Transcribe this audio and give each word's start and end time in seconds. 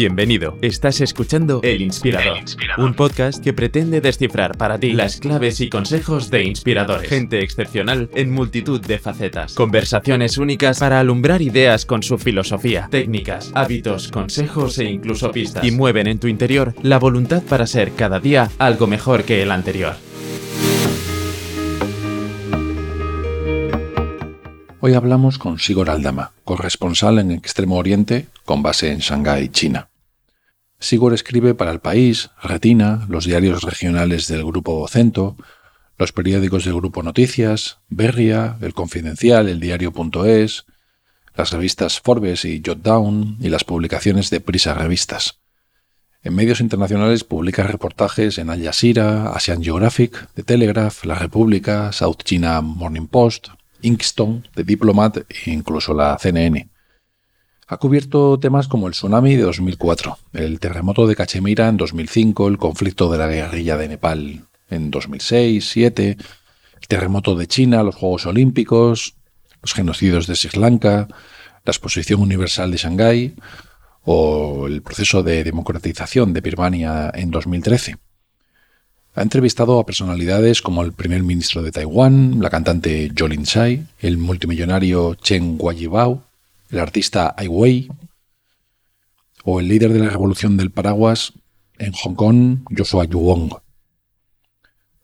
Bienvenido. 0.00 0.56
Estás 0.62 1.02
escuchando 1.02 1.60
El 1.62 1.82
Inspirador, 1.82 2.38
un 2.78 2.94
podcast 2.94 3.44
que 3.44 3.52
pretende 3.52 4.00
descifrar 4.00 4.56
para 4.56 4.78
ti 4.78 4.94
las 4.94 5.20
claves 5.20 5.60
y 5.60 5.68
consejos 5.68 6.30
de 6.30 6.42
inspiradores. 6.42 7.06
Gente 7.06 7.42
excepcional 7.42 8.08
en 8.14 8.30
multitud 8.32 8.80
de 8.80 8.98
facetas. 8.98 9.52
Conversaciones 9.52 10.38
únicas 10.38 10.78
para 10.78 11.00
alumbrar 11.00 11.42
ideas 11.42 11.84
con 11.84 12.02
su 12.02 12.16
filosofía, 12.16 12.88
técnicas, 12.90 13.52
hábitos, 13.54 14.08
consejos 14.08 14.78
e 14.78 14.84
incluso 14.84 15.30
pistas. 15.32 15.62
Y 15.64 15.70
mueven 15.70 16.06
en 16.06 16.18
tu 16.18 16.28
interior 16.28 16.74
la 16.80 16.98
voluntad 16.98 17.42
para 17.42 17.66
ser 17.66 17.92
cada 17.92 18.20
día 18.20 18.50
algo 18.56 18.86
mejor 18.86 19.24
que 19.24 19.42
el 19.42 19.50
anterior. 19.50 19.96
Hoy 24.82 24.94
hablamos 24.94 25.36
con 25.36 25.58
Sigor 25.58 25.90
Aldama, 25.90 26.32
corresponsal 26.44 27.18
en 27.18 27.32
Extremo 27.32 27.76
Oriente 27.76 28.28
con 28.46 28.62
base 28.62 28.90
en 28.90 29.00
Shanghái, 29.00 29.50
China. 29.50 29.89
Sigor 30.80 31.12
escribe 31.12 31.54
para 31.54 31.72
El 31.72 31.80
País, 31.80 32.30
Retina, 32.42 33.06
los 33.10 33.26
diarios 33.26 33.62
regionales 33.62 34.28
del 34.28 34.44
Grupo 34.44 34.88
Cento, 34.88 35.36
los 35.98 36.12
periódicos 36.12 36.64
del 36.64 36.74
Grupo 36.74 37.02
Noticias, 37.02 37.80
Berria, 37.90 38.56
El 38.62 38.72
Confidencial, 38.72 39.50
El 39.50 39.60
Diario.es, 39.60 40.64
las 41.34 41.52
revistas 41.52 42.00
Forbes 42.00 42.46
y 42.46 42.62
Jotdown 42.64 43.36
y 43.40 43.50
las 43.50 43.64
publicaciones 43.64 44.30
de 44.30 44.40
Prisa 44.40 44.72
Revistas. 44.72 45.40
En 46.22 46.34
medios 46.34 46.60
internacionales 46.60 47.24
publica 47.24 47.62
reportajes 47.62 48.38
en 48.38 48.48
Al 48.48 48.64
Jazeera, 48.64 49.32
Asian 49.32 49.62
Geographic, 49.62 50.28
The 50.32 50.42
Telegraph, 50.42 51.04
La 51.04 51.14
República, 51.14 51.92
South 51.92 52.22
China 52.24 52.62
Morning 52.62 53.06
Post, 53.06 53.48
Inkstone, 53.82 54.44
The 54.54 54.64
Diplomat 54.64 55.18
e 55.18 55.50
incluso 55.50 55.92
la 55.92 56.16
CNN. 56.18 56.69
Ha 57.72 57.76
cubierto 57.76 58.36
temas 58.40 58.66
como 58.66 58.88
el 58.88 58.94
tsunami 58.94 59.36
de 59.36 59.44
2004, 59.44 60.18
el 60.32 60.58
terremoto 60.58 61.06
de 61.06 61.14
Cachemira 61.14 61.68
en 61.68 61.76
2005, 61.76 62.48
el 62.48 62.58
conflicto 62.58 63.12
de 63.12 63.18
la 63.18 63.28
guerrilla 63.28 63.76
de 63.76 63.86
Nepal 63.86 64.40
en 64.70 64.90
2006-2007, 64.90 66.16
el 66.80 66.88
terremoto 66.88 67.36
de 67.36 67.46
China, 67.46 67.84
los 67.84 67.94
Juegos 67.94 68.26
Olímpicos, 68.26 69.14
los 69.62 69.72
genocidios 69.72 70.26
de 70.26 70.34
Sri 70.34 70.58
Lanka, 70.58 71.06
la 71.64 71.70
Exposición 71.70 72.20
Universal 72.20 72.72
de 72.72 72.76
Shanghái 72.76 73.34
o 74.02 74.66
el 74.66 74.82
proceso 74.82 75.22
de 75.22 75.44
democratización 75.44 76.32
de 76.32 76.40
Birmania 76.40 77.12
en 77.14 77.30
2013. 77.30 77.98
Ha 79.14 79.22
entrevistado 79.22 79.78
a 79.78 79.86
personalidades 79.86 80.60
como 80.60 80.82
el 80.82 80.92
primer 80.92 81.22
ministro 81.22 81.62
de 81.62 81.70
Taiwán, 81.70 82.40
la 82.40 82.50
cantante 82.50 83.12
Jolin 83.16 83.44
Tsai, 83.44 83.86
el 84.00 84.18
multimillonario 84.18 85.14
Chen 85.14 85.56
Guayibao, 85.56 86.24
el 86.70 86.78
artista 86.78 87.34
Ai 87.36 87.48
Weiwei 87.48 87.90
o 89.44 89.60
el 89.60 89.68
líder 89.68 89.92
de 89.92 90.00
la 90.00 90.10
revolución 90.10 90.56
del 90.56 90.70
paraguas 90.70 91.32
en 91.78 91.92
Hong 91.92 92.14
Kong, 92.14 92.58
Joshua 92.76 93.04
Yuong. 93.04 93.50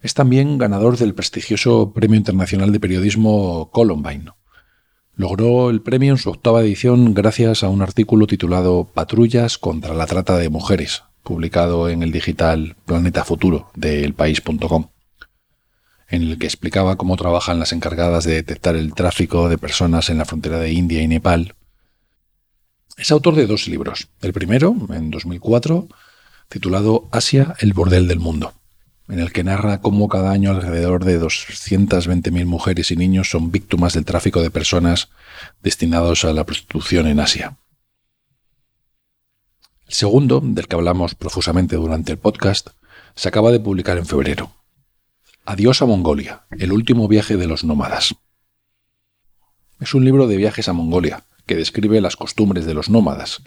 Es 0.00 0.14
también 0.14 0.58
ganador 0.58 0.98
del 0.98 1.14
prestigioso 1.14 1.92
Premio 1.92 2.16
Internacional 2.16 2.70
de 2.70 2.78
Periodismo 2.78 3.70
Columbine. 3.72 4.30
Logró 5.14 5.70
el 5.70 5.80
premio 5.80 6.12
en 6.12 6.18
su 6.18 6.30
octava 6.30 6.60
edición 6.60 7.14
gracias 7.14 7.64
a 7.64 7.70
un 7.70 7.82
artículo 7.82 8.26
titulado 8.26 8.84
Patrullas 8.84 9.56
contra 9.58 9.94
la 9.94 10.06
trata 10.06 10.36
de 10.36 10.50
mujeres, 10.50 11.02
publicado 11.22 11.88
en 11.88 12.04
el 12.04 12.12
digital 12.12 12.76
Planeta 12.84 13.24
Futuro 13.24 13.70
de 13.74 14.04
elpaís.com, 14.04 14.90
en 16.08 16.22
el 16.22 16.38
que 16.38 16.46
explicaba 16.46 16.96
cómo 16.96 17.16
trabajan 17.16 17.58
las 17.58 17.72
encargadas 17.72 18.24
de 18.24 18.34
detectar 18.34 18.76
el 18.76 18.94
tráfico 18.94 19.48
de 19.48 19.58
personas 19.58 20.08
en 20.08 20.18
la 20.18 20.24
frontera 20.24 20.60
de 20.60 20.70
India 20.70 21.02
y 21.02 21.08
Nepal. 21.08 21.55
Es 22.96 23.10
autor 23.10 23.34
de 23.34 23.46
dos 23.46 23.68
libros. 23.68 24.08
El 24.22 24.32
primero, 24.32 24.74
en 24.88 25.10
2004, 25.10 25.86
titulado 26.48 27.08
Asia, 27.12 27.54
el 27.58 27.74
bordel 27.74 28.08
del 28.08 28.20
mundo, 28.20 28.54
en 29.08 29.18
el 29.18 29.32
que 29.32 29.44
narra 29.44 29.82
cómo 29.82 30.08
cada 30.08 30.30
año 30.30 30.50
alrededor 30.50 31.04
de 31.04 31.20
220.000 31.20 32.46
mujeres 32.46 32.90
y 32.90 32.96
niños 32.96 33.28
son 33.28 33.52
víctimas 33.52 33.92
del 33.92 34.06
tráfico 34.06 34.40
de 34.40 34.50
personas 34.50 35.10
destinados 35.62 36.24
a 36.24 36.32
la 36.32 36.44
prostitución 36.44 37.06
en 37.06 37.20
Asia. 37.20 37.58
El 39.86 39.92
segundo, 39.92 40.40
del 40.42 40.66
que 40.66 40.76
hablamos 40.76 41.14
profusamente 41.14 41.76
durante 41.76 42.12
el 42.12 42.18
podcast, 42.18 42.70
se 43.14 43.28
acaba 43.28 43.52
de 43.52 43.60
publicar 43.60 43.98
en 43.98 44.06
febrero. 44.06 44.52
Adiós 45.44 45.82
a 45.82 45.86
Mongolia, 45.86 46.46
el 46.50 46.72
último 46.72 47.08
viaje 47.08 47.36
de 47.36 47.46
los 47.46 47.62
nómadas. 47.62 48.14
Es 49.80 49.92
un 49.92 50.06
libro 50.06 50.26
de 50.26 50.38
viajes 50.38 50.68
a 50.68 50.72
Mongolia, 50.72 51.24
que 51.46 51.56
describe 51.56 52.00
las 52.00 52.16
costumbres 52.16 52.66
de 52.66 52.74
los 52.74 52.90
nómadas, 52.90 53.42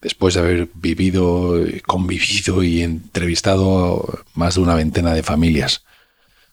después 0.00 0.34
de 0.34 0.40
haber 0.40 0.68
vivido, 0.74 1.56
convivido 1.86 2.62
y 2.62 2.82
entrevistado 2.82 4.20
más 4.34 4.54
de 4.54 4.60
una 4.60 4.74
veintena 4.74 5.14
de 5.14 5.22
familias. 5.22 5.84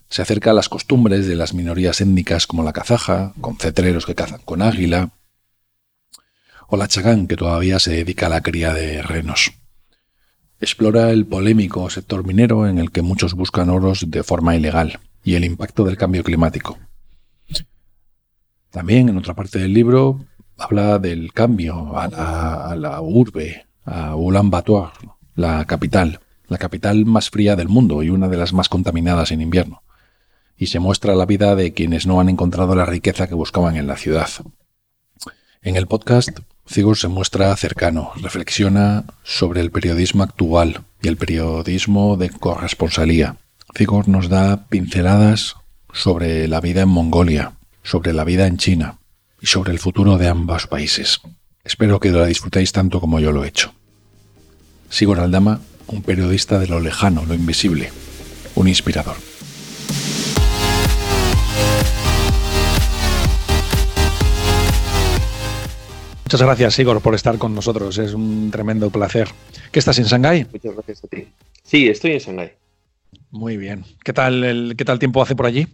Se 0.09 0.21
acerca 0.21 0.51
a 0.51 0.53
las 0.53 0.69
costumbres 0.69 1.27
de 1.27 1.35
las 1.35 1.53
minorías 1.53 2.01
étnicas 2.01 2.47
como 2.47 2.63
la 2.63 2.73
kazaja, 2.73 3.33
con 3.41 3.57
cetreros 3.57 4.05
que 4.05 4.15
cazan 4.15 4.41
con 4.45 4.61
águila, 4.61 5.11
o 6.67 6.77
la 6.77 6.87
Chagán, 6.87 7.27
que 7.27 7.35
todavía 7.35 7.79
se 7.79 7.91
dedica 7.91 8.27
a 8.27 8.29
la 8.29 8.41
cría 8.41 8.73
de 8.73 9.01
renos. 9.01 9.53
Explora 10.59 11.11
el 11.11 11.25
polémico 11.25 11.89
sector 11.89 12.25
minero 12.25 12.67
en 12.67 12.79
el 12.79 12.91
que 12.91 13.01
muchos 13.01 13.33
buscan 13.33 13.69
oros 13.69 14.05
de 14.09 14.23
forma 14.23 14.55
ilegal 14.55 14.99
y 15.23 15.35
el 15.35 15.43
impacto 15.43 15.83
del 15.83 15.97
cambio 15.97 16.23
climático. 16.23 16.79
También 18.71 19.09
en 19.09 19.17
otra 19.17 19.33
parte 19.33 19.59
del 19.59 19.73
libro 19.73 20.25
habla 20.57 20.99
del 20.99 21.33
cambio 21.33 21.97
a 21.97 22.75
la, 22.75 23.01
urbe, 23.01 23.65
a 23.85 24.15
Ulaanbaatar, 24.15 24.91
la 25.35 25.65
capital, 25.65 26.19
la 26.47 26.57
capital 26.57 27.05
más 27.05 27.29
fría 27.29 27.55
del 27.55 27.67
mundo 27.67 28.03
y 28.03 28.09
una 28.09 28.27
de 28.27 28.37
las 28.37 28.53
más 28.53 28.69
contaminadas 28.69 29.31
en 29.31 29.41
invierno. 29.41 29.83
Y 30.57 30.67
se 30.67 30.79
muestra 30.79 31.15
la 31.15 31.25
vida 31.25 31.55
de 31.55 31.73
quienes 31.73 32.07
no 32.07 32.19
han 32.19 32.29
encontrado 32.29 32.75
la 32.75 32.85
riqueza 32.85 33.27
que 33.27 33.35
buscaban 33.35 33.75
en 33.75 33.87
la 33.87 33.97
ciudad. 33.97 34.29
En 35.61 35.75
el 35.75 35.87
podcast 35.87 36.39
Cigor 36.67 36.97
se 36.97 37.09
muestra 37.09 37.55
cercano, 37.57 38.11
reflexiona 38.15 39.03
sobre 39.23 39.61
el 39.61 39.71
periodismo 39.71 40.23
actual 40.23 40.81
y 41.01 41.09
el 41.09 41.17
periodismo 41.17 42.17
de 42.17 42.29
corresponsalía. 42.29 43.37
Cigor 43.75 44.07
nos 44.07 44.29
da 44.29 44.67
pinceladas 44.67 45.57
sobre 45.93 46.47
la 46.47 46.61
vida 46.61 46.81
en 46.81 46.89
Mongolia, 46.89 47.53
sobre 47.83 48.13
la 48.13 48.23
vida 48.23 48.47
en 48.47 48.57
China 48.57 48.99
y 49.41 49.47
sobre 49.47 49.71
el 49.71 49.79
futuro 49.79 50.17
de 50.17 50.27
ambos 50.27 50.67
países. 50.67 51.19
Espero 51.63 51.99
que 51.99 52.11
la 52.11 52.25
disfrutéis 52.25 52.71
tanto 52.71 52.99
como 52.99 53.19
yo 53.19 53.31
lo 53.31 53.43
he 53.43 53.47
hecho. 53.47 53.73
Sigor 54.89 55.19
Aldama, 55.19 55.59
un 55.87 56.01
periodista 56.01 56.59
de 56.59 56.67
lo 56.67 56.79
lejano, 56.79 57.25
lo 57.25 57.33
invisible, 57.33 57.91
un 58.55 58.67
inspirador. 58.67 59.15
Muchas 66.25 66.41
gracias, 66.41 66.79
Igor, 66.79 67.01
por 67.01 67.13
estar 67.13 67.37
con 67.37 67.53
nosotros. 67.53 67.97
Es 67.97 68.13
un 68.13 68.49
tremendo 68.51 68.89
placer. 68.89 69.27
¿Qué 69.71 69.79
estás 69.79 69.99
en 69.99 70.05
Shanghái? 70.05 70.47
Muchas 70.51 70.73
gracias 70.73 71.03
a 71.03 71.07
ti. 71.07 71.27
Sí, 71.63 71.87
estoy 71.87 72.13
en 72.13 72.19
Shanghái. 72.19 72.51
Muy 73.29 73.57
bien. 73.57 73.85
¿Qué 74.03 74.11
tal 74.11 74.43
el, 74.43 74.75
qué 74.75 74.85
tal 74.85 74.97
tiempo 74.97 75.21
hace 75.21 75.35
por 75.35 75.45
allí? 75.45 75.67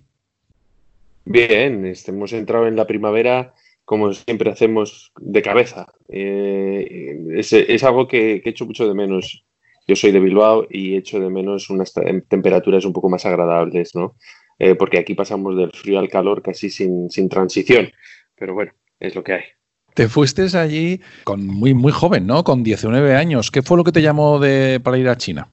Bien, 1.26 1.86
este, 1.86 2.12
hemos 2.12 2.34
entrado 2.34 2.68
en 2.68 2.76
la 2.76 2.88
primavera 2.88 3.54
como 3.92 4.14
siempre 4.14 4.50
hacemos 4.50 5.12
de 5.20 5.42
cabeza. 5.42 5.86
Eh, 6.08 7.18
es, 7.36 7.84
algo 7.84 8.08
que, 8.08 8.36
he 8.36 8.50
hecho 8.50 8.66
mucho 8.66 8.88
de 8.88 8.94
menos. 8.94 9.46
Yo 9.86 9.98
soy 9.98 10.14
de 10.14 10.22
Bilbao 10.22 10.66
y 10.70 10.96
echo 10.96 11.20
de 11.20 11.30
menos 11.30 11.70
unas 11.70 11.94
temperaturas 12.30 12.86
un 12.86 12.94
poco 12.94 13.10
más 13.10 13.26
agradables, 13.26 13.94
¿no? 13.94 14.16
Eh, 14.60 14.76
porque 14.76 15.00
aquí 15.00 15.14
pasamos 15.14 15.58
del 15.58 15.72
frío 15.72 16.00
al 16.00 16.08
calor 16.08 16.42
casi 16.42 16.70
sin, 16.70 17.10
sin 17.10 17.28
transición. 17.28 17.92
Pero 18.36 18.54
bueno, 18.54 18.72
es 18.98 19.14
lo 19.14 19.24
que 19.24 19.34
hay. 19.34 19.44
Te 19.94 20.08
fuiste 20.08 20.46
allí 20.58 21.02
con 21.26 21.46
muy, 21.46 21.74
muy 21.74 21.92
joven, 21.92 22.26
¿no? 22.26 22.46
Con 22.46 22.64
19 22.64 23.16
años. 23.16 23.52
¿Qué 23.52 23.62
fue 23.62 23.76
lo 23.76 23.84
que 23.84 23.92
te 23.92 24.02
llamó 24.02 24.40
de, 24.40 24.80
para 24.80 24.98
ir 24.98 25.10
a 25.10 25.18
China? 25.18 25.52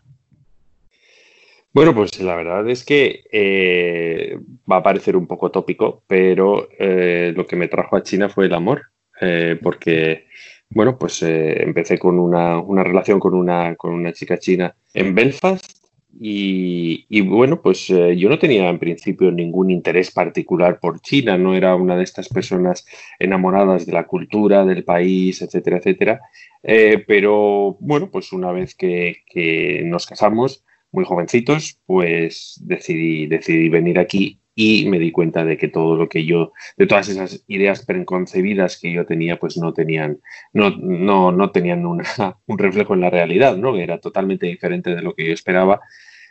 Bueno, 1.73 1.95
pues 1.95 2.19
la 2.21 2.35
verdad 2.35 2.69
es 2.71 2.85
que 2.85 3.25
eh, 3.31 4.39
va 4.71 4.79
a 4.79 4.83
parecer 4.83 5.17
un 5.17 5.27
poco 5.27 5.51
tópico, 5.51 6.03
pero 6.07 6.69
eh, 6.79 7.33
lo 7.37 7.47
que 7.47 7.57
me 7.57 7.69
trajo 7.69 7.97
a 7.97 8.03
China 8.03 8.29
fue 8.31 8.47
el 8.47 8.55
amor, 8.55 8.83
eh, 9.21 9.59
porque, 9.63 10.27
bueno, 10.71 10.99
pues 10.99 11.23
empecé 11.23 11.99
con 11.99 12.19
una, 12.19 12.59
una, 12.59 12.83
relación 12.85 13.21
con 13.21 13.35
una, 13.35 13.77
con 13.77 13.93
una 13.93 14.13
chica 14.13 14.39
china 14.39 14.75
en 14.95 15.15
Belfast 15.15 15.79
y, 16.21 17.21
bueno, 17.21 17.61
pues 17.63 17.87
yo 17.87 18.29
no 18.29 18.39
tenía 18.39 18.69
en 18.69 18.79
principio 18.79 19.31
ningún 19.31 19.71
interés 19.71 20.11
particular 20.11 20.81
por 20.81 21.01
China, 21.01 21.37
no 21.37 21.55
era 21.55 21.77
una 21.77 21.97
de 21.97 22.05
estas 22.05 22.29
personas 22.29 22.87
enamoradas 23.19 23.87
de 23.87 23.93
la 23.93 24.07
cultura, 24.07 24.65
del 24.65 24.85
país, 24.85 25.43
etcétera, 25.43 25.77
etcétera. 25.79 26.21
Pero 26.63 27.77
bueno, 27.81 28.11
pues 28.11 28.33
una 28.33 28.53
vez 28.53 28.75
que, 28.75 29.83
nos 29.85 30.07
casamos, 30.07 30.65
muy 30.93 31.05
jovencitos, 31.05 31.79
pues 31.87 32.61
decidí, 32.65 33.27
decidí 33.27 33.69
venir 33.69 33.99
aquí 33.99 34.41
y 34.55 34.87
me 34.89 34.99
di 34.99 35.13
cuenta 35.13 35.45
de 35.45 35.57
que 35.57 35.69
todo 35.69 35.97
lo 35.97 36.09
que 36.09 36.25
yo, 36.25 36.53
de 36.77 36.89
todas 36.89 37.09
esas 37.09 37.45
ideas 37.47 37.85
preconcebidas 37.85 38.79
que 38.81 38.93
yo 38.93 39.07
tenía, 39.07 39.39
pues 39.39 39.57
no 39.57 39.73
tenían, 39.73 40.19
no, 40.53 40.71
no, 40.71 41.31
no 41.31 41.51
tenían 41.53 41.87
un 41.87 42.59
reflejo 42.59 42.95
en 42.95 43.01
la 43.01 43.11
realidad, 43.11 43.57
¿no? 43.57 43.77
Era 43.77 43.99
totalmente 44.01 44.47
diferente 44.47 44.95
de 44.95 45.03
lo 45.03 45.15
que 45.15 45.27
yo 45.27 45.33
esperaba. 45.33 45.81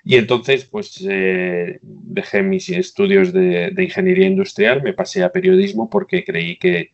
Y 0.04 0.16
entonces, 0.16 0.66
pues 0.66 1.06
eh, 1.10 1.80
dejé 1.82 2.44
mis 2.44 2.70
estudios 2.70 3.34
de, 3.34 3.72
de, 3.72 3.84
ingeniería 3.84 4.28
industrial, 4.28 4.84
me 4.84 4.94
pasé 4.94 5.24
a 5.24 5.32
periodismo 5.32 5.90
porque 5.90 6.24
creí 6.24 6.58
que, 6.58 6.92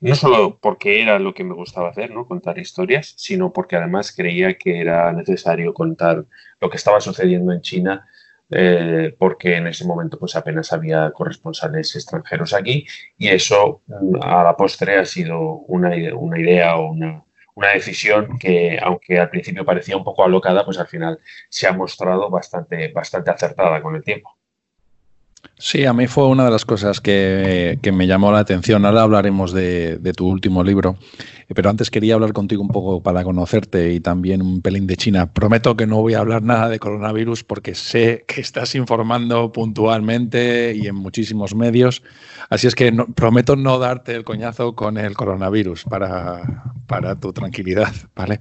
no 0.00 0.14
solo 0.14 0.58
porque 0.60 1.02
era 1.02 1.18
lo 1.18 1.34
que 1.34 1.44
me 1.44 1.54
gustaba 1.54 1.90
hacer, 1.90 2.10
¿no? 2.10 2.26
Contar 2.26 2.58
historias, 2.58 3.14
sino 3.16 3.52
porque 3.52 3.76
además 3.76 4.14
creía 4.14 4.56
que 4.58 4.80
era 4.80 5.12
necesario 5.12 5.72
contar 5.74 6.24
lo 6.60 6.70
que 6.70 6.76
estaba 6.76 7.00
sucediendo 7.00 7.52
en 7.52 7.60
China 7.62 8.06
eh, 8.50 9.16
porque 9.18 9.56
en 9.56 9.66
ese 9.66 9.84
momento 9.84 10.20
pues 10.20 10.36
apenas 10.36 10.72
había 10.72 11.10
corresponsales 11.10 11.96
extranjeros 11.96 12.54
aquí 12.54 12.86
y 13.18 13.28
eso 13.28 13.82
mm, 13.88 14.22
a 14.22 14.44
la 14.44 14.56
postre 14.56 14.98
ha 14.98 15.04
sido 15.04 15.40
una, 15.66 15.90
una 16.14 16.38
idea 16.38 16.76
o 16.76 16.92
una, 16.92 17.24
una, 17.56 17.68
decisión 17.70 18.38
que 18.38 18.78
aunque 18.80 19.18
al 19.18 19.30
principio 19.30 19.64
parecía 19.64 19.96
un 19.96 20.04
poco 20.04 20.24
alocada 20.24 20.64
pues 20.64 20.78
al 20.78 20.86
final 20.86 21.18
se 21.48 21.66
ha 21.66 21.72
mostrado 21.72 22.30
bastante, 22.30 22.92
bastante 22.92 23.32
acertada 23.32 23.82
con 23.82 23.96
el 23.96 24.04
tiempo. 24.04 24.35
Sí, 25.58 25.86
a 25.86 25.92
mí 25.92 26.06
fue 26.06 26.26
una 26.26 26.44
de 26.44 26.50
las 26.50 26.64
cosas 26.64 27.00
que, 27.00 27.78
me 27.92 28.06
llamó 28.06 28.30
la 28.30 28.40
atención. 28.40 28.84
Ahora 28.84 29.02
hablaremos 29.02 29.52
de, 29.52 29.98
tu 30.14 30.28
último 30.28 30.62
libro, 30.62 30.96
pero 31.54 31.70
antes 31.70 31.90
quería 31.90 32.14
hablar 32.14 32.32
contigo 32.32 32.60
un 32.60 32.68
poco 32.68 33.02
para 33.02 33.24
conocerte 33.24 33.92
y 33.92 34.00
también 34.00 34.42
un 34.42 34.60
pelín 34.60 34.86
de 34.86 34.96
China. 34.96 35.32
Prometo 35.32 35.76
que 35.76 35.86
no 35.86 36.02
voy 36.02 36.14
a 36.14 36.20
hablar 36.20 36.42
nada 36.42 36.68
de 36.68 36.78
coronavirus 36.78 37.44
porque 37.44 37.74
sé 37.74 38.24
que 38.26 38.40
estás 38.40 38.74
informando 38.74 39.50
puntualmente 39.50 40.74
y 40.74 40.88
en 40.88 40.94
muchísimos 40.94 41.54
medios. 41.54 42.02
Así 42.50 42.66
es 42.66 42.74
que 42.74 42.92
prometo 43.14 43.56
no 43.56 43.78
darte 43.78 44.14
el 44.14 44.24
coñazo 44.24 44.74
con 44.74 44.98
el 44.98 45.14
coronavirus 45.14 45.84
para, 45.84 46.64
para 46.86 47.18
tu 47.18 47.32
tranquilidad, 47.32 47.92
¿vale? 48.14 48.40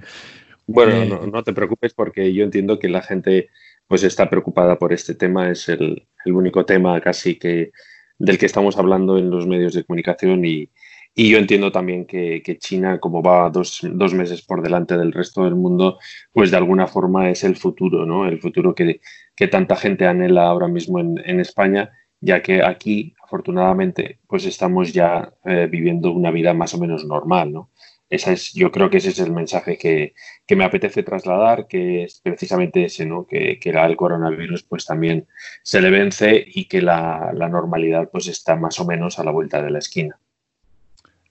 Bueno, 0.68 0.94
eh, 0.94 1.08
no, 1.08 1.28
no 1.28 1.44
te 1.44 1.54
preocupes 1.54 1.94
porque 1.94 2.34
yo 2.34 2.44
entiendo 2.44 2.78
que 2.80 2.90
la 2.90 3.02
gente 3.02 3.50
pues 3.88 4.04
está 4.04 4.30
preocupada 4.30 4.78
por 4.78 4.94
este 4.94 5.16
tema. 5.16 5.50
Es 5.50 5.70
el, 5.70 6.08
único 6.26 6.66
tema 6.66 7.00
casi 7.02 7.38
que 7.38 7.72
del 8.18 8.38
que 8.38 8.48
estamos 8.48 8.78
hablando 8.78 9.18
en 9.18 9.30
los 9.30 9.46
medios 9.46 9.74
de 9.74 9.84
comunicación 9.84 10.44
y, 10.46 10.70
yo 11.18 11.38
entiendo 11.38 11.72
también 11.72 12.06
que, 12.06 12.42
China, 12.60 13.00
como 13.00 13.24
va 13.24 13.50
dos, 13.50 13.82
meses 14.14 14.42
por 14.42 14.62
delante 14.62 14.98
del 14.98 15.14
resto 15.14 15.46
del 15.46 15.56
mundo, 15.56 15.98
pues 16.34 16.52
de 16.52 16.58
alguna 16.58 16.88
forma 16.88 17.30
es 17.30 17.46
el 17.46 17.56
futuro, 17.56 18.06
¿no? 18.06 18.28
El 18.28 18.42
futuro 18.42 18.76
que, 18.76 19.00
que 19.34 19.48
tanta 19.48 19.78
gente 19.78 20.06
anhela 20.08 20.46
ahora 20.48 20.68
mismo 20.68 21.00
en, 21.00 21.22
en, 21.26 21.40
España, 21.40 21.90
ya 22.20 22.42
que 22.42 22.62
aquí, 22.62 23.14
afortunadamente, 23.24 24.20
pues 24.28 24.46
estamos 24.46 24.92
ya 24.92 25.32
eh, 25.46 25.68
viviendo 25.72 26.12
una 26.12 26.32
vida 26.32 26.54
más 26.54 26.74
o 26.74 26.80
menos 26.80 27.06
normal, 27.06 27.54
¿no? 27.54 27.70
Esa 28.10 28.34
es, 28.34 28.54
yo 28.54 28.72
creo 28.72 28.90
que 28.90 28.98
ese 28.98 29.10
es 29.10 29.20
el 29.20 29.32
mensaje 29.32 29.78
que, 29.78 30.14
me 30.56 30.64
apetece 30.64 31.02
trasladar, 31.02 31.68
que 31.68 32.04
es 32.04 32.22
precisamente 32.24 32.86
ese, 32.86 33.06
¿no? 33.06 33.26
que, 33.26 33.60
que 33.60 33.72
el 33.72 33.96
coronavirus 33.96 34.64
pues 34.64 34.86
también 34.86 35.28
se 35.64 35.82
le 35.82 35.90
vence 35.90 36.44
y 36.46 36.66
que 36.66 36.82
la, 36.82 37.32
normalidad 37.34 38.10
pues 38.12 38.28
está 38.28 38.56
más 38.56 38.80
o 38.80 38.86
menos 38.86 39.18
a 39.18 39.24
la 39.24 39.32
vuelta 39.32 39.62
de 39.62 39.72
la 39.72 39.80
esquina. 39.80 40.20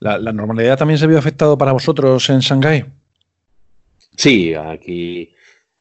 ¿La, 0.01 0.19
normalidad 0.33 0.77
también 0.77 0.99
se 0.99 1.07
vio 1.07 1.19
afectado 1.19 1.57
para 1.57 1.73
vosotros 1.73 2.29
en 2.29 2.41
Shanghái? 2.41 2.85
Sí, 4.17 4.53
aquí 4.55 5.33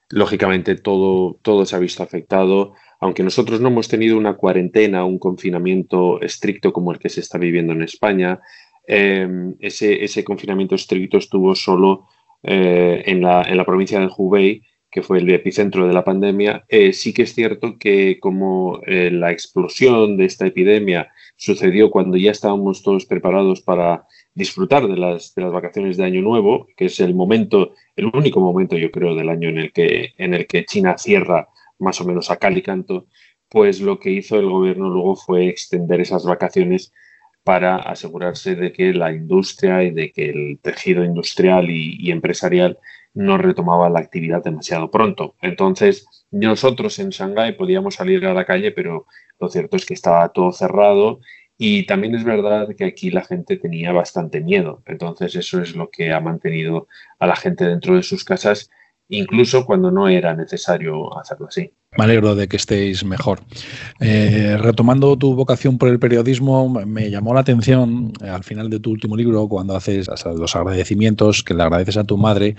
lógicamente 0.09 0.75
todo, 0.75 1.39
todo 1.41 1.65
se 1.65 1.75
ha 1.75 1.79
visto 1.79 2.03
afectado, 2.03 2.75
aunque 2.99 3.23
nosotros 3.23 3.59
no 3.59 3.69
hemos 3.69 3.87
tenido 3.87 4.17
una 4.17 4.35
cuarentena, 4.35 5.03
un 5.03 5.17
confinamiento 5.17 6.21
estricto 6.21 6.71
como 6.71 6.93
el 6.93 6.99
que 6.99 7.09
se 7.09 7.19
está 7.19 7.37
viviendo 7.37 7.73
en 7.73 7.81
España, 7.81 8.39
Em, 8.85 9.55
ese, 9.59 10.23
confinamiento 10.23 10.75
estricto 10.75 11.17
estuvo 11.17 11.55
solo 11.55 12.07
eh, 12.43 13.03
en, 13.05 13.21
la, 13.21 13.43
en, 13.43 13.57
la, 13.57 13.65
provincia 13.65 13.99
de 13.99 14.09
Hubei, 14.15 14.61
que 14.91 15.01
fue 15.01 15.19
el 15.19 15.29
epicentro 15.31 15.87
de 15.87 15.93
la 15.93 16.03
pandemia. 16.03 16.65
Eh, 16.67 16.93
sí 16.93 17.13
que 17.13 17.23
es 17.23 17.33
cierto 17.33 17.77
que 17.79 18.19
como 18.19 18.81
eh, 18.85 19.09
la 19.11 19.31
explosión 19.31 20.17
de 20.17 20.25
esta 20.25 20.45
epidemia 20.45 21.11
sucedió 21.35 21.89
cuando 21.89 22.17
ya 22.17 22.31
estábamos 22.31 22.83
todos 22.83 23.05
preparados 23.05 23.61
para 23.61 24.05
disfrutar 24.35 24.87
de 24.87 24.97
las, 24.97 25.33
de 25.35 25.41
las 25.43 25.51
vacaciones 25.51 25.97
de 25.97 26.05
Año 26.05 26.21
Nuevo, 26.21 26.67
que 26.77 26.85
es 26.85 26.99
el 26.99 27.15
momento, 27.15 27.73
el 27.95 28.05
único 28.13 28.39
momento 28.39 28.77
yo 28.77 28.91
creo 28.91 29.15
del 29.15 29.29
año 29.29 29.49
en 29.49 29.57
el 29.59 29.71
que, 29.71 30.13
en 30.17 30.33
el 30.33 30.45
que 30.45 30.65
China 30.65 30.97
cierra 30.97 31.47
más 31.79 31.99
o 32.01 32.05
menos 32.05 32.29
a 32.29 32.37
cal 32.37 32.57
y 32.57 32.61
canto, 32.61 33.07
pues 33.49 33.81
lo 33.81 33.99
que 33.99 34.11
hizo 34.11 34.37
el 34.37 34.49
gobierno 34.49 34.89
luego 34.89 35.15
fue 35.15 35.47
extender 35.47 36.01
esas 36.01 36.25
vacaciones 36.25 36.91
para 37.43 37.75
asegurarse 37.75 38.55
de 38.55 38.71
que 38.71 38.93
la 38.93 39.11
industria 39.11 39.83
y 39.83 39.91
de 39.91 40.11
que 40.11 40.29
el 40.29 40.59
tejido 40.61 41.03
industrial 41.03 41.69
y, 41.69 42.11
empresarial 42.11 42.79
no 43.13 43.37
retomaba 43.37 43.89
la 43.89 43.99
actividad 43.99 44.43
demasiado 44.43 44.89
pronto. 44.89 45.35
Entonces, 45.41 46.07
nosotros 46.31 46.97
en 46.99 47.09
Shanghái 47.09 47.53
podíamos 47.53 47.95
salir 47.95 48.25
a 48.25 48.33
la 48.33 48.45
calle, 48.45 48.71
pero 48.71 49.05
lo 49.39 49.49
cierto 49.49 49.77
es 49.77 49.85
que 49.85 49.93
estaba 49.93 50.29
todo 50.29 50.51
cerrado 50.51 51.19
y 51.57 51.85
también 51.85 52.15
es 52.15 52.23
verdad 52.23 52.69
que 52.75 52.85
aquí 52.85 53.11
la 53.11 53.23
gente 53.23 53.57
tenía 53.57 53.91
bastante 53.91 54.41
miedo. 54.41 54.81
Entonces, 54.85 55.35
eso 55.35 55.61
es 55.61 55.75
lo 55.75 55.89
que 55.89 56.11
ha 56.11 56.19
mantenido 56.19 56.87
a 57.19 57.27
la 57.27 57.35
gente 57.35 57.65
dentro 57.65 57.95
de 57.95 58.03
sus 58.03 58.23
casas, 58.23 58.71
incluso 59.09 59.65
cuando 59.65 59.91
no 59.91 60.07
era 60.07 60.33
necesario 60.33 61.17
hacerlo 61.19 61.47
así. 61.47 61.71
Me 61.97 62.05
alegro 62.05 62.35
de 62.35 62.47
que 62.47 62.57
estéis 62.57 63.03
mejor. 63.05 63.41
Eh, 63.99 64.57
retomando 64.59 65.15
tu 65.17 65.35
vocación 65.35 65.77
por 65.77 65.89
el 65.89 65.99
periodismo, 65.99 66.67
me 66.69 67.11
llamó 67.11 67.33
la 67.33 67.41
atención 67.41 68.13
eh, 68.23 68.29
al 68.29 68.43
final 68.43 68.69
de 68.69 68.79
tu 68.79 68.91
último 68.91 69.15
libro, 69.15 69.47
cuando 69.47 69.75
haces 69.75 70.09
los 70.25 70.55
agradecimientos 70.55 71.43
que 71.43 71.53
le 71.53 71.63
agradeces 71.63 71.97
a 71.97 72.03
tu 72.03 72.17
madre, 72.17 72.55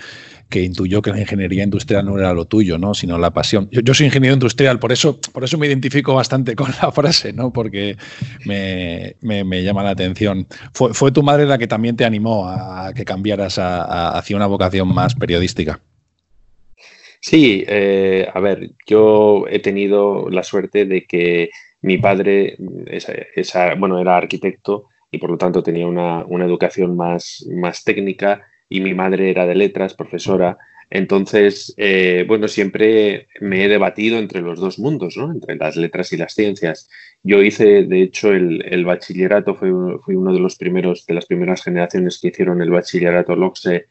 que 0.48 0.62
intuyó 0.62 1.02
que 1.02 1.10
la 1.10 1.20
ingeniería 1.20 1.64
industrial 1.64 2.06
no 2.06 2.18
era 2.18 2.32
lo 2.32 2.44
tuyo, 2.44 2.78
¿no? 2.78 2.94
sino 2.94 3.18
la 3.18 3.32
pasión. 3.32 3.68
Yo, 3.72 3.92
soy 3.92 4.06
ingeniero 4.06 4.34
industrial, 4.34 4.78
por 4.78 4.92
eso, 4.92 5.18
por 5.32 5.42
eso 5.42 5.58
me 5.58 5.66
identifico 5.66 6.14
bastante 6.14 6.54
con 6.54 6.70
la 6.80 6.92
frase, 6.92 7.32
¿no? 7.32 7.52
porque 7.52 7.96
me, 8.44 9.62
llama 9.62 9.82
la 9.82 9.90
atención. 9.90 10.46
Fue, 10.72 11.10
tu 11.10 11.22
madre 11.22 11.46
la 11.46 11.58
que 11.58 11.66
también 11.66 11.96
te 11.96 12.04
animó 12.04 12.48
a 12.48 12.92
que 12.94 13.04
cambiaras 13.04 13.58
hacia 13.58 14.36
una 14.36 14.46
vocación 14.46 14.94
más 14.94 15.14
periodística? 15.14 15.80
Sí, 17.26 17.64
eh, 17.66 18.28
a 18.34 18.38
ver, 18.38 18.72
yo 18.86 19.46
he 19.48 19.58
tenido 19.58 20.28
la 20.28 20.42
suerte 20.42 20.84
de 20.84 21.06
que 21.06 21.48
mi 21.80 21.96
padre 21.96 22.58
bueno, 23.78 23.98
era 23.98 24.18
arquitecto 24.18 24.88
y 25.10 25.16
por 25.16 25.30
lo 25.30 25.38
tanto 25.38 25.62
tenía 25.62 25.86
una, 25.86 26.26
educación 26.44 26.98
más, 26.98 27.46
más, 27.50 27.82
técnica 27.82 28.42
y 28.68 28.82
mi 28.82 28.92
madre 28.92 29.30
era 29.30 29.46
de 29.46 29.54
letras, 29.54 29.94
profesora. 29.94 30.58
Entonces, 30.90 31.72
eh, 31.78 32.26
bueno, 32.28 32.46
siempre 32.46 33.28
me 33.40 33.64
he 33.64 33.68
debatido 33.68 34.18
entre 34.18 34.42
los 34.42 34.60
dos 34.60 34.78
mundos, 34.78 35.16
¿no? 35.16 35.32
entre 35.32 35.56
las 35.56 35.76
letras 35.76 36.12
y 36.12 36.18
las 36.18 36.34
ciencias. 36.34 36.90
Yo 37.22 37.42
hice, 37.42 37.84
de 37.84 38.02
hecho, 38.02 38.32
el, 38.32 38.84
bachillerato, 38.84 39.54
fui, 39.54 39.70
fui, 40.04 40.14
uno 40.14 40.34
de 40.34 40.40
los 40.40 40.56
primeros, 40.56 41.06
de 41.06 41.14
las 41.14 41.24
primeras 41.24 41.62
generaciones 41.62 42.18
que 42.20 42.28
hicieron 42.28 42.60
el 42.60 42.70
bachillerato 42.70 43.34
LOXE 43.34 43.86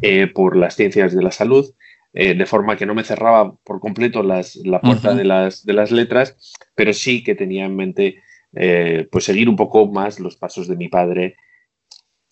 eh, 0.00 0.26
por 0.28 0.56
las 0.56 0.74
ciencias 0.74 1.14
de 1.14 1.22
la 1.22 1.32
salud 1.32 1.74
eh, 2.14 2.34
de 2.34 2.46
forma 2.46 2.76
que 2.76 2.86
no 2.86 2.94
me 2.94 3.04
cerraba 3.04 3.54
por 3.64 3.80
completo 3.80 4.22
las, 4.22 4.56
la 4.56 4.80
puerta 4.80 5.14
de, 5.14 5.24
las, 5.24 5.64
de 5.64 5.72
las 5.72 5.90
letras, 5.90 6.54
pero 6.74 6.92
sí 6.92 7.22
que 7.22 7.34
tenía 7.34 7.66
en 7.66 7.76
mente 7.76 8.22
eh, 8.54 9.06
pues 9.10 9.24
seguir 9.24 9.48
un 9.48 9.56
poco 9.56 9.86
más 9.86 10.18
los 10.18 10.36
pasos 10.36 10.68
de 10.68 10.76
mi 10.76 10.88
padre 10.88 11.36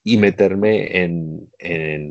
y 0.02 0.18
meterme 0.18 1.02
en, 1.02 1.50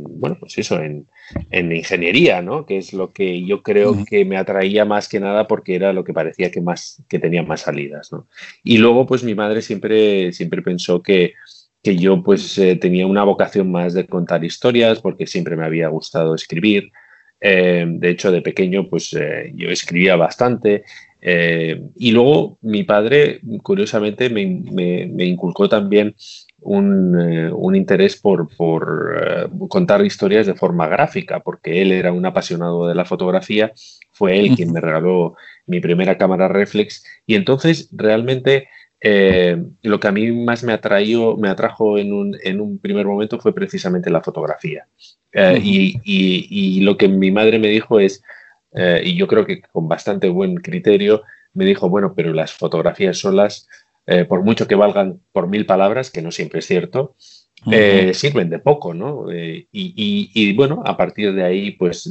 bueno, 0.03 0.35
pues 0.37 0.57
eso, 0.57 0.81
en, 0.81 1.07
ingeniería, 1.49 2.41
¿no? 2.41 2.65
Que 2.65 2.77
es 2.77 2.91
lo 2.91 3.13
que 3.13 3.45
yo 3.45 3.63
creo 3.63 4.03
que 4.05 4.25
me 4.25 4.35
atraía 4.35 4.83
más 4.83 5.07
que 5.07 5.21
nada 5.21 5.47
porque 5.47 5.75
era 5.75 5.93
lo 5.93 6.03
que 6.03 6.11
parecía 6.11 6.51
que 6.51 6.59
más, 6.59 7.01
que 7.07 7.19
tenía 7.19 7.41
más 7.41 7.61
salidas, 7.61 8.11
¿no? 8.11 8.27
Y 8.65 8.79
luego, 8.79 9.05
pues 9.05 9.23
mi 9.23 9.33
madre 9.33 9.61
siempre, 9.61 10.33
siempre 10.33 10.61
pensó 10.61 11.01
que, 11.01 11.35
que 11.81 11.95
yo 11.95 12.21
pues 12.21 12.57
eh, 12.57 12.75
tenía 12.75 13.07
una 13.07 13.23
vocación 13.23 13.71
más 13.71 13.93
de 13.93 14.05
contar 14.05 14.43
historias 14.43 14.99
porque 14.99 15.25
siempre 15.25 15.55
me 15.55 15.63
había 15.63 15.87
gustado 15.87 16.35
escribir. 16.35 16.91
Eh, 17.39 17.85
de 17.87 18.09
hecho, 18.09 18.31
de 18.31 18.41
pequeño, 18.41 18.87
pues 18.87 19.13
eh, 19.13 19.51
yo 19.55 19.69
escribía 19.69 20.15
bastante. 20.15 20.83
Eh, 21.21 21.81
y 21.97 22.11
luego 22.11 22.57
mi 22.61 22.83
padre, 22.83 23.39
curiosamente, 23.63 24.29
me, 24.29 24.41
inculcó 25.25 25.67
también 25.67 26.15
un, 26.61 27.75
interés 27.75 28.15
por, 28.15 28.47
contar 29.69 30.05
historias 30.05 30.45
de 30.45 30.53
forma 30.53 30.87
gráfica, 30.87 31.39
porque 31.39 31.81
él 31.81 31.91
era 31.91 32.11
un 32.11 32.25
apasionado 32.25 32.87
de 32.87 32.95
la 32.95 33.05
fotografía. 33.05 33.73
Fue 34.11 34.39
él 34.39 34.55
quien 34.55 34.71
me 34.71 34.81
regaló 34.81 35.35
mi 35.65 35.79
primera 35.79 36.17
cámara 36.17 36.47
reflex. 36.47 37.03
Y 37.25 37.35
entonces, 37.35 37.89
realmente, 37.91 38.69
lo 39.01 39.99
que 39.99 40.07
a 40.07 40.11
mí 40.11 40.31
más 40.31 40.63
me, 40.63 40.73
atrajo, 40.73 41.37
me 41.37 41.49
atrajo 41.49 41.97
en 41.97 42.13
un, 42.13 42.37
en 42.43 42.59
un 42.59 42.79
primer 42.79 43.05
momento 43.05 43.39
fue 43.39 43.53
precisamente 43.53 44.09
la 44.09 44.21
fotografía. 44.21 44.87
Eh, 45.31 45.59
y, 45.63 46.79
lo 46.81 46.97
que 46.97 47.07
mi 47.07 47.31
madre 47.31 47.59
me 47.59 47.67
dijo 47.67 47.99
es, 47.99 48.23
eh, 48.73 49.01
y 49.03 49.15
yo 49.15 49.27
creo 49.27 49.45
que 49.45 49.61
con 49.61 49.87
bastante 49.87 50.29
buen 50.29 50.55
criterio, 50.55 51.23
me 51.53 51.65
dijo, 51.65 51.89
bueno, 51.89 52.13
pero 52.15 52.33
las 52.33 52.53
fotografías 52.53 53.17
solas, 53.17 53.67
eh, 54.05 54.25
por 54.25 54.43
mucho 54.43 54.67
que 54.67 54.75
valgan 54.75 55.19
por 55.31 55.47
mil 55.47 55.65
palabras, 55.65 56.11
que 56.11 56.21
no 56.21 56.31
siempre 56.31 56.59
es 56.59 56.67
cierto, 56.67 57.15
eh, 57.71 58.13
sirven 58.13 58.49
de 58.49 58.59
poco, 58.59 58.93
¿no? 58.93 59.31
Eh, 59.31 59.67
y, 59.71 60.53
bueno, 60.53 60.83
a 60.85 60.95
partir 60.95 61.33
de 61.33 61.43
ahí, 61.43 61.71
pues 61.71 62.09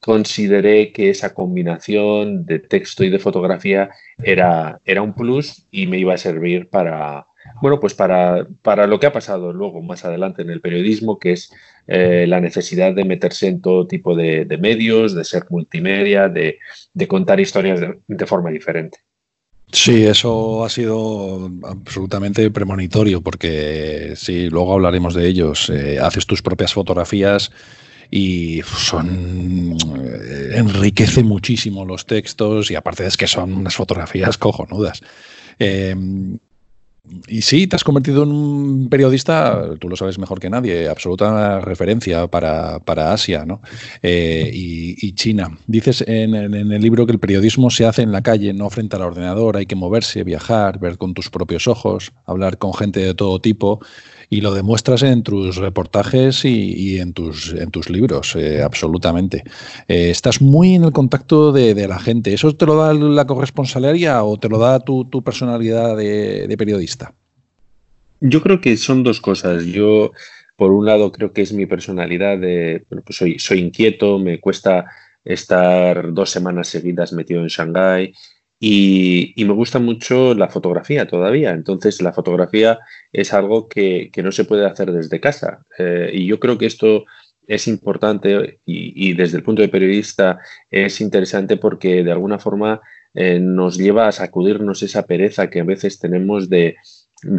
consideré 0.00 0.92
que 0.92 1.10
esa 1.10 1.34
combinación 1.34 2.46
de 2.46 2.58
texto 2.60 3.04
y 3.04 3.10
de 3.10 3.18
fotografía 3.18 3.90
era, 4.22 4.80
era 4.84 5.02
un 5.02 5.14
plus 5.14 5.66
y 5.70 5.86
me 5.86 5.98
iba 5.98 6.14
a 6.14 6.18
servir 6.18 6.68
para, 6.68 7.26
bueno, 7.60 7.80
pues 7.80 7.94
para, 7.94 8.46
para, 8.62 8.86
lo 8.86 9.00
que 9.00 9.06
ha 9.06 9.12
pasado 9.12 9.52
luego 9.52 9.82
más 9.82 10.04
adelante 10.04 10.42
en 10.42 10.50
el 10.50 10.60
periodismo, 10.60 11.18
que 11.18 11.32
es 11.32 11.52
eh, 11.86 12.26
la 12.28 12.40
necesidad 12.40 12.94
de 12.94 13.04
meterse 13.04 13.48
en 13.48 13.60
todo 13.60 13.86
tipo 13.86 14.14
de, 14.14 14.46
medios, 14.60 15.14
de 15.14 15.24
ser 15.24 15.44
multimedia, 15.50 16.28
de, 16.28 16.58
contar 17.08 17.40
historias 17.40 17.80
de, 17.80 18.26
forma 18.26 18.50
diferente. 18.50 18.98
Sí, 19.72 20.04
eso 20.04 20.64
ha 20.64 20.68
sido 20.68 21.50
absolutamente 21.62 22.50
premonitorio, 22.50 23.20
porque 23.20 24.14
sí, 24.16 24.50
luego 24.50 24.74
hablaremos 24.74 25.14
de 25.14 25.28
ellos. 25.28 25.70
Eh, 25.70 25.98
haces 26.00 26.26
tus 26.26 26.42
propias 26.42 26.72
fotografías 26.72 27.52
y 28.10 28.62
son 28.62 29.76
eh, 30.04 30.52
enriquece 30.54 31.22
muchísimo 31.22 31.84
los 31.84 32.06
textos 32.06 32.70
y 32.70 32.74
aparte 32.74 33.06
es 33.06 33.16
que 33.16 33.26
son 33.26 33.52
unas 33.52 33.74
fotografías 33.74 34.36
cojonudas. 34.36 35.00
Eh, 35.58 35.94
y 37.26 37.42
sí, 37.42 37.66
te 37.66 37.76
has 37.76 37.84
convertido 37.84 38.22
en 38.22 38.30
un 38.30 38.88
periodista, 38.88 39.74
tú 39.80 39.88
lo 39.88 39.96
sabes 39.96 40.18
mejor 40.18 40.38
que 40.38 40.50
nadie, 40.50 40.88
absoluta 40.88 41.60
referencia 41.60 42.26
para, 42.28 43.12
Asia 43.12 43.44
¿no? 43.44 43.62
Eh, 44.02 44.50
y, 44.52 45.12
China. 45.14 45.58
Dices 45.66 46.04
en, 46.06 46.34
en, 46.34 46.72
el 46.72 46.80
libro 46.80 47.06
que 47.06 47.12
el 47.12 47.18
periodismo 47.18 47.70
se 47.70 47.84
hace 47.84 48.02
en 48.02 48.12
la 48.12 48.22
calle, 48.22 48.52
no 48.52 48.70
frente 48.70 48.96
al 48.96 49.02
ordenador, 49.02 49.56
hay 49.56 49.66
que 49.66 49.74
moverse, 49.74 50.24
viajar, 50.24 50.78
ver 50.78 50.98
con 50.98 51.14
tus 51.14 51.30
propios 51.30 51.66
ojos, 51.66 52.12
hablar 52.26 52.58
con 52.58 52.74
gente 52.74 53.00
de 53.00 53.14
todo 53.14 53.40
tipo 53.40 53.80
y 54.32 54.40
lo 54.40 54.54
demuestras 54.54 55.02
en 55.02 55.24
tus 55.24 55.56
reportajes 55.56 56.44
y, 56.44 57.00
en, 57.00 57.12
tus, 57.12 57.52
en 57.52 57.72
tus 57.72 57.90
libros, 57.90 58.36
eh, 58.36 58.62
absolutamente. 58.62 59.42
Eh, 59.88 60.10
estás 60.10 60.40
muy 60.40 60.76
en 60.76 60.84
el 60.84 60.92
contacto 60.92 61.50
de, 61.50 61.74
la 61.88 61.98
gente. 61.98 62.32
¿Eso 62.32 62.54
te 62.54 62.64
lo 62.64 62.76
da 62.76 62.94
la 62.94 63.26
corresponsalería 63.26 64.22
o 64.22 64.36
te 64.36 64.48
lo 64.48 64.58
da 64.58 64.78
tu, 64.78 65.08
personalidad 65.24 65.96
de, 65.96 66.54
periodista? 66.56 67.12
Yo 68.20 68.40
creo 68.40 68.60
que 68.60 68.76
son 68.76 69.02
dos 69.02 69.20
cosas. 69.20 69.64
Yo, 69.64 70.12
por 70.54 70.70
un 70.70 70.86
lado, 70.86 71.10
creo 71.10 71.32
que 71.32 71.42
es 71.42 71.52
mi 71.52 71.66
personalidad 71.66 72.38
de, 72.38 72.84
pues 72.88 73.16
soy, 73.16 73.38
soy 73.40 73.58
inquieto, 73.58 74.20
me 74.20 74.38
cuesta 74.38 74.86
estar 75.24 76.14
dos 76.14 76.30
semanas 76.30 76.68
seguidas 76.68 77.12
metido 77.12 77.40
en 77.40 77.48
Shanghái 77.48 78.12
y, 78.62 79.34
me 79.38 79.54
gusta 79.54 79.78
mucho 79.78 80.34
la 80.34 80.48
fotografía 80.48 81.08
todavía. 81.08 81.52
Entonces, 81.52 82.02
la 82.02 82.12
fotografía 82.12 82.78
es 83.10 83.32
algo 83.32 83.68
que, 83.68 84.10
no 84.22 84.32
se 84.32 84.44
puede 84.44 84.66
hacer 84.66 84.92
desde 84.92 85.18
casa. 85.18 85.64
Eh, 85.78 86.10
y 86.12 86.26
yo 86.26 86.38
creo 86.38 86.58
que 86.58 86.66
esto 86.66 87.04
es 87.46 87.66
importante 87.66 88.60
y, 88.66 89.14
desde 89.14 89.38
el 89.38 89.42
punto 89.42 89.62
de 89.62 89.68
periodista 89.68 90.38
es 90.70 91.00
interesante 91.00 91.56
porque 91.56 92.04
de 92.04 92.12
alguna 92.12 92.38
forma 92.38 92.80
eh, 93.14 93.40
nos 93.40 93.76
lleva 93.78 94.06
a 94.06 94.12
sacudirnos 94.12 94.82
esa 94.82 95.06
pereza 95.06 95.50
que 95.50 95.60
a 95.60 95.64
veces 95.64 95.98
tenemos 95.98 96.48
de, 96.50 96.76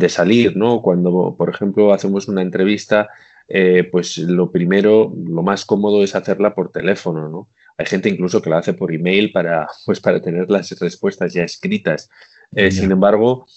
salir, 0.10 0.58
¿no? 0.58 0.82
Cuando, 0.82 1.36
por 1.38 1.50
ejemplo, 1.50 1.94
hacemos 1.94 2.28
una 2.28 2.42
entrevista, 2.42 3.10
eh, 3.48 3.88
pues 3.92 4.18
lo 4.18 4.51
primero, 4.51 5.13
lo 5.16 5.44
más 5.44 5.66
cómodo 5.66 6.04
es 6.04 6.16
hacerla 6.16 6.56
por 6.56 6.72
teléfono, 6.72 7.30
¿no? 7.30 7.50
Hay 7.82 7.88
gente 7.88 8.10
incluso 8.10 8.42
que 8.42 8.50
la 8.50 8.60
hace 8.60 8.74
por 8.74 8.94
email 8.94 9.32
para, 9.32 9.68
pues, 9.86 10.00
para 10.00 10.22
tener 10.22 10.50
las 10.50 10.70
respuestas 10.80 11.34
ya 11.34 11.44
escritas. 11.44 12.10
Eh, 12.56 12.70
sin 12.70 12.92
embargo, 12.92 13.48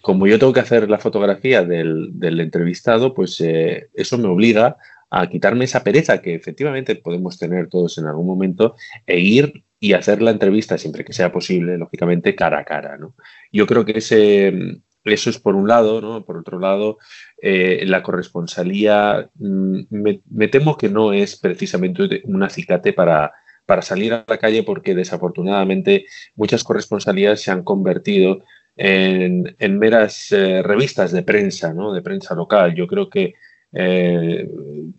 como 0.00 0.26
yo 0.26 0.38
tengo 0.38 0.52
que 0.52 0.60
hacer 0.60 0.88
la 0.88 0.98
fotografía 0.98 1.64
del, 1.64 2.12
entrevistado, 2.40 3.12
pues 3.12 3.40
eh, 3.40 3.88
eso 3.94 4.18
me 4.18 4.28
obliga 4.28 4.76
a 5.10 5.28
quitarme 5.28 5.64
esa 5.64 5.82
pereza 5.82 6.22
que 6.22 6.34
efectivamente 6.34 6.94
podemos 6.94 7.38
tener 7.38 7.68
todos 7.68 7.98
en 7.98 8.06
algún 8.06 8.26
momento 8.26 8.76
e 9.06 9.18
ir 9.18 9.64
y 9.80 9.94
hacer 9.94 10.22
la 10.22 10.30
entrevista 10.30 10.78
siempre 10.78 11.04
que 11.04 11.12
sea 11.12 11.32
posible, 11.32 11.76
lógicamente, 11.76 12.36
cara 12.36 12.60
a 12.60 12.64
cara. 12.64 12.96
¿no? 12.96 13.14
Yo 13.50 13.66
creo 13.66 13.84
que 13.84 13.98
ese, 13.98 14.80
eso 15.04 15.30
es 15.30 15.38
por 15.38 15.56
un 15.56 15.66
lado, 15.66 16.00
¿no? 16.00 16.24
Por 16.24 16.36
otro 16.36 16.58
lado, 16.58 16.98
eh, 17.40 17.82
la 17.86 18.02
corresponsalía 18.02 19.28
mm, 19.34 19.80
me, 19.90 20.48
temo 20.48 20.76
que 20.76 20.88
no 20.88 21.12
es 21.12 21.36
precisamente 21.36 22.22
un 22.24 22.42
acicate 22.42 22.92
para, 22.92 23.32
para 23.66 23.82
salir 23.82 24.12
a 24.12 24.24
la 24.26 24.38
calle 24.38 24.62
porque 24.62 24.94
desafortunadamente 24.94 26.06
muchas 26.34 26.64
corresponsalías 26.64 27.40
se 27.40 27.50
han 27.50 27.62
convertido 27.62 28.40
en, 28.76 29.78
meras 29.78 30.32
eh, 30.32 30.62
revistas 30.62 31.12
de 31.12 31.22
prensa, 31.22 31.72
¿no? 31.72 31.92
de 31.92 32.02
prensa 32.02 32.34
local. 32.34 32.74
Yo 32.74 32.86
creo 32.86 33.08
que 33.08 33.34
eh, 33.72 34.48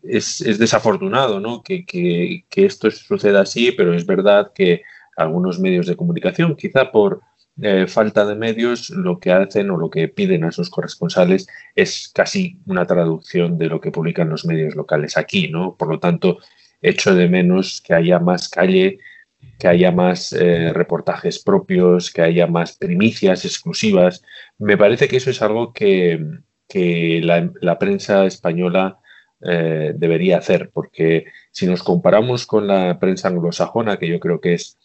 es, 0.04 0.44
desafortunado 0.58 1.40
¿no? 1.40 1.64
que, 1.64 2.46
esto 2.56 2.92
suceda 2.92 3.42
así, 3.42 3.72
pero 3.72 3.94
es 3.94 4.06
verdad 4.06 4.52
que 4.54 4.82
algunos 5.16 5.60
medios 5.60 5.86
de 5.88 5.96
comunicación, 5.96 6.56
quizá 6.56 6.92
por 6.92 7.22
eh, 7.62 7.86
falta 7.88 8.26
de 8.26 8.36
medios, 8.36 8.90
lo 8.90 9.20
que 9.20 9.32
hacen 9.32 9.70
o 9.70 9.78
lo 9.78 9.90
que 9.90 10.08
piden 10.08 10.44
a 10.44 10.52
sus 10.52 10.72
corresponsales 10.72 11.48
es 11.76 12.12
casi 12.14 12.58
una 12.66 12.86
traducción 12.86 13.60
de 13.60 13.68
lo 13.68 13.80
que 13.80 13.92
publican 13.92 14.30
los 14.30 14.46
medios 14.46 14.76
locales 14.76 15.18
aquí, 15.18 15.50
¿no? 15.50 15.76
Por 15.76 15.90
lo 15.90 16.00
tanto, 16.00 16.40
echo 16.84 17.16
de 17.16 17.28
menos 17.28 17.82
que 17.82 17.96
haya 17.96 18.20
más 18.20 18.50
calle, 18.50 19.00
que 19.58 19.68
haya 19.68 19.92
más 19.92 20.34
eh, 20.34 20.72
reportajes 20.74 21.42
propios, 21.42 22.12
que 22.12 22.22
haya 22.22 22.46
más 22.48 22.78
primicias 22.78 23.46
exclusivas. 23.46 24.24
Me 24.60 24.78
parece 24.78 25.08
que 25.08 25.18
eso 25.18 25.30
es 25.30 25.42
algo 25.42 25.74
que, 25.74 26.20
la, 27.22 27.80
prensa 27.80 28.26
española 28.26 29.00
eh, 29.42 29.94
debería 29.96 30.38
hacer, 30.38 30.70
porque 30.74 31.26
si 31.52 31.66
nos 31.66 31.84
comparamos 31.84 32.46
con 32.46 32.68
la 32.68 33.00
prensa 33.00 33.30
anglosajona, 33.30 33.98
que 33.98 34.08
yo 34.08 34.20
creo 34.20 34.42
que 34.42 34.56
es 34.56 34.78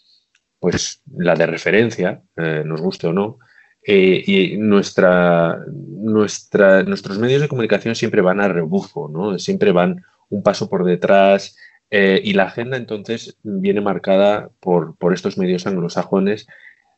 pues 0.60 1.02
la 1.16 1.34
de 1.34 1.46
referencia, 1.46 2.22
eh, 2.36 2.62
nos 2.64 2.80
guste 2.80 3.06
o 3.06 3.12
no, 3.12 3.38
y 3.86 4.56
nuestra, 4.58 5.64
nuestros 5.66 7.18
medios 7.18 7.40
de 7.40 7.48
comunicación 7.48 7.94
siempre 7.94 8.20
van 8.20 8.40
a 8.40 8.48
rebufo, 8.48 9.08
¿no? 9.08 9.38
siempre 9.38 9.72
van 9.72 10.04
un 10.28 10.42
paso 10.42 10.68
por 10.68 10.84
detrás, 10.84 11.56
eh, 11.90 12.20
y 12.22 12.34
la 12.34 12.44
agenda 12.44 12.76
entonces 12.76 13.36
viene 13.42 13.80
marcada 13.80 14.50
por, 14.60 14.96
por, 14.96 15.14
estos 15.14 15.38
medios 15.38 15.66
anglosajones. 15.66 16.46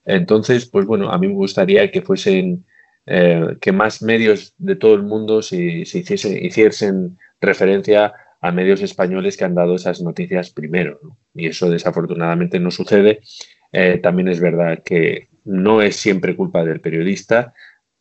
Entonces, 0.05 0.67
pues 0.67 0.87
bueno, 0.87 1.11
a 1.11 1.19
mí 1.19 1.29
me 1.29 1.35
gustaría 1.35 1.91
que 1.91 2.03
fuesen, 2.03 2.65
eh, 3.07 3.57
que 3.61 3.73
más 3.73 4.03
medios 4.03 4.55
de 4.59 4.77
todo 4.77 4.95
el 4.95 5.03
mundo 5.03 5.43
se, 5.43 5.85
se 5.85 5.99
hiciesen 5.99 7.19
referencia 7.41 8.13
a 8.41 8.53
medios 8.53 8.81
españoles 8.83 9.37
que 9.37 9.45
han 9.45 9.55
dado 9.55 9.75
esas 9.77 10.01
noticias 10.01 10.51
primero. 10.51 10.99
Y 11.35 11.49
eso 11.49 11.71
desafortunadamente 11.71 12.59
no 12.59 12.71
sucede. 12.71 13.21
Eh, 13.73 13.99
también 14.03 14.29
es 14.29 14.41
verdad 14.41 14.83
que 14.83 15.29
no 15.45 15.83
es 15.83 15.97
siempre 15.97 16.37
culpa 16.37 16.65
del 16.65 16.81
periodista, 16.81 17.55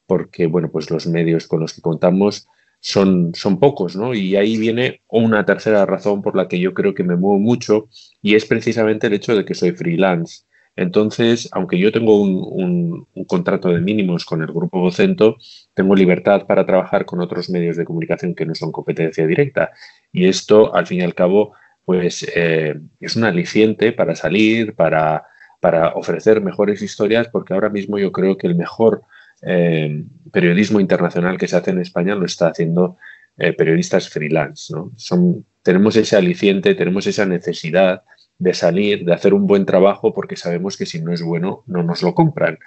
porque 0.08 0.48
bueno, 0.48 0.72
pues 0.72 0.90
los 0.90 1.08
medios 1.08 1.48
con 1.48 1.60
los 1.60 1.74
que 1.74 1.82
contamos 1.82 2.48
son, 2.80 3.34
son 3.36 3.60
pocos, 3.60 3.96
¿no? 3.96 4.14
Y 4.14 4.36
ahí 4.36 4.58
viene 4.58 5.02
una 5.08 5.46
tercera 5.46 5.86
razón 5.86 6.22
por 6.22 6.36
la 6.36 6.48
que 6.48 6.60
yo 6.60 6.74
creo 6.74 6.94
que 6.94 7.04
me 7.04 7.16
muevo 7.16 7.40
mucho 7.40 7.90
y 8.22 8.36
es 8.36 8.46
precisamente 8.46 9.08
el 9.08 9.14
hecho 9.14 9.36
de 9.36 9.46
que 9.46 9.56
soy 9.56 9.72
freelance. 9.72 10.44
Entonces, 10.76 11.50
aunque 11.52 11.78
yo 11.78 11.92
tengo 11.92 12.22
un, 12.22 13.06
contrato 13.28 13.70
de 13.70 13.82
mínimos 13.82 14.24
con 14.24 14.42
el 14.42 14.48
grupo 14.48 14.80
Vocento, 14.80 15.38
tengo 15.74 15.94
libertad 15.94 16.48
para 16.48 16.66
trabajar 16.66 17.06
con 17.06 17.20
otros 17.20 17.50
medios 17.50 17.76
de 17.76 17.84
comunicación 17.86 18.34
que 18.34 18.46
no 18.46 18.56
son 18.56 18.72
competencia 18.72 19.28
directa. 19.28 19.72
Y 20.14 20.28
esto, 20.28 20.74
al 20.74 20.88
fin 20.88 21.02
y 21.02 21.04
al 21.04 21.14
cabo, 21.16 21.54
pues 21.84 22.26
eh, 22.34 22.80
es 23.02 23.16
un 23.18 23.26
aliciente 23.26 23.92
para 23.92 24.16
salir, 24.16 24.74
para, 24.74 25.26
para 25.60 25.90
ofrecer 25.96 26.42
mejores 26.42 26.82
historias, 26.82 27.28
porque 27.28 27.54
ahora 27.54 27.70
mismo 27.70 28.00
yo 28.00 28.14
creo 28.14 28.38
que 28.38 28.48
el 28.48 28.56
mejor 28.56 29.02
eh, 29.42 30.04
periodismo 30.32 30.80
internacional 30.80 31.38
que 31.38 31.48
se 31.48 31.56
hace 31.56 31.72
en 31.72 31.80
España 31.80 32.16
lo 32.16 32.26
está 32.26 32.48
haciendo 32.48 32.98
eh, 33.38 33.54
periodistas 33.54 34.10
freelance. 34.10 34.74
Son, 34.96 35.46
tenemos 35.64 35.96
ese 35.96 36.16
aliciente, 36.16 36.76
tenemos 36.76 37.08
esa 37.08 37.26
necesidad 37.26 38.04
de 38.38 38.54
salir, 38.54 39.06
de 39.06 39.14
hacer 39.14 39.34
un 39.34 39.48
buen 39.48 39.66
trabajo, 39.66 40.14
porque 40.14 40.36
sabemos 40.36 40.78
que 40.78 40.86
si 40.86 41.02
no 41.02 41.14
es 41.14 41.22
bueno, 41.22 41.64
no 41.68 41.84
nos 41.84 42.04
lo 42.04 42.14
compran. 42.14 42.58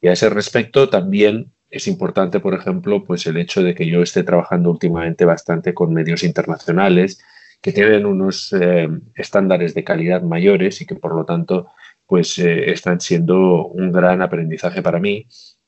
Y 0.00 0.08
a 0.08 0.12
ese 0.12 0.28
respecto 0.30 0.88
también 0.88 1.52
es 1.70 1.88
importante, 1.88 2.40
por 2.40 2.54
ejemplo, 2.54 3.04
pues 3.04 3.26
el 3.26 3.36
hecho 3.36 3.62
de 3.62 3.74
que 3.74 3.86
yo 3.86 4.02
esté 4.02 4.22
trabajando 4.22 4.70
últimamente 4.70 5.24
bastante 5.24 5.74
con 5.74 5.92
medios 5.92 6.22
internacionales 6.22 7.20
que 7.60 7.72
tienen 7.72 8.06
unos 8.06 8.52
eh, 8.52 8.88
estándares 9.14 9.74
de 9.74 9.84
calidad 9.84 10.22
mayores 10.22 10.80
y 10.80 10.86
que 10.86 10.94
por 10.94 11.14
lo 11.14 11.24
tanto 11.24 11.68
pues 12.06 12.38
están 12.38 13.00
siendo 13.00 13.66
un 13.66 13.90
gran 13.90 14.22
aprendizaje 14.22 14.80
para 14.80 15.00
mí 15.00 15.26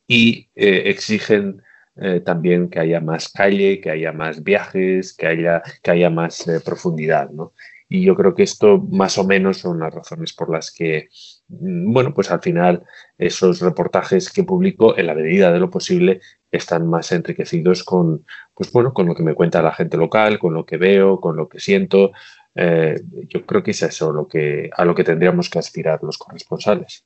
y 0.08 0.48
eh, 0.56 0.84
exigen 0.86 1.62
eh, 1.96 2.20
también 2.20 2.70
que 2.70 2.80
haya 2.80 3.00
más 3.00 3.28
calle, 3.28 3.80
que 3.80 3.90
haya 3.90 4.12
más 4.12 4.42
viajes, 4.42 5.12
que 5.14 5.26
haya, 5.26 5.62
que 5.82 5.90
haya 5.90 6.10
más 6.10 6.48
eh, 6.48 6.60
profundidad. 6.64 7.30
¿no? 7.30 7.52
Y 7.88 8.04
yo 8.04 8.16
creo 8.16 8.34
que 8.34 8.42
esto 8.42 8.78
más 8.90 9.18
o 9.18 9.24
menos 9.24 9.58
son 9.58 9.80
las 9.80 9.94
razones 9.94 10.32
por 10.32 10.50
las 10.50 10.72
que, 10.72 11.08
mm, 11.48 11.92
bueno, 11.92 12.14
pues 12.14 12.30
al 12.30 12.40
final 12.40 12.84
esos 13.18 13.60
reportajes 13.60 14.30
que 14.32 14.44
publico, 14.44 14.98
en 14.98 15.06
la 15.06 15.14
medida 15.14 15.52
de 15.52 15.60
lo 15.60 15.70
posible, 15.70 16.20
están 16.50 16.86
más 16.86 17.12
enriquecidos 17.12 17.84
con, 17.84 18.24
pues 18.54 18.72
bueno, 18.72 18.94
con 18.94 19.06
lo 19.06 19.14
que 19.14 19.22
me 19.22 19.34
cuenta 19.34 19.62
la 19.62 19.74
gente 19.74 19.98
local, 19.98 20.38
con 20.38 20.54
lo 20.54 20.64
que 20.64 20.78
veo, 20.78 21.20
con 21.20 21.36
lo 21.36 21.48
que 21.48 21.60
siento. 21.60 22.12
Yo 22.54 23.46
creo 23.46 23.62
que 23.62 23.70
es 23.70 23.82
eso 23.82 24.12
lo 24.12 24.26
que, 24.26 24.70
a 24.74 24.84
lo 24.84 24.94
que 24.94 25.04
tendríamos 25.04 25.48
que 25.50 25.58
aspirar 25.60 26.02
los 26.02 26.18
corresponsales. 26.18 27.04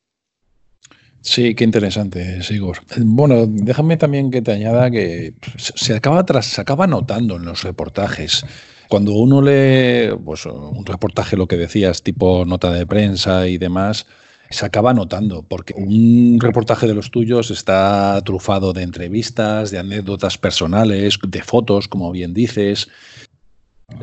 Sí, 1.23 1.55
qué 1.55 1.63
interesante, 1.63 2.43
Sigor. 2.43 2.79
Bueno, 2.99 3.47
déjame 3.47 3.97
también 3.97 4.31
que 4.31 4.43
te 4.43 4.53
añada 4.53 4.91
que 4.91 5.35
se 5.57 5.95
acaba, 5.95 6.27
tras, 6.27 6.47
se 6.47 6.61
acaba 6.61 6.89
notando 6.89 7.37
en 7.37 7.45
los 7.45 7.63
reportajes. 7.63 8.45
Cuando 8.89 9.13
uno 9.13 9.41
lee 9.41 10.15
pues, 10.25 10.45
un 10.47 10.85
reportaje, 10.85 11.37
lo 11.37 11.47
que 11.47 11.57
decías, 11.57 12.03
tipo 12.03 12.45
nota 12.45 12.73
de 12.73 12.87
prensa 12.87 13.47
y 13.47 13.57
demás, 13.57 14.05
se 14.51 14.67
acaba 14.67 14.93
notando, 14.93 15.43
porque 15.43 15.75
un 15.75 16.39
reportaje 16.41 16.89
de 16.89 16.95
los 16.95 17.11
tuyos 17.11 17.51
está 17.53 18.21
trufado 18.25 18.73
de 18.73 18.83
entrevistas, 18.83 19.71
de 19.71 19.79
anécdotas 19.79 20.37
personales, 20.37 21.19
de 21.27 21.43
fotos, 21.43 21.87
como 21.87 22.11
bien 22.11 22.35
dices. 22.35 22.89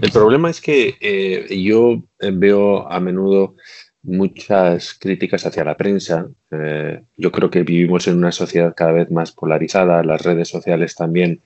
El 0.02 0.12
problema 0.12 0.50
es 0.50 0.62
que 0.62 0.96
eh, 1.02 1.62
yo 1.62 2.02
veo 2.20 2.90
a 2.90 3.00
menudo 3.00 3.56
muchas 4.04 4.94
críticas 4.94 5.46
hacia 5.46 5.64
la 5.64 5.76
prensa. 5.76 6.30
Eh, 6.52 7.02
yo 7.18 7.32
creo 7.32 7.50
que 7.50 7.64
vivimos 7.64 8.08
en 8.08 8.18
una 8.18 8.32
sociedad 8.32 8.74
cada 8.76 8.92
vez 8.94 9.12
más 9.12 9.32
polarizada. 9.32 10.04
Las 10.04 10.22
redes 10.22 10.48
sociales 10.48 10.96
también 10.96 11.42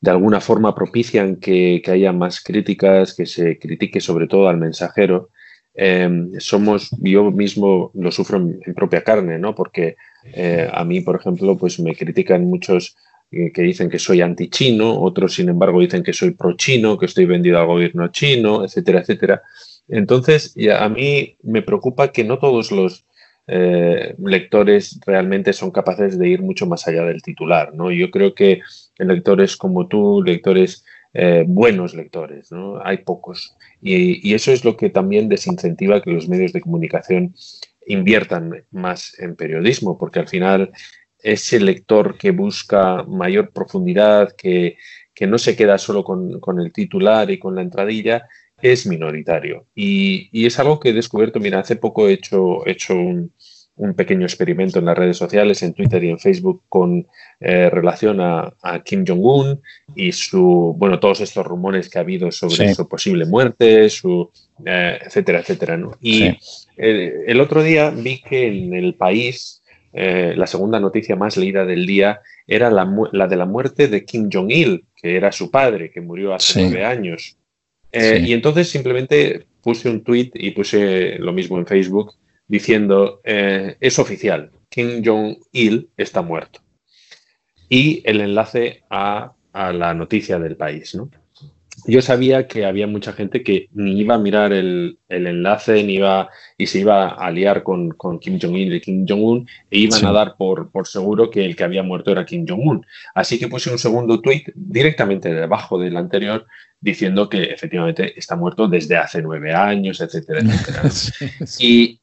de 0.00 0.10
alguna 0.10 0.40
forma 0.40 0.74
propician 0.74 1.36
que, 1.36 1.82
haya 1.86 2.12
más 2.12 2.42
críticas, 2.42 3.14
que 3.14 3.26
se 3.26 3.58
critique 3.58 4.00
sobre 4.00 4.26
todo 4.26 4.48
al 4.48 4.58
mensajero. 4.58 5.30
Eh, 5.74 6.08
somos, 6.38 6.90
yo 7.00 7.30
mismo 7.30 7.90
lo 7.94 8.12
sufro 8.12 8.38
en, 8.38 8.74
propia 8.74 9.02
carne, 9.02 9.38
¿no? 9.38 9.54
Porque 9.54 9.96
eh, 10.24 10.68
a 10.72 10.84
mí, 10.84 11.00
por 11.00 11.16
ejemplo, 11.16 11.56
pues 11.56 11.80
me 11.80 11.94
critican 11.94 12.44
muchos 12.44 12.96
que 13.30 13.62
dicen 13.62 13.90
que 13.90 13.98
soy 13.98 14.20
anti-chino, 14.20 15.00
otros, 15.00 15.34
sin 15.34 15.48
embargo, 15.48 15.80
dicen 15.80 16.04
que 16.04 16.12
soy 16.12 16.30
pro-chino, 16.32 16.96
que 16.96 17.06
estoy 17.06 17.24
vendido 17.24 17.58
al 17.58 17.66
gobierno 17.66 18.06
chino, 18.08 18.64
etcétera, 18.64 19.00
etcétera. 19.00 19.42
Entonces, 19.88 20.54
a 20.78 20.88
mí 20.88 21.36
me 21.42 21.62
preocupa 21.62 22.12
que 22.12 22.24
no 22.24 22.38
todos 22.38 22.72
los 22.72 23.04
eh, 23.46 24.14
lectores 24.18 24.98
realmente 25.04 25.52
son 25.52 25.70
capaces 25.70 26.18
de 26.18 26.28
ir 26.28 26.42
mucho 26.42 26.66
más 26.66 26.88
allá 26.88 27.04
del 27.04 27.22
titular, 27.22 27.74
¿no? 27.74 27.90
Yo 27.90 28.10
creo 28.10 28.34
que 28.34 28.62
lectores 28.98 29.56
como 29.56 29.86
tú, 29.86 30.22
lectores, 30.22 30.84
eh, 31.12 31.44
buenos 31.46 31.94
lectores, 31.94 32.50
¿no? 32.50 32.80
Hay 32.82 32.98
pocos. 32.98 33.56
Y, 33.82 34.32
eso 34.34 34.50
es 34.52 34.64
lo 34.64 34.76
que 34.76 34.88
también 34.90 35.28
desincentiva 35.28 36.00
que 36.02 36.10
los 36.10 36.28
medios 36.28 36.52
de 36.52 36.62
comunicación 36.62 37.34
inviertan 37.86 38.64
más 38.70 39.18
en 39.18 39.36
periodismo, 39.36 39.98
porque 39.98 40.20
al 40.20 40.28
final 40.28 40.72
ese 41.18 41.60
lector 41.60 42.16
que 42.16 42.30
busca 42.30 43.02
mayor 43.04 43.50
profundidad, 43.50 44.32
que, 44.36 44.78
que 45.14 45.26
no 45.26 45.38
se 45.38 45.54
queda 45.54 45.76
solo 45.78 46.02
con, 46.02 46.40
con 46.40 46.60
el 46.60 46.72
titular 46.72 47.30
y 47.30 47.38
con 47.38 47.54
la 47.54 47.62
entradilla, 47.62 48.26
es 48.64 48.86
minoritario. 48.86 49.66
Y, 49.74 50.46
es 50.46 50.58
algo 50.58 50.80
que 50.80 50.88
he 50.88 50.92
descubierto, 50.94 51.38
mira, 51.38 51.60
hace 51.60 51.76
poco 51.76 52.08
he 52.08 52.14
hecho, 52.14 52.66
hecho 52.66 52.94
un, 52.94 53.30
pequeño 53.94 54.24
experimento 54.24 54.78
en 54.78 54.86
las 54.86 54.96
redes 54.96 55.18
sociales, 55.18 55.62
en 55.62 55.74
Twitter 55.74 56.02
y 56.02 56.08
en 56.08 56.18
Facebook, 56.18 56.62
con 56.70 57.06
eh, 57.40 57.68
relación 57.68 58.20
a, 58.22 58.54
Kim 58.82 59.04
Jong-un 59.06 59.60
y 59.94 60.12
su, 60.12 60.74
bueno, 60.78 60.98
todos 60.98 61.20
estos 61.20 61.44
rumores 61.44 61.90
que 61.90 61.98
ha 61.98 62.00
habido 62.00 62.32
sobre 62.32 62.74
su 62.74 62.88
posible 62.88 63.26
muerte, 63.26 63.90
su, 63.90 64.30
eh, 64.64 64.98
etcétera, 65.04 65.40
etcétera. 65.40 65.78
Y 66.00 66.34
el, 66.78 67.40
otro 67.40 67.62
día 67.62 67.90
vi 67.90 68.22
que 68.22 68.46
en 68.46 68.72
el 68.72 68.94
país 68.94 69.62
eh, 69.92 70.32
la 70.36 70.46
segunda 70.46 70.80
noticia 70.80 71.16
más 71.16 71.36
leída 71.36 71.66
del 71.66 71.84
día 71.84 72.20
era 72.46 72.70
la, 72.70 72.90
la 73.12 73.26
de 73.26 73.36
la 73.36 73.44
muerte 73.44 73.88
de 73.88 74.06
Kim 74.06 74.30
Jong-il, 74.32 74.86
que 74.96 75.16
era 75.16 75.32
su 75.32 75.50
padre, 75.50 75.90
que 75.90 76.00
murió 76.00 76.32
hace 76.32 76.62
nueve 76.62 76.86
años. 76.86 77.36
Eh, 77.96 78.24
y 78.26 78.32
entonces 78.32 78.68
simplemente 78.68 79.46
puse 79.62 79.88
un 79.88 80.02
tweet 80.02 80.32
y 80.34 80.50
puse 80.50 81.16
lo 81.20 81.32
mismo 81.32 81.58
en 81.58 81.66
Facebook 81.66 82.14
diciendo, 82.48 83.20
eh, 83.22 83.76
es 83.78 84.00
oficial, 84.00 84.50
Kim 84.68 85.00
Jong-il 85.04 85.88
está 85.96 86.20
muerto. 86.20 86.60
Y 87.68 88.02
el 88.04 88.20
enlace 88.20 88.82
a, 88.90 89.34
a, 89.52 89.72
la 89.72 89.94
noticia 89.94 90.40
del 90.40 90.56
país, 90.56 90.96
¿no? 90.96 91.08
yo 91.86 92.00
sabía 92.00 92.46
que 92.46 92.64
había 92.64 92.86
mucha 92.86 93.12
gente 93.12 93.42
que 93.42 93.68
ni 93.72 94.00
iba 94.00 94.14
a 94.14 94.18
mirar 94.18 94.52
el, 94.52 94.98
enlace, 95.08 95.82
ni 95.82 95.94
iba 95.94 96.30
y 96.56 96.66
se 96.66 96.80
iba 96.80 97.08
a 97.08 97.30
liar 97.30 97.62
con, 97.62 97.90
Kim 98.20 98.38
Jong-il 98.40 98.74
y 98.74 98.80
Kim 98.80 99.06
Jong-un 99.08 99.46
e 99.70 99.78
iban 99.78 100.04
a 100.04 100.12
dar 100.12 100.36
por, 100.36 100.70
por 100.70 100.86
seguro 100.86 101.30
que 101.30 101.44
el 101.44 101.56
que 101.56 101.64
había 101.64 101.82
muerto 101.82 102.10
era 102.10 102.24
Kim 102.24 102.46
Jong-un. 102.48 102.86
Así 103.14 103.38
que 103.38 103.48
puse 103.48 103.70
un 103.70 103.78
segundo 103.78 104.20
tweet 104.20 104.44
directamente 104.54 105.32
debajo 105.32 105.78
del 105.78 105.96
anterior 105.96 106.46
diciendo 106.84 107.30
que 107.30 107.44
efectivamente 107.44 108.12
está 108.18 108.36
muerto 108.36 108.68
desde 108.68 108.98
hace 108.98 109.22
nueve 109.22 109.54
años, 109.54 110.00
etcétera, 110.00 110.40
etcétera. 110.40 110.82
Y, 111.58 112.00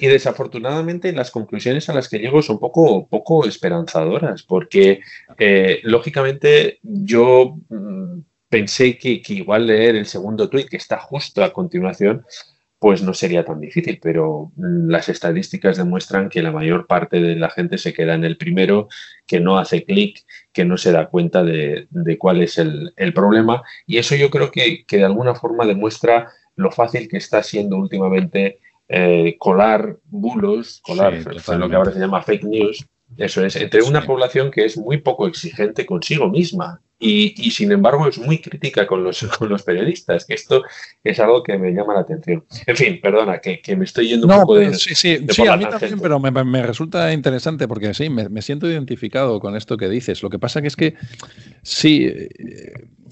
desafortunadamente 0.00 1.12
las 1.12 1.30
conclusiones 1.30 1.88
a 1.88 1.94
las 1.94 2.08
que 2.08 2.18
llego 2.18 2.42
son 2.42 2.58
poco, 2.58 3.06
poco 3.06 3.46
esperanzadoras, 3.46 4.42
porque 4.42 5.02
eh, 5.38 5.78
lógicamente 5.84 6.80
yo 6.82 7.58
mm, 7.68 8.18
pensé 8.48 8.98
que, 8.98 9.22
igual 9.28 9.68
leer 9.68 9.94
el 9.94 10.06
segundo 10.06 10.48
tuit, 10.48 10.68
que 10.68 10.78
está 10.78 10.98
justo 10.98 11.44
a 11.44 11.52
continuación, 11.52 12.24
pues 12.78 13.02
no 13.02 13.12
sería 13.12 13.44
tan 13.44 13.60
difícil, 13.60 13.98
pero 14.00 14.52
las 14.56 15.08
estadísticas 15.08 15.76
demuestran 15.76 16.28
que 16.28 16.42
la 16.42 16.52
mayor 16.52 16.86
parte 16.86 17.20
de 17.20 17.34
la 17.34 17.50
gente 17.50 17.76
se 17.76 17.92
queda 17.92 18.14
en 18.14 18.24
el 18.24 18.36
primero, 18.36 18.88
que 19.26 19.40
no 19.40 19.58
hace 19.58 19.84
clic, 19.84 20.24
que 20.52 20.64
no 20.64 20.76
se 20.76 20.92
da 20.92 21.06
cuenta 21.06 21.42
de, 21.42 21.88
cuál 22.18 22.40
es 22.40 22.58
el, 22.58 22.92
problema. 23.14 23.62
Y 23.86 23.98
eso 23.98 24.14
yo 24.14 24.30
creo 24.30 24.52
que, 24.52 24.84
de 24.88 25.04
alguna 25.04 25.34
forma 25.34 25.66
demuestra 25.66 26.30
lo 26.54 26.70
fácil 26.70 27.08
que 27.08 27.16
está 27.16 27.42
siendo 27.42 27.76
últimamente 27.76 28.60
eh, 28.88 29.36
colar 29.38 29.96
bulos, 30.04 30.80
colar 30.84 31.14
lo 31.58 31.68
que 31.68 31.76
ahora 31.76 31.92
se 31.92 31.98
llama 31.98 32.22
fake 32.22 32.44
news, 32.44 32.86
eso 33.16 33.44
es, 33.44 33.56
entre 33.56 33.82
una 33.82 34.04
población 34.04 34.50
que 34.50 34.64
es 34.64 34.76
muy 34.76 34.98
poco 34.98 35.26
exigente 35.26 35.84
consigo 35.84 36.28
misma 36.28 36.80
y, 37.00 37.50
sin 37.50 37.70
embargo 37.70 38.08
es 38.08 38.18
muy 38.18 38.40
crítica 38.40 38.86
con 38.86 39.04
los, 39.04 39.22
con 39.38 39.48
los 39.48 39.62
periodistas, 39.62 40.24
que 40.24 40.34
esto 40.34 40.62
es 41.04 41.20
algo 41.20 41.42
que 41.42 41.56
me 41.56 41.70
llama 41.72 41.94
la 41.94 42.00
atención. 42.00 42.44
En 42.66 42.76
fin, 42.76 43.00
perdona, 43.00 43.38
que, 43.38 43.60
me 43.76 43.84
estoy 43.84 44.08
yendo 44.08 44.26
un 44.26 44.40
poco 44.40 44.56
de... 44.56 44.74
Sí, 44.74 44.94
sí, 44.94 45.18
sí 45.28 45.46
a 45.46 45.56
mí 45.56 45.64
también, 45.64 46.00
pero 46.00 46.18
me, 46.18 46.62
resulta 46.62 47.12
interesante 47.12 47.68
porque 47.68 47.94
sí, 47.94 48.10
me, 48.10 48.42
siento 48.42 48.68
identificado 48.68 49.38
con 49.40 49.56
esto 49.56 49.76
que 49.76 49.88
dices. 49.88 50.22
Lo 50.22 50.30
que 50.30 50.38
pasa 50.38 50.60
que 50.60 50.68
es 50.68 50.76
que 50.76 50.94
sí, 51.62 52.06
eh, 52.06 52.28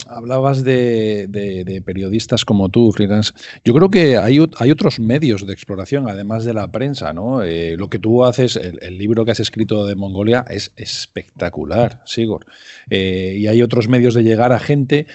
hablabas 0.09 0.65
de, 0.65 1.83
periodistas 1.85 2.45
como 2.45 2.69
tú, 2.69 2.93
freelance. 2.93 3.33
Yo 3.65 3.75
creo 3.75 3.91
que 3.91 4.17
hay, 4.17 4.45
hay, 4.59 4.71
otros 4.71 4.99
medios 4.99 5.47
de 5.47 5.53
exploración, 5.53 6.09
además 6.09 6.45
de 6.45 6.55
la 6.55 6.71
prensa, 6.71 7.13
¿no? 7.13 7.43
Eh, 7.43 7.77
lo 7.77 7.89
que 7.89 7.99
tú 7.99 8.25
haces, 8.25 8.57
el, 8.57 8.99
libro 8.99 9.25
que 9.25 9.33
has 9.33 9.41
escrito 9.41 9.87
de 9.87 9.95
Mongolia 9.95 10.45
es 10.49 10.73
espectacular, 10.77 12.03
Sigor. 12.07 12.47
Eh, 12.89 13.37
y 13.39 13.47
hay 13.47 13.63
otros 13.63 13.76
medios 13.89 14.15
de 14.15 14.23
llegar 14.23 14.53
a 14.53 14.59
gente 14.59 15.07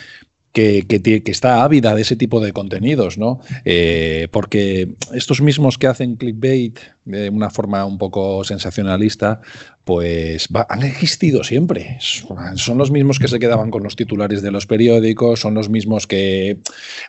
que, 0.53 0.85
que, 0.87 1.31
está 1.31 1.63
ávida 1.63 1.95
de 1.95 2.01
ese 2.01 2.15
tipo 2.15 2.39
de 2.41 2.51
contenidos, 2.51 3.17
¿no? 3.17 3.39
Eh, 3.63 4.27
porque 4.31 4.93
estos 5.13 5.41
mismos 5.41 5.77
que 5.77 5.87
hacen 5.87 6.15
clickbait 6.15 6.79
de 7.05 7.29
una 7.29 7.49
forma 7.49 7.83
un 7.85 7.97
poco 7.97 8.43
sensacionalista, 8.43 9.41
pues 9.83 10.47
han 10.69 10.83
existido 10.83 11.43
siempre. 11.43 11.97
Son 12.55 12.77
los 12.77 12.91
mismos 12.91 13.17
que 13.17 13.27
se 13.27 13.39
quedaban 13.39 13.71
con 13.71 13.83
los 13.83 13.95
titulares 13.95 14.41
de 14.41 14.51
los 14.51 14.67
periódicos, 14.67 15.39
son 15.39 15.55
los 15.55 15.69
mismos 15.69 16.05
que 16.05 16.59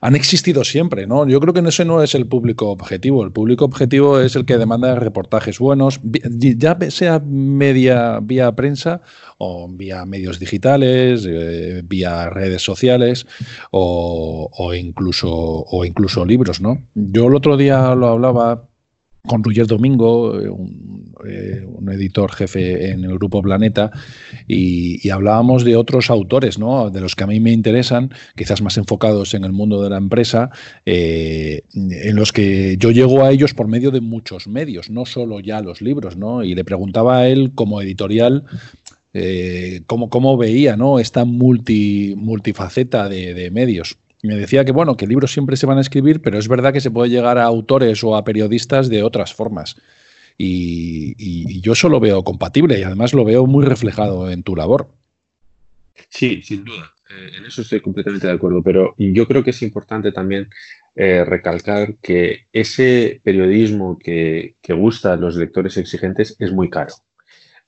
han 0.01 0.17
existido 0.17 0.65
siempre, 0.65 1.07
¿no? 1.07 1.29
Yo 1.29 1.41
creo 1.41 1.53
que 1.53 1.61
ese 1.61 1.85
no 1.85 2.03
es 2.03 2.15
el 2.15 2.27
público 2.27 2.71
objetivo. 2.71 3.23
El 3.25 3.33
público 3.33 3.67
objetivo 3.67 4.19
es 4.19 4.35
el 4.35 4.47
que 4.47 4.57
demanda 4.57 4.95
reportajes 4.95 5.59
buenos, 5.59 6.01
ya 6.03 6.79
sea 6.89 7.21
media 7.21 8.21
vía 8.21 8.53
prensa 8.53 9.03
o 9.37 9.69
vía 9.69 10.07
medios 10.07 10.39
digitales, 10.39 11.27
eh, 11.29 11.83
vía 11.85 12.31
redes 12.31 12.63
sociales 12.63 13.27
o, 13.71 14.73
incluso, 14.75 15.31
o 15.31 15.85
incluso 15.85 16.25
libros, 16.25 16.61
¿no? 16.61 16.83
Yo 16.95 17.27
el 17.27 17.35
otro 17.35 17.57
día 17.57 17.95
lo 17.95 18.09
hablaba 18.09 18.72
con 19.27 19.45
Roger 19.45 19.67
Domingo, 19.67 20.39
eh, 20.41 20.51
eh, 21.27 21.65
un, 21.65 21.89
editor 21.91 22.33
jefe 22.33 22.91
en 22.91 23.05
el 23.05 23.19
grupo 23.19 23.41
Planeta, 23.41 23.91
y, 24.49 25.09
hablábamos 25.11 25.65
de 25.65 25.77
otros 25.77 26.11
autores, 26.11 26.59
¿no? 26.59 26.91
de 26.91 27.01
los 27.01 27.15
que 27.15 27.25
a 27.25 27.27
mí 27.27 27.39
me 27.39 27.53
interesan, 27.53 28.11
quizás 28.35 28.63
más 28.63 28.79
enfocados 28.79 29.35
en 29.35 29.45
el 29.45 29.53
mundo 29.53 29.83
de 29.83 29.91
la 29.91 29.99
empresa, 29.99 30.51
eh, 30.87 31.63
en 31.75 32.17
los 32.17 32.33
que 32.33 32.77
yo 32.79 32.91
llego 32.91 33.23
a 33.23 33.31
ellos 33.31 33.55
por 33.55 33.69
medio 33.69 33.91
de 33.91 34.01
muchos 34.01 34.49
medios, 34.49 34.91
no 34.91 35.05
solo 35.05 35.39
ya 35.39 35.61
los 35.61 35.83
libros, 35.83 36.17
¿no? 36.17 36.43
y 36.43 36.55
le 36.55 36.65
preguntaba 36.65 37.19
a 37.19 37.29
él 37.29 37.53
como 37.55 37.81
editorial 37.81 38.45
cómo, 39.87 40.09
cómo, 40.09 40.39
veía 40.39 40.77
¿no? 40.77 40.99
esta 40.99 41.27
multi, 41.27 42.15
multifaceta 42.17 43.09
de 43.09 43.51
medios. 43.53 43.99
Me 44.23 44.37
decía 44.37 44.65
que, 44.65 44.73
bueno, 44.73 44.97
que 44.97 45.07
libros 45.07 45.33
siempre 45.33 45.57
se 45.57 45.67
van 45.67 45.79
a 45.79 45.81
escribir, 45.81 46.23
pero 46.23 46.39
es 46.39 46.49
verdad 46.49 46.73
que 46.73 46.81
se 46.81 46.91
puede 46.91 47.11
llegar 47.11 47.39
a 47.39 47.45
autores 47.45 48.03
o 48.05 48.17
a 48.17 48.25
periodistas 48.25 48.89
de 48.89 49.03
otras 49.03 49.35
formas. 49.35 49.77
Y, 50.39 51.61
yo 51.61 51.73
eso 51.73 51.89
lo 51.89 52.01
veo 52.01 52.25
compatible 52.25 52.79
y 52.79 52.83
además 52.83 53.15
lo 53.15 53.25
veo 53.25 53.47
muy 53.47 53.65
reflejado 53.65 54.31
en 54.31 54.43
tu 54.43 54.57
labor. 54.57 54.91
Sí, 56.09 56.43
sin 56.43 56.65
duda. 56.65 56.93
Eh, 57.11 57.37
en 57.39 57.45
eso 57.45 57.63
estoy 57.63 57.81
completamente 57.81 58.27
de 58.27 58.33
acuerdo, 58.33 58.63
pero 58.63 58.95
yo 58.97 59.27
creo 59.27 59.45
que 59.45 59.51
es 59.51 59.63
importante 59.63 60.11
también 60.13 60.49
eh, 60.97 61.25
recalcar 61.25 61.97
que 61.97 62.47
ese 62.53 63.21
periodismo 63.23 63.99
que, 63.99 64.57
que 64.63 64.73
gusta 64.73 65.13
a 65.13 65.17
los 65.17 65.37
lectores 65.37 65.77
exigentes 65.77 66.37
es 66.39 66.53
muy 66.53 66.71
caro. 66.71 66.95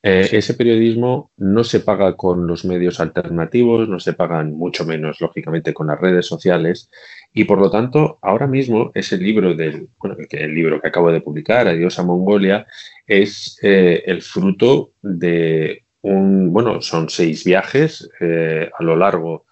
Eh, 0.07 0.29
ese 0.33 0.53
periodismo 0.53 1.31
no 1.38 1.64
se 1.64 1.81
paga 1.81 2.14
con 2.14 2.47
los 2.47 2.67
medios 2.67 3.01
alternativos, 3.01 3.88
no 3.88 3.99
se 3.99 4.12
pagan 4.12 4.53
mucho 4.53 4.85
menos, 4.85 5.19
lógicamente, 5.19 5.73
con 5.73 5.87
las 5.87 5.99
redes 5.99 6.27
sociales. 6.27 6.90
Y 7.33 7.45
por 7.45 7.59
lo 7.59 7.71
tanto, 7.71 8.19
ahora 8.21 8.47
mismo 8.47 8.90
ese 8.95 9.17
libro 9.17 9.55
del, 9.55 9.88
bueno, 9.99 10.17
el 10.29 10.55
libro 10.55 10.79
que 10.79 10.88
acabo 10.88 11.11
de 11.11 11.23
publicar, 11.23 11.69
Adiós 11.69 11.99
a 11.99 12.03
Mongolia, 12.03 12.67
es 13.07 13.59
eh, 13.62 14.03
el 14.05 14.21
fruto 14.21 14.93
de 15.01 15.85
un, 16.03 16.53
bueno, 16.53 16.83
son 16.83 17.09
seis 17.09 17.43
viajes 17.43 18.07
eh, 18.21 18.69
a 18.79 18.83
lo 18.83 18.97
largo 18.97 19.47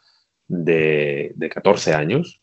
de, 0.48 1.32
de 1.34 1.48
14 1.48 1.94
años. 1.94 2.41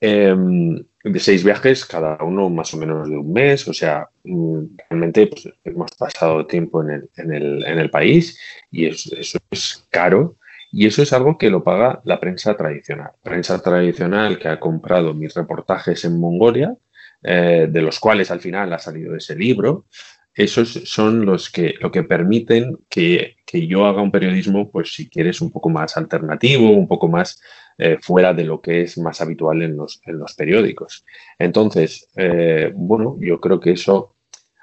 Em, 0.00 0.84
de 1.02 1.18
seis 1.20 1.42
viajes, 1.42 1.84
cada 1.84 2.22
uno 2.22 2.48
más 2.50 2.72
o 2.74 2.76
menos 2.76 3.08
de 3.08 3.16
un 3.16 3.32
mes, 3.32 3.66
o 3.66 3.72
sea, 3.72 4.08
mm, 4.24 4.76
realmente 4.88 5.26
pues, 5.26 5.48
hemos 5.64 5.90
pasado 5.92 6.46
tiempo 6.46 6.82
en 6.82 6.90
el, 6.90 7.10
en 7.16 7.32
el, 7.32 7.66
en 7.66 7.78
el 7.78 7.90
país 7.90 8.38
y 8.70 8.86
eso, 8.86 9.10
es 9.50 9.86
caro 9.90 10.36
y 10.70 10.86
eso 10.86 11.02
es 11.02 11.12
algo 11.12 11.38
que 11.38 11.50
lo 11.50 11.64
paga 11.64 12.00
la 12.04 12.20
prensa 12.20 12.56
tradicional. 12.56 13.10
Prensa 13.22 13.60
tradicional 13.60 14.38
que 14.38 14.48
ha 14.48 14.60
comprado 14.60 15.14
mis 15.14 15.34
reportajes 15.34 16.04
en 16.04 16.20
Mongolia, 16.20 16.74
eh, 17.22 17.66
de 17.68 17.82
los 17.82 17.98
cuales 17.98 18.30
al 18.30 18.40
final 18.40 18.72
ha 18.72 18.78
salido 18.78 19.16
ese 19.16 19.34
libro, 19.34 19.86
esos 20.34 20.68
son 20.84 21.26
los 21.26 21.50
que, 21.50 21.74
lo 21.80 21.90
que 21.90 22.04
permiten 22.04 22.78
que, 22.88 23.36
que 23.44 23.66
yo 23.66 23.86
haga 23.86 24.02
un 24.02 24.12
periodismo, 24.12 24.70
pues 24.70 24.94
si 24.94 25.08
quieres, 25.08 25.40
un 25.40 25.50
poco 25.50 25.68
más 25.68 25.96
alternativo, 25.96 26.70
un 26.70 26.86
poco 26.86 27.08
más 27.08 27.40
eh, 27.78 27.96
fuera 28.00 28.34
de 28.34 28.44
lo 28.44 28.60
que 28.60 28.82
es 28.82 28.98
más 28.98 29.20
habitual 29.20 29.62
en 29.62 29.76
los, 29.76 30.00
en 30.04 30.18
los 30.18 30.34
periódicos. 30.34 31.04
Entonces, 31.38 32.08
eh, 32.16 32.72
bueno, 32.74 33.16
yo 33.20 33.40
creo 33.40 33.60
que 33.60 33.72
eso 33.72 34.16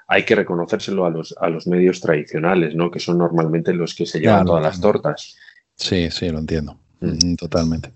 hay 0.06 0.24
que 0.24 0.34
reconocérselo 0.34 1.06
a 1.06 1.10
los, 1.10 1.34
a 1.40 1.48
los 1.48 1.66
medios 1.66 2.00
tradicionales, 2.00 2.74
¿no? 2.74 2.90
Que 2.90 3.00
son 3.00 3.18
normalmente 3.18 3.72
los 3.72 3.94
que 3.94 4.06
se 4.06 4.20
llevan 4.20 4.44
todas 4.44 4.62
las 4.62 4.80
tortas. 4.80 5.36
Sí, 5.74 6.10
sí, 6.10 6.28
lo 6.28 6.38
entiendo. 6.38 6.78
Mm. 7.00 7.32
Mm, 7.32 7.36
totalmente. 7.36 7.90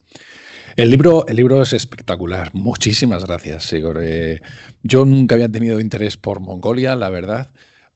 El 0.74 0.90
libro, 0.90 1.26
el 1.26 1.36
libro 1.36 1.62
es 1.62 1.72
espectacular. 1.72 2.50
Muchísimas 2.54 3.26
gracias, 3.26 3.64
Sigor. 3.64 3.98
Eh, 4.02 4.40
yo 4.82 5.04
nunca 5.04 5.34
había 5.34 5.48
tenido 5.48 5.80
interés 5.80 6.16
por 6.16 6.40
Mongolia, 6.40 6.96
la 6.96 7.10
verdad 7.10 7.50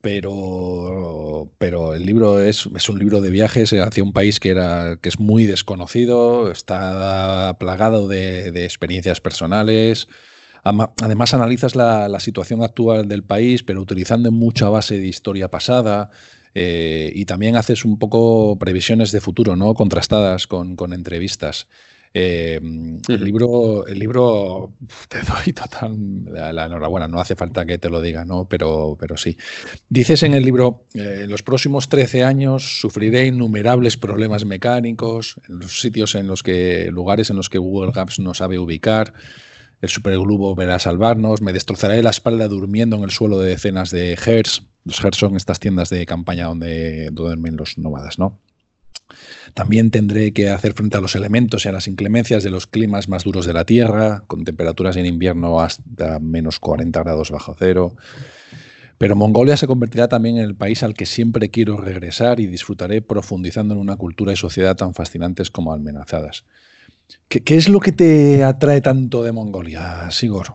pero, 0.04 1.50
pero 1.56 1.94
el 1.94 2.04
libro 2.04 2.38
es, 2.38 2.68
es, 2.76 2.88
un 2.90 2.98
libro 2.98 3.22
de 3.22 3.30
viajes 3.30 3.72
hacia 3.72 4.04
un 4.04 4.12
país 4.12 4.38
que, 4.38 4.50
era, 4.50 4.98
que 5.00 5.08
es 5.08 5.18
muy 5.18 5.46
desconocido, 5.46 6.52
está 6.52 7.56
plagado 7.58 8.06
de, 8.06 8.52
de 8.52 8.64
experiencias 8.64 9.22
personales. 9.22 10.06
Además, 10.62 11.32
analizas 11.32 11.74
la, 11.74 12.08
la, 12.08 12.20
situación 12.20 12.62
actual 12.62 13.08
del 13.08 13.24
país, 13.24 13.62
pero 13.62 13.80
utilizando 13.80 14.30
mucha 14.30 14.68
base 14.68 14.98
de 14.98 15.06
historia 15.06 15.50
pasada. 15.50 16.10
Eh, 16.54 17.10
y 17.14 17.24
también 17.24 17.56
haces 17.56 17.86
un 17.86 17.98
poco 17.98 18.58
previsiones 18.58 19.10
de 19.10 19.22
futuro, 19.22 19.56
¿no? 19.56 19.72
Contrastadas 19.72 20.46
con, 20.46 20.76
con 20.76 20.92
entrevistas. 20.92 21.66
Eh, 22.16 22.60
el 23.08 23.24
libro, 23.24 23.88
el 23.88 23.98
libro 23.98 24.72
te 25.08 25.18
doy 25.22 25.52
total 25.52 25.96
la, 26.26 26.66
enhorabuena, 26.66 27.08
no 27.08 27.18
hace 27.18 27.34
falta 27.34 27.66
que 27.66 27.78
te 27.78 27.90
lo 27.90 28.00
diga, 28.00 28.24
¿no? 28.24 28.48
Pero, 28.48 28.96
pero 28.98 29.16
sí. 29.16 29.36
Dices 29.88 30.22
en 30.22 30.32
el 30.32 30.44
libro, 30.44 30.84
eh, 30.94 31.22
en 31.24 31.30
los 31.30 31.42
próximos 31.42 31.88
13 31.88 32.22
años 32.22 32.80
sufriré 32.80 33.26
innumerables 33.26 33.96
problemas 33.96 34.44
mecánicos, 34.44 35.40
en 35.48 35.58
los 35.58 35.80
sitios 35.80 36.14
en 36.14 36.28
los 36.28 36.44
que, 36.44 36.88
lugares 36.92 37.30
en 37.30 37.36
los 37.36 37.50
que 37.50 37.58
Google 37.58 37.90
Maps 37.92 38.20
no 38.20 38.32
sabe 38.32 38.60
ubicar. 38.60 39.12
El 39.80 39.88
superglobo 39.88 40.54
verá 40.54 40.78
salvarnos, 40.78 41.42
me 41.42 41.52
destrozaré 41.52 42.00
la 42.02 42.10
espalda 42.10 42.46
durmiendo 42.46 42.96
en 42.96 43.02
el 43.02 43.10
suelo 43.10 43.40
de 43.40 43.50
decenas 43.50 43.90
de 43.90 44.12
hertz. 44.12 44.62
Los 44.84 45.04
hertz 45.04 45.18
son 45.18 45.34
estas 45.34 45.58
tiendas 45.58 45.90
de 45.90 46.06
campaña 46.06 46.46
donde 46.46 47.10
duermen 47.10 47.56
los 47.56 47.76
nómadas, 47.76 48.20
¿no? 48.20 48.40
También 49.54 49.92
tendré 49.92 50.32
que 50.32 50.50
hacer 50.50 50.72
frente 50.72 50.96
a 50.96 51.00
los 51.00 51.14
elementos 51.14 51.64
y 51.64 51.68
a 51.68 51.72
las 51.72 51.86
inclemencias 51.86 52.42
de 52.42 52.50
los 52.50 52.66
climas 52.66 53.08
más 53.08 53.22
duros 53.22 53.46
de 53.46 53.52
la 53.52 53.64
Tierra, 53.64 54.24
con 54.26 54.44
temperaturas 54.44 54.96
en 54.96 55.06
invierno 55.06 55.60
hasta 55.60 56.18
menos 56.18 56.58
40 56.58 57.00
grados 57.04 57.30
bajo 57.30 57.54
cero. 57.56 57.94
Pero 58.98 59.14
Mongolia 59.14 59.56
se 59.56 59.68
convertirá 59.68 60.08
también 60.08 60.38
en 60.38 60.44
el 60.44 60.56
país 60.56 60.82
al 60.82 60.94
que 60.94 61.06
siempre 61.06 61.50
quiero 61.50 61.76
regresar 61.76 62.40
y 62.40 62.46
disfrutaré 62.46 63.00
profundizando 63.00 63.74
en 63.74 63.80
una 63.80 63.96
cultura 63.96 64.32
y 64.32 64.36
sociedad 64.36 64.76
tan 64.76 64.92
fascinantes 64.92 65.52
como 65.52 65.72
amenazadas. 65.72 66.44
¿Qué, 67.28 67.42
es 67.56 67.68
lo 67.68 67.78
que 67.80 67.92
te 67.92 68.42
atrae 68.42 68.80
tanto 68.80 69.22
de 69.22 69.30
Mongolia, 69.30 70.10
Sigor? 70.10 70.54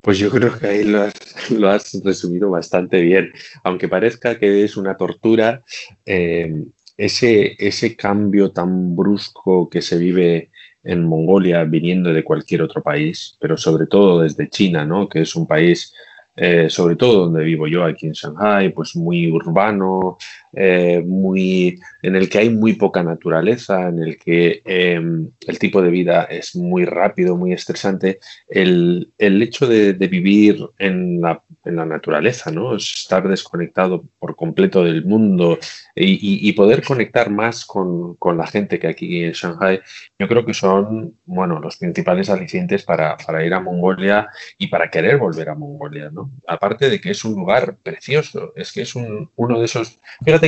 Pues 0.00 0.18
yo 0.18 0.30
creo 0.30 0.56
que 0.58 0.66
ahí 0.66 0.84
lo 0.84 1.70
has, 1.70 2.00
resumido 2.04 2.50
bastante 2.50 3.00
bien. 3.00 3.32
Aunque 3.64 3.88
parezca 3.88 4.38
que 4.38 4.62
es 4.62 4.76
una 4.76 4.96
tortura, 4.96 5.62
eh, 6.04 6.52
ese, 6.96 7.56
ese 7.58 7.96
cambio 7.96 8.52
tan 8.52 8.94
brusco 8.94 9.68
que 9.68 9.82
se 9.82 9.98
vive 9.98 10.50
en 10.82 11.06
Mongolia 11.06 11.64
viniendo 11.64 12.12
de 12.12 12.24
cualquier 12.24 12.62
otro 12.62 12.82
país, 12.82 13.36
pero 13.40 13.56
sobre 13.56 13.86
todo 13.86 14.20
desde 14.20 14.48
China, 14.48 14.84
¿no? 14.84 15.08
que 15.08 15.22
es 15.22 15.34
un 15.34 15.46
país 15.46 15.94
eh, 16.36 16.68
sobre 16.68 16.96
todo 16.96 17.26
donde 17.26 17.44
vivo 17.44 17.68
yo, 17.68 17.84
aquí 17.84 18.06
en 18.06 18.12
Shanghai, 18.12 18.70
pues 18.70 18.96
muy 18.96 19.30
urbano, 19.30 20.18
eh, 20.56 21.02
muy, 21.04 21.80
en 22.02 22.16
el 22.16 22.28
que 22.28 22.38
hay 22.38 22.50
muy 22.50 22.74
poca 22.74 23.02
naturaleza, 23.02 23.88
en 23.88 23.98
el 23.98 24.18
que 24.18 24.62
em, 24.64 25.30
el 25.46 25.58
tipo 25.58 25.82
de 25.82 25.90
vida 25.90 26.24
es 26.24 26.54
muy 26.56 26.84
rápido, 26.84 27.36
muy 27.36 27.52
estresante. 27.52 28.20
El, 28.48 29.12
el 29.18 29.42
hecho 29.42 29.66
de, 29.66 29.92
vivir 30.04 30.58
en 30.78 31.20
la, 31.20 31.42
en 31.64 31.76
la, 31.76 31.86
naturaleza, 31.86 32.50
¿no? 32.50 32.76
estar 32.76 33.26
desconectado 33.26 34.04
por 34.18 34.36
completo 34.36 34.84
del 34.84 35.04
mundo 35.04 35.58
y, 35.94 36.52
poder 36.52 36.84
conectar 36.84 37.30
más 37.30 37.64
con, 37.64 38.14
con, 38.16 38.36
la 38.36 38.46
gente 38.46 38.78
que 38.78 38.86
aquí 38.86 39.24
en 39.24 39.32
Shanghai, 39.32 39.80
yo 40.18 40.28
creo 40.28 40.44
que 40.44 40.54
son 40.54 41.16
bueno, 41.24 41.58
los 41.58 41.78
principales 41.78 42.30
alicientes 42.30 42.84
para, 42.84 43.16
para 43.16 43.44
ir 43.44 43.54
a 43.54 43.60
Mongolia 43.60 44.28
y 44.58 44.68
para 44.68 44.90
querer 44.90 45.18
volver 45.18 45.48
a 45.48 45.54
Mongolia. 45.54 46.10
¿no? 46.12 46.30
Aparte 46.46 46.88
de 46.90 47.00
que 47.00 47.10
es 47.10 47.24
un 47.24 47.34
lugar 47.34 47.76
precioso, 47.82 48.52
es 48.54 48.72
que 48.72 48.82
es 48.82 48.94
un, 48.94 49.30
uno 49.36 49.58
de 49.58 49.64
esos... 49.64 49.98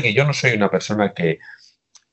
que 0.02 0.14
yo 0.14 0.24
no 0.24 0.32
soy 0.32 0.52
una 0.52 0.70
persona 0.70 1.12
que, 1.12 1.38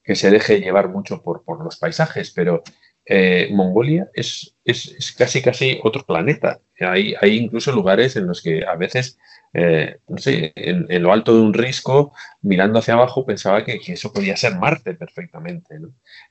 que 0.03 0.15
se 0.15 0.31
deje 0.31 0.59
llevar 0.59 0.89
mucho 0.89 1.21
por, 1.21 1.43
por 1.43 1.63
los 1.63 1.77
paisajes, 1.77 2.31
pero 2.31 2.63
eh, 3.05 3.49
Mongolia 3.51 4.09
es, 4.13 4.55
es, 4.63 4.95
es, 4.97 5.11
casi 5.13 5.41
casi 5.41 5.79
otro 5.83 6.03
planeta. 6.05 6.59
Hay, 6.79 7.15
hay, 7.19 7.37
incluso 7.37 7.71
lugares 7.71 8.15
en 8.15 8.27
los 8.27 8.41
que 8.41 8.65
a 8.65 8.75
veces, 8.75 9.17
eh, 9.53 9.97
no 10.07 10.17
sé, 10.17 10.53
en, 10.55 11.03
lo 11.03 11.11
alto 11.11 11.35
de 11.35 11.41
un 11.41 11.53
risco, 11.53 12.13
mirando 12.41 12.79
hacia 12.79 12.93
abajo, 12.93 13.25
pensaba 13.25 13.63
que, 13.65 13.79
eso 13.87 14.13
podía 14.13 14.37
ser 14.37 14.55
Marte 14.55 14.93
perfectamente. 14.93 15.79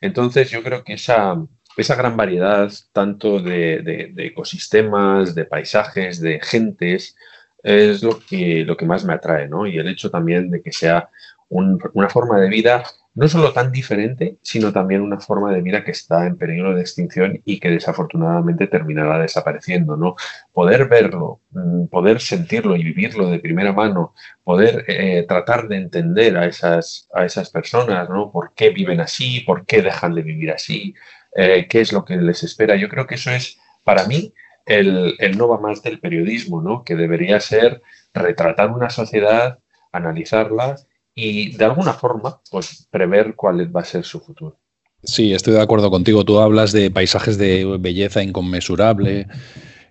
Entonces 0.00 0.50
yo 0.50 0.62
creo 0.62 0.82
que 0.84 0.94
esa, 0.94 1.36
esa 1.76 1.94
gran 1.94 2.16
variedad 2.16 2.70
tanto 2.92 3.40
de, 3.40 3.80
de, 3.82 4.10
de, 4.14 4.26
ecosistemas, 4.26 5.34
de 5.34 5.44
paisajes, 5.44 6.20
de 6.20 6.40
gentes, 6.40 7.16
es 7.62 8.02
lo 8.02 8.18
que, 8.18 8.64
lo 8.64 8.76
que 8.76 8.86
más 8.86 9.04
me 9.04 9.14
atrae, 9.14 9.48
¿no? 9.48 9.66
Y 9.66 9.78
el 9.78 9.88
hecho 9.88 10.10
también 10.10 10.50
de 10.50 10.62
que 10.62 10.72
sea 10.72 11.08
un, 11.52 11.78
una 11.94 12.08
forma 12.08 12.40
de 12.40 12.48
vida 12.48 12.82
no 13.14 13.28
solo 13.28 13.52
tan 13.52 13.70
diferente, 13.72 14.38
sino 14.42 14.72
también 14.72 15.02
una 15.02 15.20
forma 15.20 15.52
de 15.52 15.60
vida 15.60 15.84
que 15.84 15.90
está 15.90 16.26
en 16.26 16.38
peligro 16.38 16.74
de 16.74 16.80
extinción 16.80 17.42
y 17.44 17.60
que 17.60 17.68
desafortunadamente 17.68 18.66
terminará 18.68 19.18
desapareciendo, 19.18 19.96
¿no? 19.96 20.16
Poder 20.52 20.88
verlo, 20.88 21.40
mm, 21.50 21.86
poder 21.86 22.20
sentirlo 22.20 22.74
y 22.74 22.84
vivirlo 22.84 23.28
de 23.28 23.38
primera 23.38 23.72
mano, 23.72 24.14
poder 24.44 24.84
eh, 24.88 25.26
tratar 25.28 25.68
de 25.68 25.76
entender 25.76 26.36
a 26.38 26.46
esas, 26.46 27.08
a 27.14 27.26
esas 27.26 27.50
personas, 27.50 28.08
¿no? 28.08 28.30
¿Por 28.32 28.54
qué 28.54 28.70
viven 28.70 29.00
así? 29.00 29.40
¿Por 29.40 29.66
qué 29.66 29.82
dejan 29.82 30.14
de 30.14 30.22
vivir 30.22 30.50
así? 30.50 30.94
Eh, 31.36 31.66
¿Qué 31.68 31.82
es 31.82 31.92
lo 31.92 32.04
que 32.04 32.16
les 32.16 32.42
espera? 32.44 32.76
Yo 32.76 32.88
creo 32.88 33.06
que 33.06 33.16
eso 33.16 33.30
es, 33.30 33.58
para 33.84 34.06
mí, 34.06 34.32
el, 34.64 35.16
el 35.18 35.36
no 35.36 35.48
va 35.48 35.60
más 35.60 35.82
del 35.82 36.00
periodismo, 36.00 36.62
¿no? 36.62 36.82
Que 36.84 36.94
debería 36.96 37.40
ser 37.40 37.82
retratar 38.14 38.70
una 38.70 38.88
sociedad, 38.90 39.58
analizarla 39.92 40.76
y 41.14 41.56
de 41.56 41.64
alguna 41.64 41.92
forma 41.92 42.40
pues 42.50 42.86
prever 42.90 43.34
cuál 43.34 43.74
va 43.74 43.80
a 43.80 43.84
ser 43.84 44.04
su 44.04 44.20
futuro. 44.20 44.58
Sí, 45.04 45.32
estoy 45.32 45.54
de 45.54 45.60
acuerdo 45.60 45.90
contigo. 45.90 46.24
Tú 46.24 46.38
hablas 46.38 46.72
de 46.72 46.90
paisajes 46.90 47.36
de 47.36 47.64
belleza 47.80 48.22
inconmensurable 48.22 49.26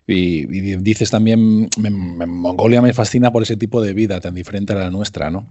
y, 0.06 0.46
dices 0.78 1.10
también, 1.10 1.68
Mongolia 1.76 2.82
me 2.82 2.92
fascina 2.92 3.30
por 3.30 3.42
ese 3.42 3.56
tipo 3.56 3.80
de 3.82 3.92
vida 3.92 4.20
tan 4.20 4.34
diferente 4.34 4.72
a 4.72 4.76
la 4.76 4.90
nuestra, 4.90 5.30
¿no? 5.30 5.46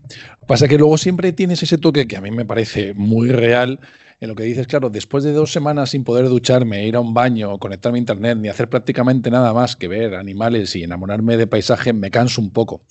Pasa 0.48 0.68
que 0.68 0.78
luego 0.78 0.98
siempre 0.98 1.32
tienes 1.32 1.64
ese 1.64 1.78
toque 1.78 2.08
que 2.08 2.18
a 2.18 2.22
mí 2.22 2.32
me 2.32 2.46
parece 2.46 2.94
muy 2.94 3.30
real 3.30 3.80
en 4.20 4.30
lo 4.30 4.36
que 4.36 4.44
dices, 4.44 4.68
claro, 4.68 4.90
después 4.90 5.24
de 5.24 5.32
dos 5.32 5.52
semanas 5.52 5.92
sin 5.92 6.04
poder 6.04 6.28
ducharme, 6.28 6.86
ir 6.86 6.96
a 6.96 7.00
un 7.00 7.14
baño, 7.14 7.58
conectarme 7.58 7.98
a 7.98 8.02
internet, 8.02 8.38
ni 8.38 8.50
hacer 8.50 8.70
prácticamente 8.70 9.32
nada 9.32 9.54
más 9.54 9.76
que 9.76 9.88
ver 9.88 10.16
animales 10.16 10.76
y 10.76 10.84
enamorarme 10.84 11.38
de 11.38 11.48
paisaje, 11.48 11.94
me 11.94 12.12
canso 12.12 12.42
un 12.42 12.52
poco. 12.52 12.82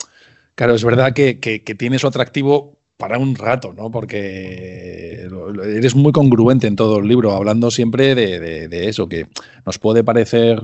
Claro, 0.60 0.74
es 0.74 0.84
verdad 0.84 1.14
que, 1.14 1.40
que, 1.40 1.74
tiene 1.74 1.98
su 1.98 2.06
atractivo 2.06 2.82
para 2.98 3.16
un 3.16 3.34
rato, 3.34 3.72
¿no? 3.72 3.90
Porque 3.90 5.26
eres 5.64 5.94
muy 5.94 6.12
congruente 6.12 6.66
en 6.66 6.76
todo 6.76 6.98
el 6.98 7.08
libro, 7.08 7.32
hablando 7.32 7.70
siempre 7.70 8.14
de, 8.14 8.86
eso, 8.86 9.08
que 9.08 9.26
nos 9.64 9.78
puede 9.78 10.04
parecer 10.04 10.62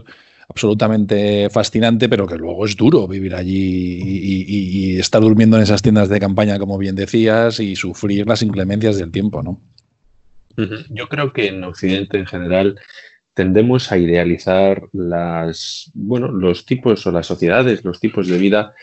absolutamente 0.51 1.49
fascinante, 1.49 2.11
pero 2.11 2.27
que 2.27 2.37
luego 2.37 2.67
es 2.67 2.77
duro 2.77 3.09
vivir 3.09 3.35
allí 3.35 4.03
y, 4.05 4.99
estar 5.01 5.23
durmiendo 5.23 5.57
en 5.57 5.63
esas 5.63 5.81
tiendas 5.81 6.11
de 6.11 6.21
campaña, 6.21 6.59
como 6.59 6.77
bien 6.77 6.95
decías, 6.95 7.59
y 7.59 7.75
sufrir 7.75 8.27
las 8.27 8.43
inclemencias 8.43 8.99
del 8.99 9.11
tiempo, 9.11 9.43
¿no? 9.43 9.63
Yo 10.91 11.09
creo 11.09 11.33
que 11.33 11.47
en 11.47 11.65
Occidente 11.65 12.19
en 12.19 12.27
general 12.27 12.79
tendemos 13.33 13.91
a 13.91 13.97
idealizar 13.97 14.83
las, 14.93 15.91
bueno, 15.95 16.29
los 16.31 16.67
tipos 16.67 17.07
o 17.07 17.13
las 17.13 17.27
sociedades, 17.27 17.83
los 17.83 17.99
tipos 17.99 18.29
de 18.29 18.37
vida 18.37 18.75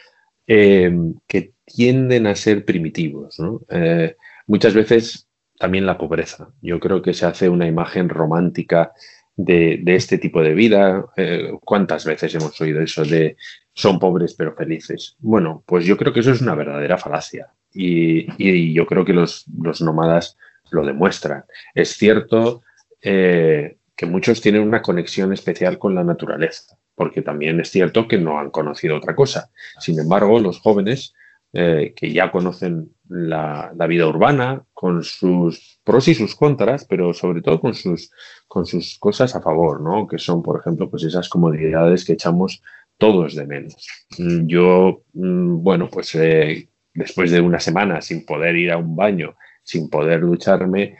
eh, 0.47 0.91
que 1.27 1.53
tienden 1.65 2.27
a 2.27 2.35
ser 2.35 2.65
primitivos. 2.65 3.37
Eh, 3.69 4.15
muchas 4.47 4.73
veces 4.73 5.27
también 5.57 5.85
la 5.85 5.97
pobreza. 5.97 6.49
Yo 6.61 6.79
creo 6.79 7.01
que 7.01 7.13
se 7.13 7.25
hace 7.25 7.49
una 7.49 7.67
imagen 7.67 8.09
romántica 8.09 8.91
de, 9.35 9.81
este 9.85 10.17
tipo 10.17 10.41
de 10.41 10.53
vida. 10.53 11.05
Eh, 11.17 11.51
¿Cuántas 11.61 12.05
veces 12.05 12.33
hemos 12.35 12.59
oído 12.61 12.81
eso 12.81 13.03
de 13.03 13.37
son 13.73 13.99
pobres 13.99 14.33
pero 14.33 14.55
felices? 14.55 15.15
Bueno, 15.19 15.63
pues 15.65 15.85
yo 15.85 15.97
creo 15.97 16.13
que 16.13 16.19
eso 16.19 16.31
es 16.31 16.41
una 16.41 16.55
verdadera 16.55 16.97
falacia 16.97 17.53
y, 17.73 18.73
yo 18.73 18.85
creo 18.85 19.05
que 19.05 19.13
los, 19.13 19.45
nómadas 19.81 20.37
lo 20.71 20.85
demuestran. 20.85 21.45
Es 21.73 21.91
cierto 21.91 22.61
eh, 23.01 23.77
que 23.95 24.05
muchos 24.05 24.41
tienen 24.41 24.61
una 24.61 24.81
conexión 24.81 25.33
especial 25.33 25.77
con 25.77 25.95
la 25.95 26.03
naturaleza, 26.03 26.77
porque 26.95 27.21
también 27.21 27.59
es 27.59 27.69
cierto 27.69 28.07
que 28.07 28.17
no 28.17 28.39
han 28.39 28.51
conocido 28.51 28.97
otra 28.97 29.15
cosa. 29.15 29.49
Sin 29.79 29.99
embargo, 29.99 30.39
los 30.39 30.59
jóvenes 30.59 31.13
eh, 31.55 31.93
que 31.95 32.11
ya 32.11 32.31
conocen 32.31 32.95
la, 33.09 33.71
vida 33.87 34.07
urbana, 34.07 34.63
con 34.73 35.03
sus 35.03 35.79
pros 35.83 36.07
y 36.07 36.15
sus 36.15 36.35
contras, 36.35 36.83
pero 36.85 37.13
sobre 37.13 37.43
todo 37.43 37.59
con 37.59 37.75
sus, 37.75 38.11
con 38.47 38.65
sus 38.65 38.97
cosas 38.97 39.35
a 39.35 39.41
favor, 39.41 39.79
¿no? 39.79 40.07
Que 40.07 40.17
son, 40.17 40.41
por 40.41 40.59
ejemplo, 40.59 40.89
pues 40.89 41.03
esas 41.03 41.29
comodidades 41.29 42.05
que 42.05 42.13
echamos 42.13 42.63
todos 42.97 43.35
de 43.35 43.45
menos. 43.45 43.87
Mm, 44.17 44.47
yo, 44.47 45.03
mm, 45.13 45.61
bueno, 45.61 45.89
pues 45.91 46.15
eh, 46.15 46.69
después 46.93 47.29
de 47.29 47.39
una 47.41 47.59
semana 47.59 48.01
sin 48.01 48.25
poder 48.25 48.55
ir 48.55 48.71
a 48.71 48.77
un 48.77 48.95
baño, 48.95 49.35
sin 49.63 49.91
poder 49.91 50.21
ducharme, 50.21 50.97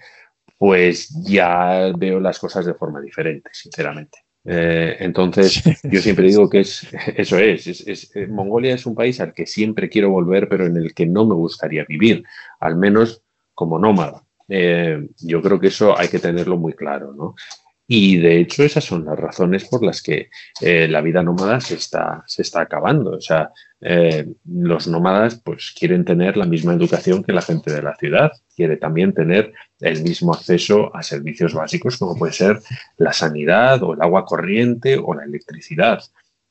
pues 0.58 1.10
ya 1.26 1.92
veo 1.98 2.20
las 2.20 2.38
cosas 2.38 2.66
de 2.66 2.76
forma 2.76 3.02
diferente, 3.02 3.50
sinceramente. 3.54 4.20
Eh, 4.46 4.98
entonces, 5.00 5.64
yo 5.84 6.02
siempre 6.02 6.28
digo 6.28 6.50
que 6.50 6.62
es, 6.62 6.88
eso 7.16 7.38
es, 7.38 8.12
eh, 8.16 8.28
Mongolia 8.28 8.76
es 8.76 8.86
un 8.86 8.96
país 8.96 9.20
al 9.22 9.34
que 9.34 9.46
siempre 9.46 9.90
quiero 9.90 10.10
volver, 10.10 10.50
pero 10.50 10.66
en 10.66 10.78
el 10.78 10.94
que 10.94 11.06
no 11.06 11.26
me 11.26 11.36
gustaría 11.36 11.86
vivir, 11.86 12.24
al 12.60 12.76
menos 12.76 13.24
como 13.54 13.80
nómada. 13.80 14.24
Eh, 14.50 15.08
yo 15.20 15.42
creo 15.42 15.60
que 15.60 15.68
eso 15.68 15.98
hay 15.98 16.10
que 16.10 16.20
tenerlo 16.20 16.58
muy 16.58 16.74
claro, 16.74 17.14
¿no? 17.14 17.36
Y 17.88 18.18
de 18.18 18.40
hecho 18.40 18.64
esas 18.64 18.84
son 18.84 19.06
las 19.06 19.20
razones 19.20 19.68
por 19.68 19.84
las 19.84 20.02
que 20.02 20.30
eh, 20.62 20.88
la 20.88 21.02
vida 21.02 21.22
nómada 21.22 21.60
se 21.60 21.76
está, 21.76 22.24
se 22.28 22.42
está 22.42 22.62
acabando. 22.62 23.12
O 23.18 23.22
sea, 23.22 23.52
eh, 23.86 24.26
los 24.46 24.88
nómadas 24.88 25.42
pues 25.44 25.76
quieren 25.78 26.06
tener 26.06 26.38
la 26.38 26.46
misma 26.46 26.74
educación 26.74 27.22
que 27.22 27.34
la 27.34 27.42
gente 27.42 27.74
de 27.74 27.82
la 27.82 27.96
ciudad, 27.98 28.32
quiere 28.56 28.78
también 28.78 29.14
tener 29.14 29.52
el 29.82 30.02
mismo 30.04 30.34
acceso 30.34 30.96
a 30.96 31.04
servicios 31.04 31.54
básicos 31.54 31.98
como 31.98 32.16
puede 32.16 32.32
ser 32.32 32.62
la 32.96 33.12
sanidad 33.12 33.84
o 33.84 33.94
el 33.94 34.02
agua 34.02 34.26
corriente 34.26 34.98
o 34.98 35.14
la 35.14 35.26
electricidad. 35.26 36.02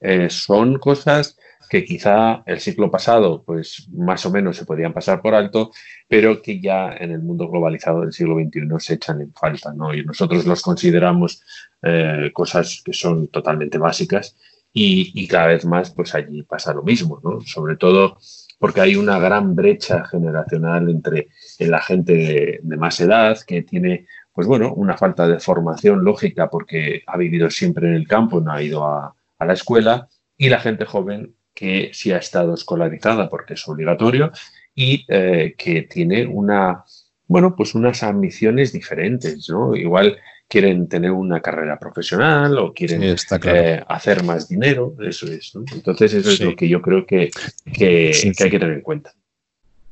Eh, 0.01 0.29
son 0.29 0.79
cosas 0.79 1.38
que 1.71 1.87
quizá 1.87 2.42
el 2.45 2.61
siglo 2.61 2.90
pasado, 2.90 3.42
pues 3.47 3.88
más 3.95 4.27
o 4.27 4.31
menos 4.31 4.59
se 4.59 4.66
podían 4.66 4.92
pasar 4.92 5.23
por 5.23 5.35
alto, 5.35 5.71
pero 6.07 6.42
que 6.42 6.61
ya 6.61 6.92
en 6.92 7.12
el 7.12 7.23
mundo 7.23 7.49
globalizado 7.49 8.03
del 8.03 8.12
siglo 8.12 8.35
XXI 8.35 8.61
se 8.79 8.95
echan 8.95 9.23
en 9.23 9.33
falta, 9.33 9.73
¿no? 9.73 9.95
Y 9.95 10.05
nosotros 10.05 10.45
los 10.45 10.61
consideramos 10.61 11.42
eh, 11.81 12.31
cosas 12.35 12.83
que 12.85 12.92
son 12.92 13.29
totalmente 13.29 13.79
básicas 13.79 14.37
y, 14.72 15.26
cada 15.28 15.48
vez 15.48 15.64
más, 15.66 15.90
pues 15.90 16.14
allí 16.14 16.42
pasa 16.42 16.72
lo 16.72 16.82
mismo, 16.82 17.20
¿no? 17.22 17.40
Sobre 17.42 17.76
todo 17.76 18.18
porque 18.58 18.80
hay 18.80 18.96
una 18.96 19.18
gran 19.18 19.54
brecha 19.54 20.04
generacional 20.04 20.88
entre 20.88 21.28
la 21.58 21.80
gente 21.82 22.61
de, 22.62 22.76
más 22.76 23.00
edad 23.00 23.37
que 23.46 23.62
tiene, 23.62 24.06
pues 24.32 24.46
bueno, 24.46 24.72
una 24.72 24.96
falta 24.96 25.26
de 25.26 25.40
formación 25.40 26.04
lógica 26.04 26.48
porque 26.48 27.02
ha 27.06 27.16
vivido 27.16 27.50
siempre 27.50 27.88
en 27.88 27.94
el 27.94 28.06
campo, 28.06 28.40
no 28.40 28.52
ha 28.52 28.62
ido 28.62 28.87
a, 28.87 29.14
la 29.40 29.52
escuela, 29.52 30.08
y 30.37 30.48
la 30.48 30.61
gente 30.61 30.85
joven 30.85 31.35
que 31.52 31.90
sí 31.92 32.12
ha 32.12 32.18
estado 32.18 32.54
escolarizada 32.54 33.28
porque 33.28 33.54
es 33.54 33.68
obligatorio 33.68 34.30
y 34.74 35.04
eh, 35.08 35.54
que 35.58 35.82
tiene 35.82 36.24
una, 36.26 36.85
bueno, 37.26 37.56
pues 37.56 37.74
unas 37.74 38.04
ambiciones 38.04 38.72
diferentes, 38.72 39.48
¿no? 39.50 39.74
Igual 39.74 40.18
quieren 40.53 40.87
tener 40.87 41.12
una 41.12 41.41
carrera 41.41 41.79
profesional 41.79 42.59
o 42.59 42.75
quieren 42.75 43.03
eh, 43.03 43.83
hacer 43.88 44.23
más 44.23 44.51
dinero, 44.51 44.95
eso 45.01 45.27
es, 45.27 45.55
¿no? 45.55 45.65
Entonces 45.73 46.12
eso 46.12 46.29
es 46.29 46.41
lo 46.41 46.55
que 46.55 46.69
yo 46.69 46.83
creo 46.83 47.07
que, 47.07 47.31
que, 47.73 48.12
hay 48.12 48.51
que 48.51 48.59
tener 48.59 48.75
en 48.75 48.83
cuenta. 48.83 49.15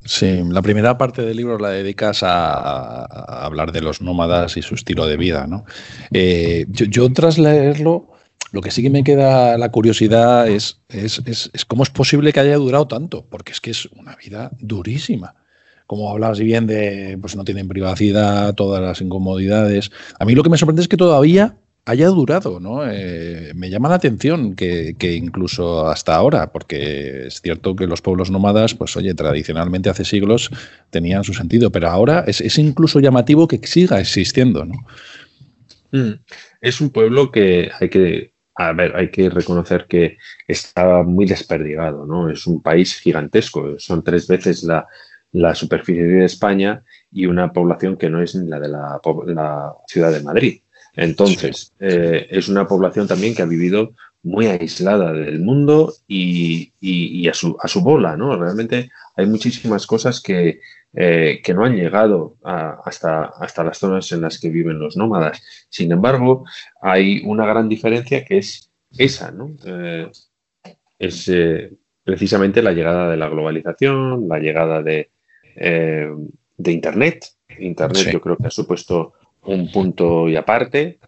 Sí, 0.05 0.43
la 0.51 0.61
primera 0.61 0.99
parte 0.99 1.23
del 1.23 1.39
libro 1.39 1.59
la 1.59 1.71
dedicas 1.71 2.23
a, 2.23 3.07
hablar 3.43 3.73
de 3.73 3.81
los 3.81 4.03
nómadas 4.03 4.59
y 4.59 4.63
su 4.63 4.75
estilo 4.75 5.07
de 5.07 5.17
vida, 5.17 5.47
¿no? 5.47 5.65
Eh, 6.13 6.67
yo, 6.69 6.85
yo, 6.85 7.11
tras 7.11 7.39
leerlo 7.39 8.11
lo 8.53 8.61
que 8.61 8.71
sí 8.71 8.83
que 8.83 8.91
me 8.91 9.03
queda 9.03 9.57
la 9.57 9.71
curiosidad 9.71 10.47
es, 10.47 10.83
es, 10.91 11.65
cómo 11.67 11.85
es 11.85 11.91
posible 11.91 12.35
que 12.35 12.41
haya 12.41 12.57
durado 12.57 12.87
tanto, 12.87 13.25
porque 13.31 13.53
es 13.53 13.63
que 13.63 13.71
es 13.71 13.87
una 13.97 14.15
vida 14.17 14.51
durísima. 14.59 15.37
Como 15.91 16.09
hablabas 16.09 16.39
bien 16.39 16.69
de, 16.69 17.19
pues 17.21 17.35
no 17.35 17.43
tienen 17.43 17.67
privacidad, 17.67 18.55
todas 18.55 18.81
las 18.81 19.01
incomodidades. 19.01 19.91
A 20.21 20.25
mí 20.25 20.37
lo 20.37 20.45
que 20.45 20.49
me 20.49 20.57
sorprende 20.57 20.83
es 20.83 20.87
que 20.87 20.97
todavía 20.97 21.57
haya 21.85 22.07
durado, 22.07 22.61
¿no? 22.61 22.89
Eh, 22.89 23.51
me 23.57 23.71
llama 23.71 23.89
la 23.89 23.97
atención 23.97 24.55
que, 24.55 24.95
incluso 25.01 25.89
hasta 25.89 26.15
ahora, 26.15 26.53
porque 26.53 27.27
es 27.27 27.41
cierto 27.43 27.75
que 27.75 27.89
los 27.89 28.03
pueblos 28.03 28.31
nómadas, 28.31 28.73
pues 28.77 28.97
oye, 28.97 29.15
tradicionalmente 29.15 29.91
hace 29.91 30.05
siglos 30.05 30.51
tenían 30.91 31.25
su 31.25 31.35
sentido, 31.35 31.73
pero 31.73 31.89
ahora 31.89 32.23
es, 32.25 32.57
incluso 32.57 33.01
llamativo 33.01 33.49
que 33.49 33.59
siga 33.67 33.99
existiendo, 33.99 34.65
¿no? 34.65 34.75
Mm. 35.91 36.21
Es 36.61 36.81
un 36.81 36.91
pueblo 36.91 37.33
que 37.33 37.73
hay 37.81 37.91
que 37.91 38.33
a 38.55 38.73
ver, 38.75 38.95
hay 38.95 39.11
que 39.11 39.29
reconocer 39.29 39.87
que 39.89 40.19
está 40.47 41.03
muy 41.03 41.27
desperdigado, 41.27 42.07
¿no? 42.07 42.31
Es 42.31 42.47
un 42.47 42.63
país 42.63 42.95
gigantesco, 42.95 43.77
son 43.81 44.05
tres 44.05 44.29
veces 44.29 44.63
la, 44.63 44.87
superficie 45.55 46.05
de 46.05 46.25
España 46.25 46.83
y 47.13 47.27
una 47.27 47.53
población 47.53 47.97
que 47.97 48.11
no 48.11 48.23
es 48.23 48.35
ni 48.35 48.49
la 48.49 48.61
de 48.61 48.69
la, 48.69 49.75
ciudad 49.87 50.13
de 50.13 50.23
Madrid. 50.23 50.63
Entonces, 50.95 51.73
eh, 51.79 52.27
es 52.31 52.49
una 52.49 52.67
población 52.67 53.07
también 53.07 53.35
que 53.35 53.43
ha 53.43 53.47
vivido 53.47 53.93
muy 54.23 54.47
aislada 54.47 55.13
del 55.13 55.41
mundo 55.41 55.95
y, 56.07 57.29
a, 57.29 57.35
su, 57.35 57.57
a, 57.61 57.69
su, 57.69 57.81
bola, 57.81 58.17
¿no? 58.17 58.37
Realmente 58.37 58.91
hay 59.17 59.27
muchísimas 59.27 59.87
cosas 59.87 60.21
que, 60.21 60.61
eh, 60.93 61.41
que 61.43 61.55
no 61.55 61.65
han 61.65 61.77
llegado 61.77 62.37
hasta, 62.43 63.25
hasta 63.25 63.65
las 63.65 63.79
zonas 63.79 64.11
en 64.13 64.21
las 64.21 64.39
que 64.39 64.51
viven 64.51 64.79
los 64.79 64.97
nómadas. 64.97 65.41
Sin 65.71 65.93
embargo, 65.93 66.45
hay 66.83 67.23
una 67.25 67.47
gran 67.47 67.69
diferencia 67.69 68.25
que 68.25 68.39
es 68.39 68.71
esa, 68.99 69.31
¿no? 69.31 69.53
Eh, 69.65 70.11
es 70.99 71.33
precisamente 72.05 72.63
la 72.63 72.73
llegada 72.73 73.09
de 73.09 73.17
la 73.17 73.29
globalización, 73.29 74.29
la 74.29 74.39
llegada 74.39 74.83
de, 74.83 75.11
de 75.61 76.73
Internet. 76.73 77.27
Internet 77.59 78.11
yo 78.13 78.21
creo 78.21 78.37
que 78.37 78.47
ha 78.47 78.51
supuesto 78.51 79.13
un 79.43 79.71
punto 79.71 80.29
y 80.29 80.37
aparte 80.37 80.99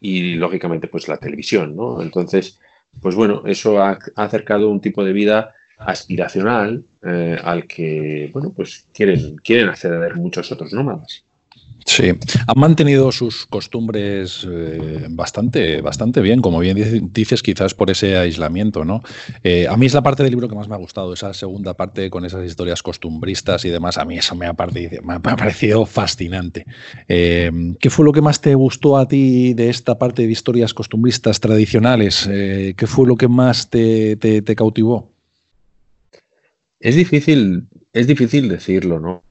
y 0.00 0.34
lógicamente 0.34 0.88
pues 0.88 1.08
la 1.08 1.16
televisión, 1.16 1.74
¿no? 1.74 2.02
Entonces, 2.02 2.60
pues 3.00 3.14
bueno, 3.14 3.42
eso 3.46 3.82
ha, 3.82 3.98
ha 4.16 4.24
acercado 4.24 4.70
un 4.70 4.80
tipo 4.80 5.04
de 5.04 5.12
vida 5.12 5.54
aspiracional 5.78 6.84
eh, 7.02 7.38
al 7.42 7.66
que 7.66 8.30
bueno 8.32 8.52
pues 8.54 8.88
quieren, 8.92 9.36
quieren 9.36 9.68
acceder 9.68 10.16
muchos 10.16 10.50
otros 10.52 10.72
nómadas. 10.72 11.24
Sí, 11.88 12.10
han 12.46 12.60
mantenido 12.60 13.10
sus 13.10 13.46
costumbres 13.46 14.46
eh, 14.46 15.06
bastante, 15.08 15.80
bastante 15.80 16.20
bien, 16.20 16.42
como 16.42 16.58
bien 16.58 16.76
dices, 17.10 17.42
quizás 17.42 17.72
por 17.72 17.90
ese 17.90 18.18
aislamiento, 18.18 18.84
¿no? 18.84 19.00
Eh, 19.42 19.66
a 19.66 19.74
mí 19.78 19.86
es 19.86 19.94
la 19.94 20.02
parte 20.02 20.22
del 20.22 20.32
libro 20.32 20.50
que 20.50 20.54
más 20.54 20.68
me 20.68 20.74
ha 20.74 20.78
gustado, 20.78 21.14
esa 21.14 21.32
segunda 21.32 21.72
parte 21.72 22.10
con 22.10 22.26
esas 22.26 22.44
historias 22.44 22.82
costumbristas 22.82 23.64
y 23.64 23.70
demás. 23.70 23.96
A 23.96 24.04
mí 24.04 24.18
eso 24.18 24.34
me 24.34 24.44
ha, 24.44 24.52
me 24.52 25.14
ha 25.14 25.18
parecido 25.36 25.86
fascinante. 25.86 26.66
¿Qué 27.06 27.88
fue 27.88 28.04
lo 28.04 28.12
que 28.12 28.20
más 28.20 28.42
te 28.42 28.54
gustó 28.54 28.98
a 28.98 29.08
ti 29.08 29.54
de 29.54 29.70
esta 29.70 29.98
parte 29.98 30.26
de 30.26 30.30
historias 30.30 30.74
costumbristas 30.74 31.40
tradicionales? 31.40 32.28
¿Qué 32.28 32.86
fue 32.86 33.06
lo 33.06 33.16
que 33.16 33.28
más 33.28 33.70
te 33.70 34.54
cautivó? 34.54 35.10
Es 36.80 36.96
difícil, 36.96 37.66
es 37.94 38.06
difícil 38.06 38.50
decirlo, 38.50 39.00
¿no? 39.00 39.27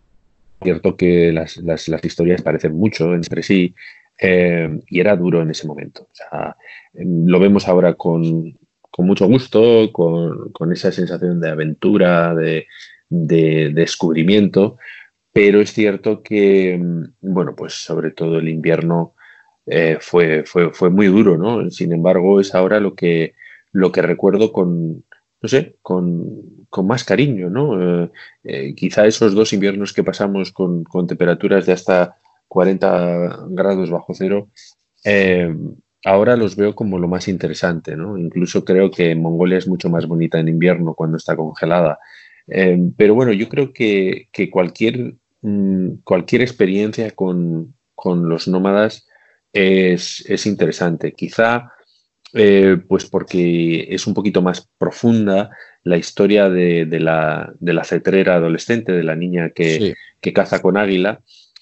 Cierto 0.62 0.96
que 0.96 1.32
las, 1.32 1.58
historias 2.04 2.42
parecen 2.42 2.76
mucho 2.76 3.14
entre 3.14 3.44
sí 3.44 3.76
eh, 4.20 4.70
y 4.88 5.00
era 5.00 5.16
duro 5.16 5.42
en 5.42 5.52
ese 5.52 5.68
momento. 5.68 6.08
lo 6.94 7.40
vemos 7.40 7.68
ahora 7.68 7.94
con, 7.94 8.58
mucho 8.98 9.28
gusto, 9.28 9.92
con, 9.92 10.74
esa 10.74 10.92
sensación 10.92 11.40
de 11.40 11.50
aventura, 11.50 12.34
de, 12.36 12.68
descubrimiento, 13.10 14.78
pero 15.32 15.62
es 15.62 15.72
cierto 15.72 16.24
que, 16.24 16.82
bueno, 17.22 17.56
pues 17.56 17.74
sobre 17.74 18.12
todo 18.12 18.40
el 18.40 18.50
invierno 18.50 19.14
eh, 19.68 19.98
fue, 20.02 20.44
fue, 20.46 20.74
fue, 20.74 20.90
muy 20.90 21.08
duro, 21.08 21.38
¿no? 21.38 21.70
Sin 21.70 21.92
embargo, 21.92 22.40
es 22.40 22.56
ahora 22.56 22.80
lo 22.80 22.96
que, 22.96 23.36
lo 23.72 23.92
que 23.92 24.02
recuerdo 24.02 24.52
con, 24.52 25.04
no 25.42 25.50
sé, 25.50 25.76
con, 25.82 26.68
más 26.84 27.04
cariño, 27.04 27.50
¿no? 27.50 28.04
Eh, 28.04 28.12
eh, 28.44 28.76
quizá 28.76 29.06
esos 29.08 29.34
dos 29.34 29.52
inviernos 29.54 29.94
que 29.94 30.04
pasamos 30.04 30.52
con, 30.52 30.86
temperaturas 31.08 31.66
de 31.66 31.74
hasta 31.74 32.18
40 32.48 33.48
grados 33.50 33.90
bajo 33.90 34.14
cero, 34.14 34.50
eh, 35.04 35.56
ahora 36.06 36.36
los 36.36 36.56
veo 36.56 36.76
como 36.76 37.00
lo 37.00 37.08
más 37.08 37.28
interesante, 37.28 37.96
¿no? 37.96 38.18
Incluso 38.18 38.64
creo 38.64 38.92
que 38.92 39.16
Mongolia 39.16 39.58
es 39.58 39.68
mucho 39.68 39.90
más 39.90 40.06
bonita 40.08 40.40
en 40.40 40.50
invierno 40.50 40.94
cuando 40.94 41.18
está 41.18 41.36
congelada. 41.36 42.00
pero 42.98 43.14
bueno, 43.16 43.34
yo 43.34 43.50
creo 43.50 43.74
que, 43.74 44.30
cualquier, 44.52 45.16
mm, 45.42 46.04
cualquier 46.04 46.42
experiencia 46.42 47.12
con, 47.12 47.76
los 48.06 48.48
nómadas 48.48 49.08
es, 49.52 50.24
es 50.30 50.46
interesante. 50.46 51.14
Quizá 51.14 51.72
eh, 52.34 52.78
pues 52.88 53.06
porque 53.06 53.88
es 53.90 54.06
un 54.06 54.14
poquito 54.14 54.42
más 54.42 54.68
profunda 54.78 55.50
la 55.84 55.98
historia 55.98 56.50
de, 56.50 56.86
la, 57.00 57.84
cetrera 57.86 58.36
adolescente, 58.36 58.92
de 58.92 59.04
la 59.04 59.16
niña 59.16 59.52
que, 59.52 59.96
caza 60.34 60.62
con 60.62 60.76
águila, 60.76 61.22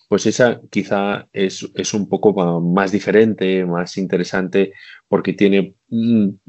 pues 0.10 0.26
esa 0.26 0.60
quizá 0.72 1.28
es, 1.32 1.94
un 1.94 2.10
poco 2.10 2.62
más 2.62 2.92
diferente, 2.92 3.64
más 3.64 3.96
interesante, 3.98 4.74
porque 5.08 5.34
tiene 5.34 5.76
un, 5.90 6.40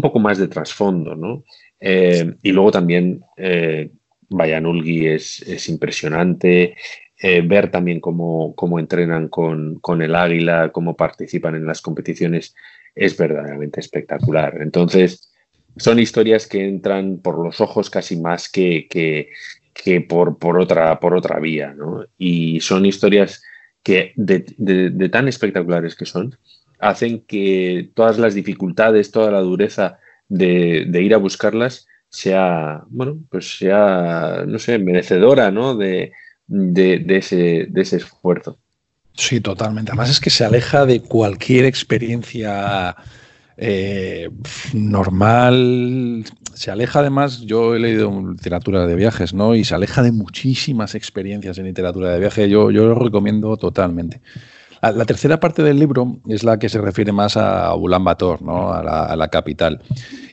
poco 0.00 0.20
más 0.20 0.38
de 0.38 0.46
trasfondo, 0.46 1.16
¿no? 1.16 1.42
Eh, 1.80 2.36
y 2.42 2.52
luego 2.52 2.70
también 2.70 3.22
eh, 3.36 3.90
Bayanulgi 4.28 5.08
es, 5.08 5.42
es 5.42 5.68
impresionante, 5.68 6.76
ver 7.20 7.70
también 7.70 8.00
cómo, 8.00 8.54
entrenan 8.78 9.28
con, 9.28 9.80
con, 9.80 10.02
el 10.02 10.14
águila, 10.14 10.70
cómo 10.70 10.94
participan 10.94 11.54
en 11.54 11.66
las 11.66 11.80
competiciones 11.80 12.54
es 12.94 13.16
verdaderamente 13.16 13.80
espectacular. 13.80 14.58
Entonces, 14.60 15.32
son 15.76 15.98
historias 15.98 16.46
que 16.46 16.66
entran 16.66 17.18
por 17.18 17.44
los 17.44 17.60
ojos 17.60 17.90
casi 17.90 18.16
más 18.16 18.48
que, 18.48 18.86
que, 18.88 20.00
por, 20.02 20.38
por, 20.38 20.58
otra, 20.58 21.00
por 21.00 21.14
otra 21.14 21.40
vía, 21.40 21.74
¿no? 21.74 22.04
Y 22.16 22.60
son 22.60 22.86
historias 22.86 23.42
que 23.82 24.12
de, 24.16 25.08
tan 25.10 25.28
espectaculares 25.28 25.94
que 25.94 26.06
son, 26.06 26.36
hacen 26.78 27.22
que 27.22 27.90
todas 27.94 28.18
las 28.18 28.34
dificultades, 28.34 29.10
toda 29.10 29.30
la 29.30 29.40
dureza 29.40 29.98
de, 30.28 30.86
ir 31.02 31.14
a 31.14 31.18
buscarlas 31.18 31.86
sea, 32.08 32.84
bueno, 32.88 33.18
pues 33.28 33.58
sea, 33.58 34.44
no 34.46 34.58
sé, 34.58 34.78
merecedora, 34.78 35.50
¿no? 35.50 35.76
De, 35.76 36.12
ese, 36.48 37.66
de 37.68 37.82
ese 37.82 37.96
esfuerzo. 37.96 38.58
Sí, 39.16 39.40
totalmente. 39.40 39.92
Además 39.92 40.10
es 40.10 40.20
que 40.20 40.30
se 40.30 40.44
aleja 40.44 40.86
de 40.86 41.00
cualquier 41.00 41.64
experiencia 41.64 42.96
eh, 43.56 44.28
normal. 44.72 46.24
Se 46.54 46.70
aleja 46.70 46.98
además, 46.98 47.42
yo 47.42 47.74
he 47.74 47.78
leído 47.78 48.10
literatura 48.32 48.86
de 48.86 48.96
viajes, 48.96 49.32
¿no? 49.32 49.54
Y 49.54 49.64
se 49.64 49.74
aleja 49.74 50.02
de 50.02 50.10
muchísimas 50.10 50.94
experiencias 50.96 51.58
en 51.58 51.66
literatura 51.66 52.10
de 52.10 52.18
viaje. 52.18 52.48
Yo, 52.48 52.70
yo 52.72 52.86
lo 52.86 52.96
recomiendo 52.96 53.56
totalmente. 53.56 54.20
La, 54.82 55.06
tercera 55.06 55.40
parte 55.40 55.62
del 55.62 55.78
libro 55.78 56.18
es 56.28 56.44
la 56.44 56.58
que 56.58 56.68
se 56.68 56.78
refiere 56.78 57.10
más 57.10 57.38
a 57.38 57.74
Ulan 57.74 58.04
Bator, 58.04 58.42
¿no? 58.42 58.70
a, 58.70 58.82
la, 58.82 59.04
a 59.04 59.16
la 59.16 59.28
capital. 59.28 59.80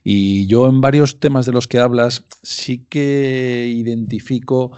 Y 0.04 0.46
yo 0.48 0.68
en 0.68 0.82
varios 0.82 1.20
temas 1.20 1.46
de 1.46 1.54
los 1.54 1.68
que 1.68 1.80
hablas 1.80 2.26
sí 2.42 2.86
que 2.90 3.72
identifico 3.74 4.74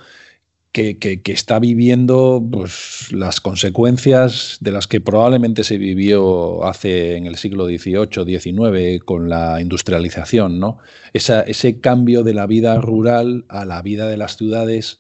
que, 0.74 1.22
está 1.26 1.60
viviendo 1.60 2.44
pues, 2.52 3.12
las 3.12 3.40
consecuencias 3.40 4.58
de 4.60 4.72
las 4.72 4.88
que 4.88 5.00
probablemente 5.00 5.64
se 5.64 5.78
vivió 5.78 6.66
hace 6.66 7.16
en 7.16 7.28
el 7.28 7.36
siglo 7.36 7.68
XVIII, 7.68 8.40
XIX 8.40 9.04
con 9.06 9.30
la 9.30 9.62
industrialización, 9.62 10.60
¿no? 10.60 10.80
ese 11.14 11.80
cambio 11.80 12.24
de 12.24 12.34
la 12.34 12.48
vida 12.48 12.82
rural 12.82 13.46
a 13.50 13.66
la 13.66 13.84
vida 13.84 14.08
de 14.08 14.18
las 14.18 14.36
ciudades 14.36 15.00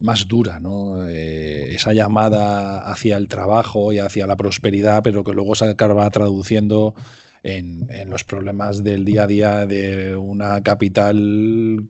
más 0.00 0.26
dura, 0.26 0.58
¿no? 0.58 1.08
Eh, 1.08 1.72
esa 1.74 1.92
llamada 1.92 2.80
hacia 2.90 3.16
el 3.16 3.28
trabajo 3.28 3.92
y 3.92 4.00
hacia 4.00 4.26
la 4.26 4.36
prosperidad, 4.36 5.04
pero 5.04 5.22
que 5.22 5.32
luego 5.32 5.54
se 5.54 5.66
acaba 5.66 6.10
traduciendo 6.10 6.96
en, 7.44 7.86
en 7.90 8.10
los 8.10 8.24
problemas 8.24 8.82
del 8.82 9.04
día 9.04 9.22
a 9.22 9.26
día 9.28 9.66
de 9.66 10.16
una 10.16 10.62
capital 10.64 11.88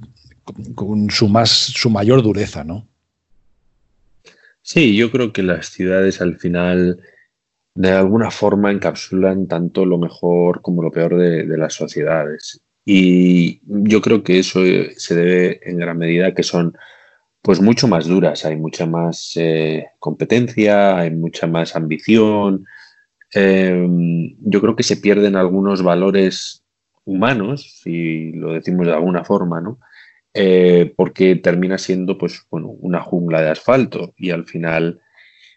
con 0.74 1.10
su, 1.10 1.28
más, 1.28 1.50
su 1.50 1.90
mayor 1.90 2.22
dureza, 2.22 2.64
¿no? 2.64 2.86
Sí, 4.62 4.96
yo 4.96 5.10
creo 5.10 5.32
que 5.32 5.42
las 5.42 5.66
ciudades 5.66 6.20
al 6.20 6.38
final 6.38 7.00
de 7.74 7.90
alguna 7.90 8.30
forma 8.30 8.70
encapsulan 8.70 9.46
tanto 9.48 9.84
lo 9.84 9.98
mejor 9.98 10.62
como 10.62 10.82
lo 10.82 10.90
peor 10.90 11.16
de, 11.16 11.44
las 11.58 11.74
sociedades. 11.74 12.62
Y 12.84 13.60
yo 13.64 14.00
creo 14.00 14.22
que 14.22 14.38
eso 14.38 14.60
se 14.96 15.14
debe 15.14 15.60
en 15.68 15.78
gran 15.78 15.98
medida 15.98 16.28
a 16.28 16.34
que 16.34 16.42
son 16.42 16.76
pues 17.42 17.60
mucho 17.60 17.88
más 17.88 18.06
duras, 18.06 18.44
hay 18.46 18.56
mucha 18.56 18.86
más 18.86 19.32
eh, 19.36 19.88
competencia, 19.98 20.98
hay 20.98 21.10
mucha 21.10 21.46
más 21.46 21.76
ambición. 21.76 22.64
Em, 23.32 24.36
yo 24.40 24.60
creo 24.60 24.76
que 24.76 24.82
se 24.82 24.96
pierden 24.96 25.36
algunos 25.36 25.82
valores 25.82 26.64
humanos, 27.04 27.80
si 27.82 28.32
lo 28.32 28.54
decimos 28.54 28.86
de 28.86 28.94
alguna 28.94 29.24
forma, 29.24 29.60
¿no? 29.60 29.78
Eh, 30.36 30.92
porque 30.96 31.36
termina 31.36 31.78
siendo 31.78 32.18
pues, 32.18 32.44
bueno, 32.50 32.68
una 32.68 33.00
jungla 33.00 33.40
de 33.40 33.50
asfalto 33.50 34.14
y 34.16 34.30
al 34.30 34.46
final, 34.46 35.00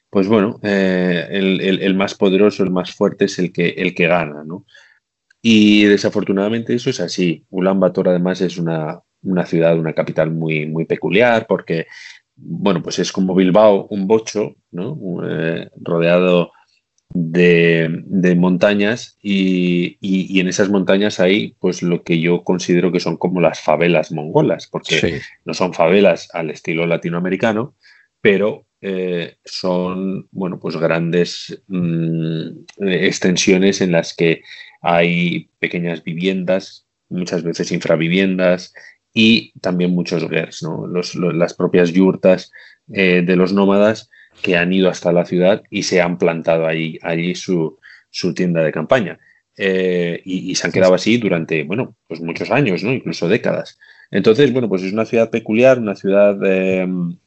pues 0.08 0.28
bueno, 0.28 0.60
eh, 0.62 1.28
el, 1.32 1.96
más 1.96 2.14
poderoso, 2.14 2.64
el 2.64 2.70
más 2.70 2.94
fuerte 2.94 3.26
es 3.26 3.40
el 3.40 3.52
que, 3.52 3.70
el 3.70 3.96
que 3.96 4.08
gana, 4.08 4.44
¿no? 4.44 4.68
Y 5.42 5.86
desafortunadamente 5.86 6.76
eso 6.76 6.92
es 6.92 7.00
así. 7.00 7.44
Ulan 7.50 7.80
Bator 7.80 8.10
además 8.10 8.40
es 8.42 8.60
una, 8.60 9.02
ciudad, 9.46 9.80
una 9.80 9.94
capital 9.94 10.30
muy, 10.30 10.68
muy 10.68 10.86
peculiar 10.86 11.48
porque, 11.48 11.88
bueno, 12.36 12.84
pues 12.84 13.00
es 13.00 13.12
como 13.12 13.34
Bilbao, 13.34 13.88
un 13.90 14.06
bocho, 14.06 14.56
¿no? 14.70 15.00
Eh, 15.28 15.70
rodeado 15.82 16.52
de, 17.14 18.36
montañas 18.38 19.18
y, 19.22 19.98
en 20.40 20.48
esas 20.48 20.70
montañas 20.70 21.20
hay 21.20 21.56
pues 21.60 21.82
lo 21.82 22.04
que 22.04 22.20
yo 22.20 22.44
considero 22.44 22.92
que 22.92 23.00
son 23.00 23.18
como 23.18 23.42
las 23.42 23.62
favelas 23.62 24.12
mongolas, 24.12 24.68
porque 24.68 25.22
no 25.46 25.54
son 25.54 25.74
favelas 25.74 26.30
al 26.34 26.50
estilo 26.50 26.86
latinoamericano, 26.86 27.76
pero 28.22 28.66
eh, 28.82 29.38
son 29.44 30.28
bueno 30.32 30.60
pues 30.60 30.78
grandes 30.78 31.62
mm, 31.68 32.50
extensiones 32.78 33.82
en 33.82 33.92
las 33.92 34.16
que 34.16 34.44
hay 34.82 35.50
pequeñas 35.60 36.04
viviendas, 36.04 36.86
muchas 37.10 37.44
veces 37.44 37.72
infraviviendas 37.72 38.74
y 39.14 39.52
también 39.62 39.92
muchos 39.92 40.28
gers, 40.30 40.62
¿no? 40.62 40.86
las 40.88 41.54
propias 41.56 41.92
yurtas 41.92 42.52
eh, 42.94 43.24
de 43.26 43.36
los 43.36 43.54
nómadas 43.54 44.10
que 44.42 44.58
han 44.58 44.74
ido 44.74 44.90
hasta 44.90 45.12
la 45.12 45.26
ciudad 45.26 45.64
y 45.70 45.84
se 45.84 46.02
han 46.02 46.18
plantado 46.18 46.68
allí, 46.68 47.00
allí 47.02 47.36
su, 47.36 47.78
tienda 48.36 48.64
de 48.64 48.72
campaña. 48.72 49.20
Eh, 49.58 50.22
y, 50.26 50.54
se 50.56 50.68
han 50.68 50.74
quedado 50.74 50.94
así 50.94 51.18
durante, 51.18 51.64
bueno, 51.64 51.96
pues 52.08 52.22
muchos 52.22 52.52
años, 52.52 52.84
¿no? 52.84 52.92
Incluso 52.92 53.28
décadas. 53.28 53.78
Entonces, 54.12 54.54
bueno, 54.54 54.70
pues 54.70 54.84
es 54.84 54.94
una 54.94 55.06
ciudad 55.06 55.30
peculiar, 55.30 55.80
una 55.80 55.96
ciudad 55.96 56.38
em, 56.46 57.18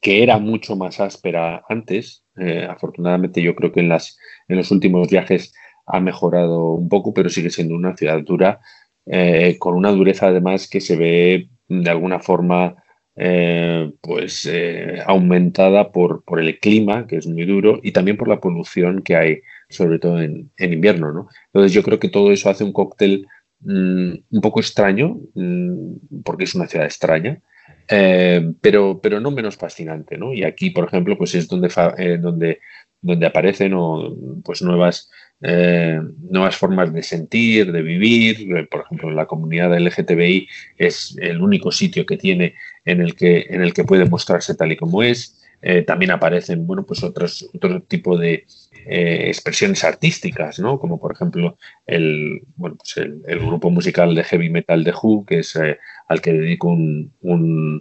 que 0.00 0.22
era 0.22 0.38
mucho 0.38 0.76
más 0.76 1.00
áspera 1.00 1.62
antes. 1.68 2.24
Eh, 2.36 2.66
afortunadamente, 2.68 3.42
yo 3.42 3.54
creo 3.54 3.72
que 3.72 3.80
en, 3.80 3.88
las, 3.88 4.18
en 4.48 4.56
los 4.56 4.70
últimos 4.70 5.08
viajes 5.08 5.54
ha 5.86 6.00
mejorado 6.00 6.74
un 6.74 6.88
poco, 6.88 7.14
pero 7.14 7.28
sigue 7.28 7.50
siendo 7.50 7.74
una 7.74 7.96
ciudad 7.96 8.20
dura, 8.22 8.60
eh, 9.06 9.56
con 9.58 9.74
una 9.74 9.90
dureza 9.90 10.28
además 10.28 10.68
que 10.68 10.80
se 10.80 10.96
ve 10.96 11.48
de 11.68 11.90
alguna 11.90 12.20
forma 12.20 12.76
eh, 13.14 13.92
pues 14.00 14.46
eh, 14.50 15.02
aumentada 15.04 15.92
por, 15.92 16.24
por, 16.24 16.40
el 16.40 16.58
clima, 16.58 17.06
que 17.06 17.16
es 17.16 17.26
muy 17.26 17.44
duro, 17.44 17.78
y 17.82 17.92
también 17.92 18.16
por 18.16 18.26
la 18.26 18.40
polución 18.40 19.02
que 19.02 19.16
hay, 19.16 19.42
sobre 19.68 19.98
todo 19.98 20.22
en, 20.22 20.50
invierno. 20.56 21.12
¿no? 21.12 21.28
Entonces 21.46 21.72
yo 21.72 21.82
creo 21.82 21.98
que 21.98 22.08
todo 22.08 22.32
eso 22.32 22.48
hace 22.48 22.64
un 22.64 22.72
cóctel 22.72 23.26
mm, 23.60 24.12
un 24.30 24.40
poco 24.40 24.60
extraño, 24.60 25.18
mm, 25.34 26.22
porque 26.24 26.44
es 26.44 26.54
una 26.54 26.66
ciudad 26.66 26.86
extraña, 26.86 27.38
eh, 27.88 28.50
pero, 28.62 29.00
pero 29.02 29.20
no 29.20 29.30
menos 29.30 29.56
fascinante. 29.56 30.16
¿no? 30.16 30.32
Y 30.32 30.44
aquí, 30.44 30.70
por 30.70 30.86
ejemplo, 30.86 31.18
pues 31.18 31.34
es 31.34 31.48
donde, 31.48 31.68
donde, 32.18 32.60
donde 33.02 33.26
aparecen 33.26 33.74
pues 34.42 34.62
nuevas 34.62 35.10
nuevas 35.42 36.56
formas 36.56 36.92
de 36.94 37.02
sentir, 37.02 37.72
de 37.72 37.82
vivir. 37.82 38.68
Por 38.70 38.82
ejemplo, 38.82 39.10
la 39.10 39.26
comunidad 39.26 39.76
LGTBI 39.76 40.48
es 40.78 41.16
el 41.20 41.42
único 41.42 41.72
sitio 41.72 42.06
que 42.06 42.16
tiene 42.16 42.54
en 42.84 43.00
el 43.00 43.14
que, 43.14 43.46
en 43.50 43.62
el 43.62 43.72
que 43.72 43.84
puede 43.84 44.04
mostrarse 44.06 44.54
tal 44.54 44.72
y 44.72 44.76
como 44.76 45.02
es. 45.02 45.38
eh, 45.64 45.82
también 45.82 46.10
aparecen, 46.10 46.66
bueno, 46.66 46.84
pues 46.84 47.04
otros, 47.04 47.48
otro 47.54 47.82
tipo 47.82 48.18
de 48.18 48.46
eh, 48.84 49.28
expresiones 49.28 49.84
artísticas, 49.84 50.58
¿no? 50.58 50.80
Como 50.80 50.98
por 50.98 51.12
ejemplo 51.12 51.56
el, 51.86 52.42
bueno, 52.56 52.76
pues 52.76 52.96
el, 52.96 53.38
grupo 53.38 53.70
musical 53.70 54.12
de 54.16 54.24
heavy 54.24 54.50
metal 54.50 54.82
de 54.82 54.92
Who, 54.92 55.24
que 55.24 55.38
es 55.38 55.54
eh, 55.54 55.78
al 56.08 56.20
que 56.20 56.32
dedico 56.32 56.68
un, 56.68 57.12
un, 57.20 57.80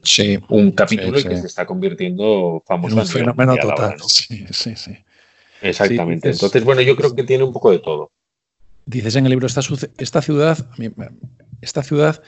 un 0.50 0.72
capítulo 0.74 1.20
y 1.20 1.24
que 1.24 1.38
se 1.38 1.48
está 1.48 1.66
convirtiendo 1.66 2.64
famoso. 2.68 2.98
un 2.98 3.08
fenómeno 3.08 3.56
total. 3.58 3.96
Sí, 4.08 4.46
sí, 4.52 4.76
sí. 4.76 4.96
Exactamente. 5.62 6.30
Entonces, 6.30 6.64
bueno, 6.64 6.82
yo 6.82 6.96
creo 6.96 7.16
que 7.16 7.24
tiene 7.24 7.44
un 7.44 7.54
poco 7.54 7.72
de 7.72 7.80
todo. 7.80 8.12
Dices 8.86 9.16
en 9.16 9.26
el 9.26 9.32
libro, 9.32 9.48
esta, 9.48 9.62
esta 9.98 10.22
ciudad, 10.22 10.58
esta 11.62 11.84
ciudad 11.84 12.22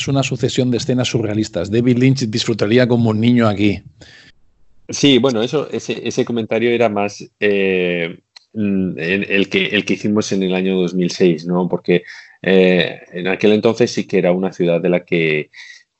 es 0.00 0.08
una 0.08 0.22
sucesión 0.22 0.70
de 0.70 0.78
escenas 0.78 1.08
surrealistas. 1.08 1.70
David 1.70 1.98
Lynch 1.98 2.20
disfrutaría 2.26 2.88
como 2.88 3.10
un 3.10 3.20
niño 3.20 3.46
aquí. 3.46 3.82
Sí, 4.88 5.18
bueno, 5.18 5.42
eso, 5.42 5.68
ese, 5.70 6.24
comentario 6.24 6.70
era 6.70 6.88
más 6.88 7.24
eh, 7.38 8.18
el, 8.54 9.48
que, 9.50 9.84
hicimos 9.92 10.32
en 10.32 10.42
el 10.42 10.54
año 10.54 10.80
2006, 10.80 11.46
¿no? 11.46 11.68
Porque 11.68 12.02
eh, 12.42 13.00
en 13.12 13.28
aquel 13.28 13.52
entonces 13.52 13.92
sí 13.92 14.06
que 14.06 14.18
era 14.18 14.32
una 14.32 14.52
ciudad 14.52 14.80
de 14.80 14.88
la 14.88 15.04
que, 15.04 15.50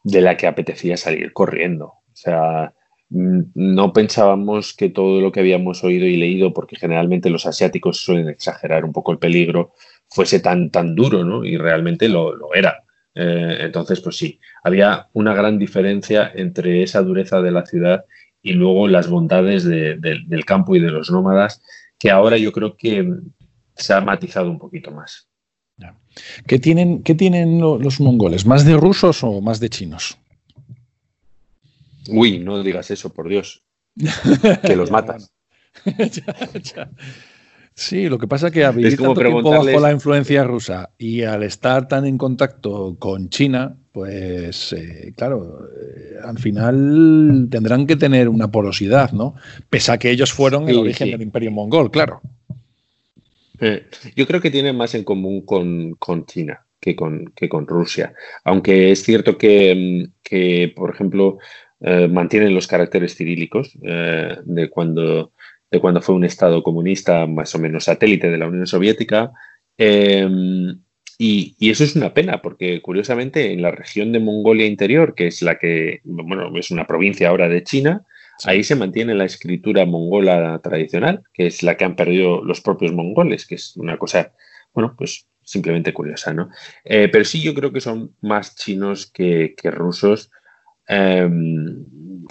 de 0.03 0.21
la 0.23 0.37
que 0.37 0.47
apetecía 0.47 0.97
salir 0.97 1.33
corriendo. 1.33 1.87
O 1.87 2.17
sea, 2.17 2.73
mm, 3.11 3.41
no 3.55 3.93
pensábamos 3.93 4.75
que 4.75 4.89
todo 4.89 5.21
lo 5.21 5.31
que 5.31 5.41
habíamos 5.41 5.85
oído 5.85 6.07
y 6.07 6.17
leído, 6.17 6.53
porque 6.55 6.77
generalmente 6.77 7.31
los 7.31 7.47
asiáticos 7.47 7.99
suelen 7.99 8.29
exagerar 8.29 8.85
un 8.85 8.93
poco 8.93 9.13
el 9.13 9.19
peligro, 9.19 9.75
fuese 10.09 10.41
tan, 10.41 10.71
tan 10.71 10.97
duro, 10.97 11.23
¿no? 11.23 11.45
Y 11.45 11.59
realmente 11.59 12.09
lo 12.09 12.55
era. 12.55 12.83
Eh, 13.15 13.59
entonces, 13.61 14.01
pues 14.01 14.17
sí, 14.17 14.41
había 14.63 15.09
una 15.13 15.35
gran 15.35 15.59
diferencia 15.59 16.31
entre 16.35 16.83
esa 16.83 17.03
dureza 17.03 17.41
de 17.41 17.51
la 17.51 17.67
ciudad 17.67 18.05
y 18.43 18.53
luego 18.53 18.89
las 18.89 19.09
bondades 19.09 19.65
del 19.65 20.45
campo 20.47 20.75
y 20.75 20.81
de 20.81 20.91
los 20.91 21.11
nómadas, 21.11 21.63
que 21.99 22.11
ahora 22.11 22.39
yo 22.39 22.53
creo 22.53 22.77
que 22.77 23.07
se 23.77 23.93
ha 23.93 24.01
matizado 24.01 24.51
un 24.51 24.59
poquito 24.59 24.91
más. 24.91 25.29
¿Qué 26.47 26.59
tienen, 26.59 27.03
qué 27.03 27.15
tienen 27.15 27.61
los 27.61 28.01
mongoles? 28.01 28.47
¿Más 28.47 28.65
de 28.65 28.77
rusos 28.77 29.23
o 29.23 29.41
más 29.41 29.61
de 29.61 29.69
chinos? 29.69 30.19
Uy, 32.09 32.39
no 32.39 32.63
digas 32.63 32.91
eso, 32.91 33.13
por 33.13 33.29
Dios. 33.29 33.63
que 34.63 34.77
los 34.77 34.91
matas. 34.91 35.33
Sí, 37.81 38.11
lo 38.11 38.19
que 38.19 38.29
pasa 38.29 38.49
es 38.49 38.53
que 38.53 38.63
a 38.63 38.73
vivir 38.73 38.95
tanto 38.95 39.15
tiempo 39.15 39.51
bajo 39.51 39.81
la 39.81 39.91
influencia 39.91 40.45
rusa 40.45 40.91
y 40.99 41.23
al 41.23 41.43
estar 41.43 41.89
tan 41.89 42.05
en 42.05 42.19
contacto 42.19 42.97
con 42.99 43.31
China, 43.31 43.75
pues 43.91 44.75
eh, 44.75 45.15
claro, 45.17 45.67
eh, 45.81 46.17
al 46.23 46.39
final 46.39 47.49
tendrán 47.51 47.87
que 47.87 47.97
tener 47.97 48.29
una 48.29 48.51
porosidad, 48.51 49.13
¿no? 49.13 49.35
Pese 49.71 49.93
a 49.93 49.99
que 49.99 50.11
ellos 50.11 50.31
fueron 50.31 50.69
el 50.69 50.77
origen 50.77 51.11
del 51.11 51.23
imperio 51.23 51.53
mongol, 51.53 51.91
claro. 51.91 52.21
Eh, 53.59 53.87
yo 54.15 54.27
creo 54.27 54.43
que 54.43 54.51
tienen 54.51 54.77
más 54.77 54.95
en 54.95 55.03
común 55.03 55.41
con, 55.47 56.27
China 56.27 56.61
que 56.79 56.95
con, 56.95 57.33
que 57.35 57.49
con 57.49 57.67
Rusia. 57.67 58.13
Aunque 58.45 58.91
es 58.91 59.03
cierto 59.03 59.39
que, 59.39 60.13
mm, 60.29 60.75
por 60.77 60.95
ejemplo, 60.95 61.39
mantienen 62.11 62.55
los 62.55 62.67
caracteres 62.67 63.15
cirílicos 63.15 63.73
de 63.81 64.69
cuando 64.69 65.33
de 65.71 65.81
cuando 65.81 66.03
fue 66.03 66.15
un 66.15 66.25
Estado 66.25 66.63
comunista 66.63 67.27
más 67.27 67.55
o 67.55 67.59
menos 67.59 67.85
satélite 67.85 68.31
de 68.31 68.39
la 68.39 68.49
Unión 68.49 68.67
Soviética. 68.67 69.33
Em, 69.77 70.81
y, 71.19 71.55
eso 71.71 71.85
es 71.85 71.97
una 71.97 72.15
pena, 72.15 72.43
porque 72.43 72.81
curiosamente 72.83 73.53
en 73.53 73.63
la 73.63 73.71
región 73.71 74.13
de 74.13 74.21
Mongolia 74.21 74.67
Interior, 74.67 75.15
que 75.15 75.27
es 75.29 75.43
la 75.43 75.59
que, 75.59 76.01
bueno, 76.05 76.51
es 76.57 76.71
una 76.71 76.87
provincia 76.87 77.29
ahora 77.29 77.49
de 77.49 77.63
China, 77.63 78.05
ahí 78.45 78.65
se 78.65 78.75
mantiene 78.75 79.15
la 79.15 79.27
escritura 79.27 79.85
mongola 79.87 80.59
tradicional, 80.63 81.23
que 81.33 81.47
es 81.47 81.63
la 81.63 81.77
que 81.77 81.85
han 81.85 81.97
perdido 81.97 82.43
los 82.43 82.61
propios 82.61 82.93
mongoles, 82.93 83.47
que 83.47 83.57
es 83.57 83.77
una 83.77 83.99
cosa, 83.99 84.33
bueno, 84.73 84.95
pues 84.97 85.27
simplemente 85.43 85.93
curiosa, 85.93 86.33
¿no? 86.33 86.49
Eh, 86.85 87.09
pero 87.11 87.25
sí 87.25 87.43
yo 87.43 87.55
creo 87.55 87.73
que 87.73 87.81
son 87.81 88.15
más 88.21 88.57
chinos 88.57 89.11
que, 89.11 89.55
que 89.61 89.71
rusos 89.71 90.31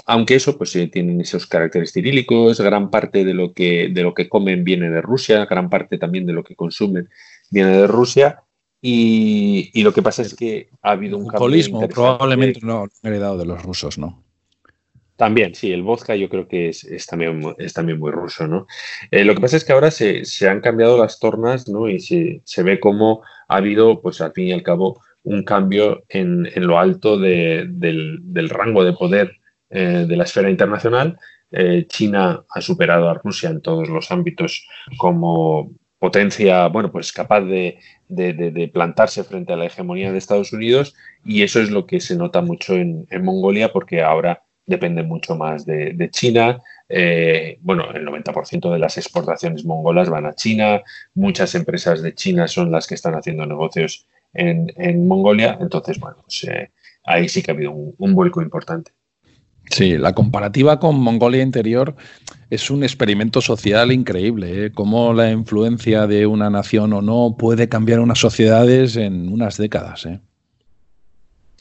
aunque 0.05 0.35
eso, 0.35 0.57
pues 0.57 0.71
tienen 0.91 1.21
esos 1.21 1.45
caracteres 1.45 1.93
cirílicos, 1.93 2.59
gran 2.59 2.89
parte 2.89 3.23
de 3.23 3.33
lo, 3.33 3.53
que, 3.53 3.89
de 3.89 4.03
lo 4.03 4.13
que 4.13 4.27
comen 4.27 4.63
viene 4.63 4.89
de 4.89 5.01
Rusia, 5.01 5.45
gran 5.45 5.69
parte 5.69 5.97
también 5.97 6.25
de 6.25 6.33
lo 6.33 6.43
que 6.43 6.55
consumen 6.55 7.09
viene 7.51 7.77
de 7.77 7.87
Rusia. 7.87 8.43
Y, 8.81 9.83
lo 9.83 9.93
que 9.93 10.01
pasa 10.01 10.21
es 10.21 10.33
que 10.33 10.69
ha 10.81 10.91
habido 10.91 11.17
un 11.17 11.27
cambio. 11.27 11.87
probablemente 11.89 12.61
no 12.63 12.87
heredado 13.03 13.37
de 13.37 13.45
los 13.45 13.61
rusos, 13.61 13.97
¿no? 13.97 14.23
También, 15.17 15.53
sí, 15.53 15.73
el 15.73 15.83
vodka 15.83 16.15
yo 16.15 16.29
creo 16.29 16.47
que 16.47 16.69
es, 16.69 17.05
también, 17.05 17.41
es 17.57 17.73
también 17.73 17.99
muy 17.99 18.09
ruso, 18.09 18.47
¿no? 18.47 18.67
Eh, 19.11 19.25
lo 19.25 19.35
que 19.35 19.41
pasa 19.41 19.57
es 19.57 19.65
que 19.65 19.73
ahora 19.73 19.91
se, 19.91 20.23
han 20.49 20.61
cambiado 20.61 20.97
las 20.97 21.19
tornas, 21.19 21.67
¿no? 21.67 21.89
Y 21.89 21.99
se, 21.99 22.41
se, 22.45 22.63
ve 22.63 22.79
cómo 22.79 23.21
ha 23.49 23.57
habido, 23.57 24.01
pues 24.01 24.21
al 24.21 24.31
fin 24.31 24.47
y 24.47 24.51
al 24.53 24.63
cabo, 24.63 25.01
un 25.29 25.43
cambio 25.43 26.03
en, 26.09 26.49
lo 26.55 26.79
alto 26.79 27.17
del, 27.17 28.49
rango 28.49 28.83
de 28.83 28.93
poder 28.93 29.37
eh, 29.69 30.05
de 30.07 30.15
la 30.17 30.23
esfera 30.23 30.49
internacional. 30.49 31.17
Eh, 31.51 31.85
China 31.87 32.43
ha 32.49 32.61
superado 32.61 33.09
a 33.09 33.13
Rusia 33.13 33.49
en 33.49 33.61
todos 33.61 33.89
los 33.89 34.11
ámbitos 34.11 34.67
como 34.97 35.71
potencia, 35.99 36.67
bueno, 36.67 36.91
pues 36.91 37.11
capaz 37.11 37.41
de, 37.41 37.79
plantarse 38.73 39.23
frente 39.23 39.53
a 39.53 39.57
la 39.57 39.65
hegemonía 39.65 40.11
de 40.11 40.17
Estados 40.17 40.51
Unidos 40.51 40.95
y 41.23 41.43
eso 41.43 41.61
es 41.61 41.69
lo 41.69 41.85
que 41.85 41.99
se 41.99 42.15
nota 42.15 42.41
mucho 42.41 42.73
en, 42.73 43.07
Mongolia 43.21 43.71
porque 43.71 44.01
ahora 44.01 44.41
depende 44.65 45.03
mucho 45.03 45.35
más 45.35 45.63
de, 45.65 46.09
China. 46.11 46.59
Eh, 46.87 47.59
bueno, 47.61 47.91
el 47.93 48.03
90% 48.03 48.71
de 48.71 48.79
las 48.79 48.97
exportaciones 48.97 49.63
mongolas 49.63 50.09
van 50.09 50.25
a 50.25 50.33
China, 50.33 50.81
muchas 51.13 51.53
empresas 51.53 52.01
de 52.01 52.15
China 52.15 52.47
son 52.47 52.71
las 52.71 52.87
que 52.87 52.95
están 52.95 53.13
haciendo 53.13 53.45
negocios 53.45 54.07
en, 54.33 55.07
Mongolia. 55.07 55.57
Entonces, 55.59 55.99
bueno, 55.99 56.17
pues 56.23 56.43
eh, 56.43 56.71
ahí 57.03 57.27
sí 57.29 57.41
que 57.41 57.51
ha 57.51 57.53
habido 57.53 57.71
un, 57.71 58.13
vuelco 58.13 58.41
importante. 58.41 58.91
Sí, 59.71 59.97
la 59.97 60.13
comparativa 60.13 60.79
con 60.79 60.99
Mongolia 60.99 61.43
Interior 61.43 61.95
es 62.49 62.71
un 62.71 62.83
experimento 62.83 63.39
social 63.39 63.91
increíble, 63.91 64.65
¿eh? 64.65 64.71
cómo 64.71 65.13
la 65.13 65.29
influencia 65.29 66.07
de 66.07 66.25
una 66.25 66.49
nación 66.49 66.91
o 66.93 67.01
no 67.01 67.35
puede 67.37 67.69
cambiar 67.69 67.99
unas 67.99 68.17
sociedades 68.17 68.95
en 68.95 69.31
unas 69.31 69.57
décadas. 69.57 70.07
¿eh? 70.07 70.19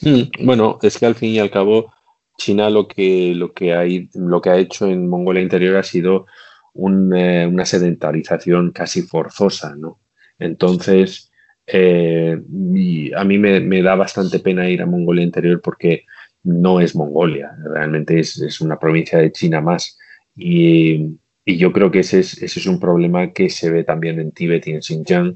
Mm, 0.01 0.45
bueno, 0.45 0.79
es 0.81 0.97
que 0.97 1.05
al 1.05 1.13
fin 1.13 1.29
y 1.29 1.39
al 1.39 1.51
cabo 1.51 1.93
China 2.39 2.71
lo 2.71 2.87
que, 2.87 3.33
lo 3.35 3.53
que, 3.53 3.75
hay, 3.75 4.09
lo 4.15 4.41
que 4.41 4.49
ha 4.49 4.57
hecho 4.57 4.87
en 4.87 5.07
Mongolia 5.07 5.43
Interior 5.43 5.77
ha 5.77 5.83
sido 5.83 6.25
una 6.73 7.65
sedentarización 7.65 8.71
casi 8.71 9.01
forzosa, 9.01 9.75
¿no? 9.75 9.99
Entonces, 10.39 11.28
eh, 11.71 12.41
y 12.73 13.13
a 13.13 13.23
mí 13.23 13.37
me, 13.37 13.81
da 13.81 13.95
bastante 13.95 14.39
pena 14.39 14.69
ir 14.69 14.81
a 14.81 14.87
Mongolia 14.87 15.23
Interior 15.23 15.61
porque 15.61 16.05
no 16.43 16.79
es 16.79 16.95
Mongolia, 16.95 17.55
realmente 17.63 18.19
es, 18.19 18.61
una 18.61 18.79
provincia 18.79 19.19
de 19.19 19.31
China 19.31 19.61
más. 19.61 19.97
Y, 20.35 21.17
yo 21.45 21.71
creo 21.71 21.89
que 21.89 22.01
ese 22.01 22.19
es, 22.19 22.65
un 22.67 22.79
problema 22.79 23.33
que 23.33 23.49
se 23.49 23.71
ve 23.71 23.83
también 23.83 24.19
en 24.19 24.31
Tíbet 24.31 24.67
y 24.67 24.71
en 24.71 24.83
Xinjiang, 24.83 25.33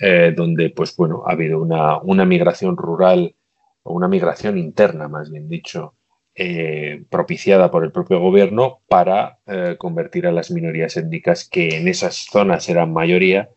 eh, 0.00 0.34
donde 0.36 0.70
pues 0.70 0.96
bueno, 0.96 1.22
ha 1.26 1.32
habido 1.32 1.62
una, 1.62 2.24
migración 2.24 2.76
rural, 2.76 3.36
o 3.84 3.94
una 3.94 4.08
migración 4.08 4.58
interna, 4.58 5.06
más 5.06 5.30
bien 5.30 5.48
dicho, 5.48 5.94
eh, 6.34 7.04
propiciada 7.08 7.70
por 7.70 7.84
el 7.84 7.92
propio 7.92 8.18
gobierno 8.18 8.80
para 8.88 9.38
convertir 9.78 10.26
a 10.26 10.32
las 10.32 10.50
minorías 10.50 10.96
étnicas 10.96 11.48
que 11.48 11.76
en 11.76 11.86
esas 11.86 12.26
zonas 12.30 12.68
eran 12.68 12.92
mayoría 12.92 13.50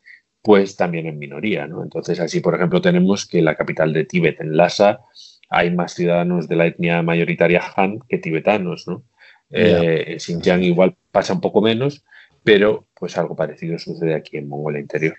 pues 0.48 0.78
también 0.78 1.08
en 1.08 1.20
minoría. 1.20 1.68
¿no? 1.68 1.84
Entonces, 1.84 2.22
así, 2.22 2.40
por 2.40 2.56
ejemplo, 2.56 2.80
tenemos 2.80 3.26
que 3.26 3.42
la 3.42 3.56
capital 3.56 3.92
de 3.92 4.06
Tíbet, 4.06 4.40
en 4.40 4.56
Lhasa, 4.56 5.02
hay 5.50 5.76
más 5.76 5.94
ciudadanos 5.94 6.48
de 6.48 6.56
la 6.56 6.68
etnia 6.68 7.02
mayoritaria 7.02 7.62
Han 7.76 8.00
que 8.08 8.18
tibetanos. 8.18 8.88
¿no? 8.88 9.04
Eh, 9.52 10.16
Xinjiang 10.18 10.64
igual 10.64 10.96
pasa 11.12 11.34
un 11.34 11.42
poco 11.42 11.62
menos, 11.62 12.06
pero 12.46 12.88
pues 12.98 13.18
algo 13.18 13.36
parecido 13.36 13.78
sucede 13.78 14.16
aquí 14.16 14.38
en 14.38 14.48
Mongolia 14.48 14.80
Interior. 14.80 15.16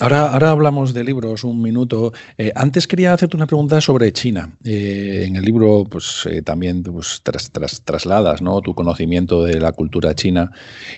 Ahora, 0.00 0.50
hablamos 0.50 0.94
de 0.94 1.04
libros 1.04 1.44
un 1.44 1.60
minuto. 1.60 2.14
Eh, 2.38 2.50
antes 2.54 2.86
quería 2.86 3.12
hacerte 3.12 3.36
una 3.36 3.46
pregunta 3.46 3.78
sobre 3.82 4.10
China. 4.10 4.56
Eh, 4.64 5.26
en 5.28 5.36
el 5.36 5.44
libro, 5.44 5.84
pues 5.84 6.26
eh, 6.30 6.40
también 6.40 6.82
pues, 6.82 7.22
trasladas 7.84 8.40
¿no? 8.40 8.62
tu 8.62 8.74
conocimiento 8.74 9.44
de 9.44 9.60
la 9.60 9.72
cultura 9.72 10.14
china 10.14 10.50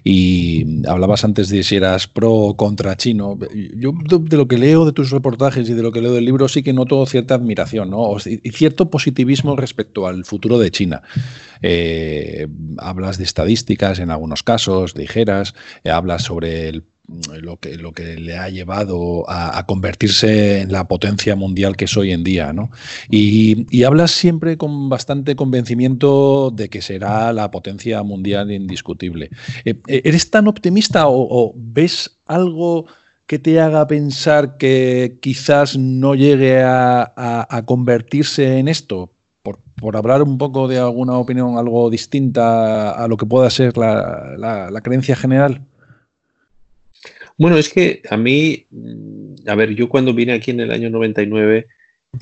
y 0.04 0.86
hablabas 0.86 1.24
antes 1.24 1.48
de 1.48 1.64
si 1.64 1.74
eras 1.74 2.06
pro 2.06 2.32
o 2.32 2.56
contra 2.56 2.96
chino. 2.96 3.36
Yo 3.52 3.92
de, 4.20 4.36
lo 4.36 4.46
que 4.46 4.58
leo 4.58 4.84
de 4.84 4.92
tus 4.92 5.10
reportajes 5.10 5.68
y 5.68 5.74
de 5.74 5.82
lo 5.82 5.90
que 5.90 6.00
leo 6.00 6.12
del 6.12 6.24
libro 6.24 6.46
sí 6.46 6.62
que 6.62 6.72
noto 6.72 7.04
cierta 7.04 7.34
admiración 7.34 7.90
¿no? 7.90 8.16
y 8.24 8.50
cierto 8.52 8.90
positivismo 8.90 9.56
respecto 9.56 10.06
al 10.06 10.24
futuro 10.24 10.56
de 10.60 10.70
China. 10.70 11.02
hablas 12.78 13.18
de 13.18 13.24
estadísticas 13.24 13.98
en 13.98 14.12
algunos 14.12 14.44
casos, 14.44 14.96
ligeras, 14.96 15.52
hablas 15.84 16.22
sobre 16.22 16.68
el 16.68 16.84
lo 17.06 17.58
que, 17.58 17.76
lo 17.76 17.92
que 17.92 18.16
le 18.16 18.36
ha 18.36 18.48
llevado 18.48 19.24
a, 19.28 19.64
convertirse 19.66 20.60
en 20.62 20.72
la 20.72 20.88
potencia 20.88 21.36
mundial 21.36 21.76
que 21.76 21.84
es 21.84 21.96
hoy 21.96 22.12
en 22.12 22.24
día. 22.24 22.52
¿no? 22.52 22.70
Y, 23.10 23.82
hablas 23.84 24.12
siempre 24.12 24.56
con 24.56 24.88
bastante 24.88 25.36
convencimiento 25.36 26.50
de 26.50 26.68
que 26.68 26.80
será 26.80 27.32
la 27.32 27.50
potencia 27.50 28.02
mundial 28.02 28.50
indiscutible. 28.50 29.30
Eh, 29.64 29.80
eh, 29.88 30.02
¿Eres 30.04 30.30
tan 30.30 30.48
optimista 30.48 31.04
o, 31.06 31.52
ves 31.56 32.18
algo 32.26 32.86
que 33.26 33.38
te 33.38 33.60
haga 33.60 33.86
pensar 33.86 34.56
que 34.56 35.18
quizás 35.20 35.76
no 35.76 36.14
llegue 36.14 36.62
a, 36.62 37.64
convertirse 37.66 38.58
en 38.58 38.68
esto? 38.68 39.12
Por, 39.42 39.96
hablar 39.96 40.22
un 40.22 40.38
poco 40.38 40.66
de 40.66 40.78
alguna 40.78 41.18
opinión 41.18 41.58
algo 41.58 41.90
distinta 41.90 42.92
a 42.92 43.06
lo 43.06 43.18
que 43.18 43.26
pueda 43.26 43.50
ser 43.50 43.76
la 43.76 44.80
creencia 44.82 45.14
general. 45.14 45.66
Bueno, 47.36 47.56
es 47.58 47.68
que 47.72 48.02
a 48.10 48.16
mí, 48.16 48.66
mm, 48.70 49.48
a 49.48 49.54
ver, 49.54 49.74
yo 49.74 49.88
cuando 49.88 50.14
vine 50.14 50.32
aquí 50.32 50.52
en 50.52 50.60
el 50.60 50.70
año 50.70 50.90
99, 50.90 51.66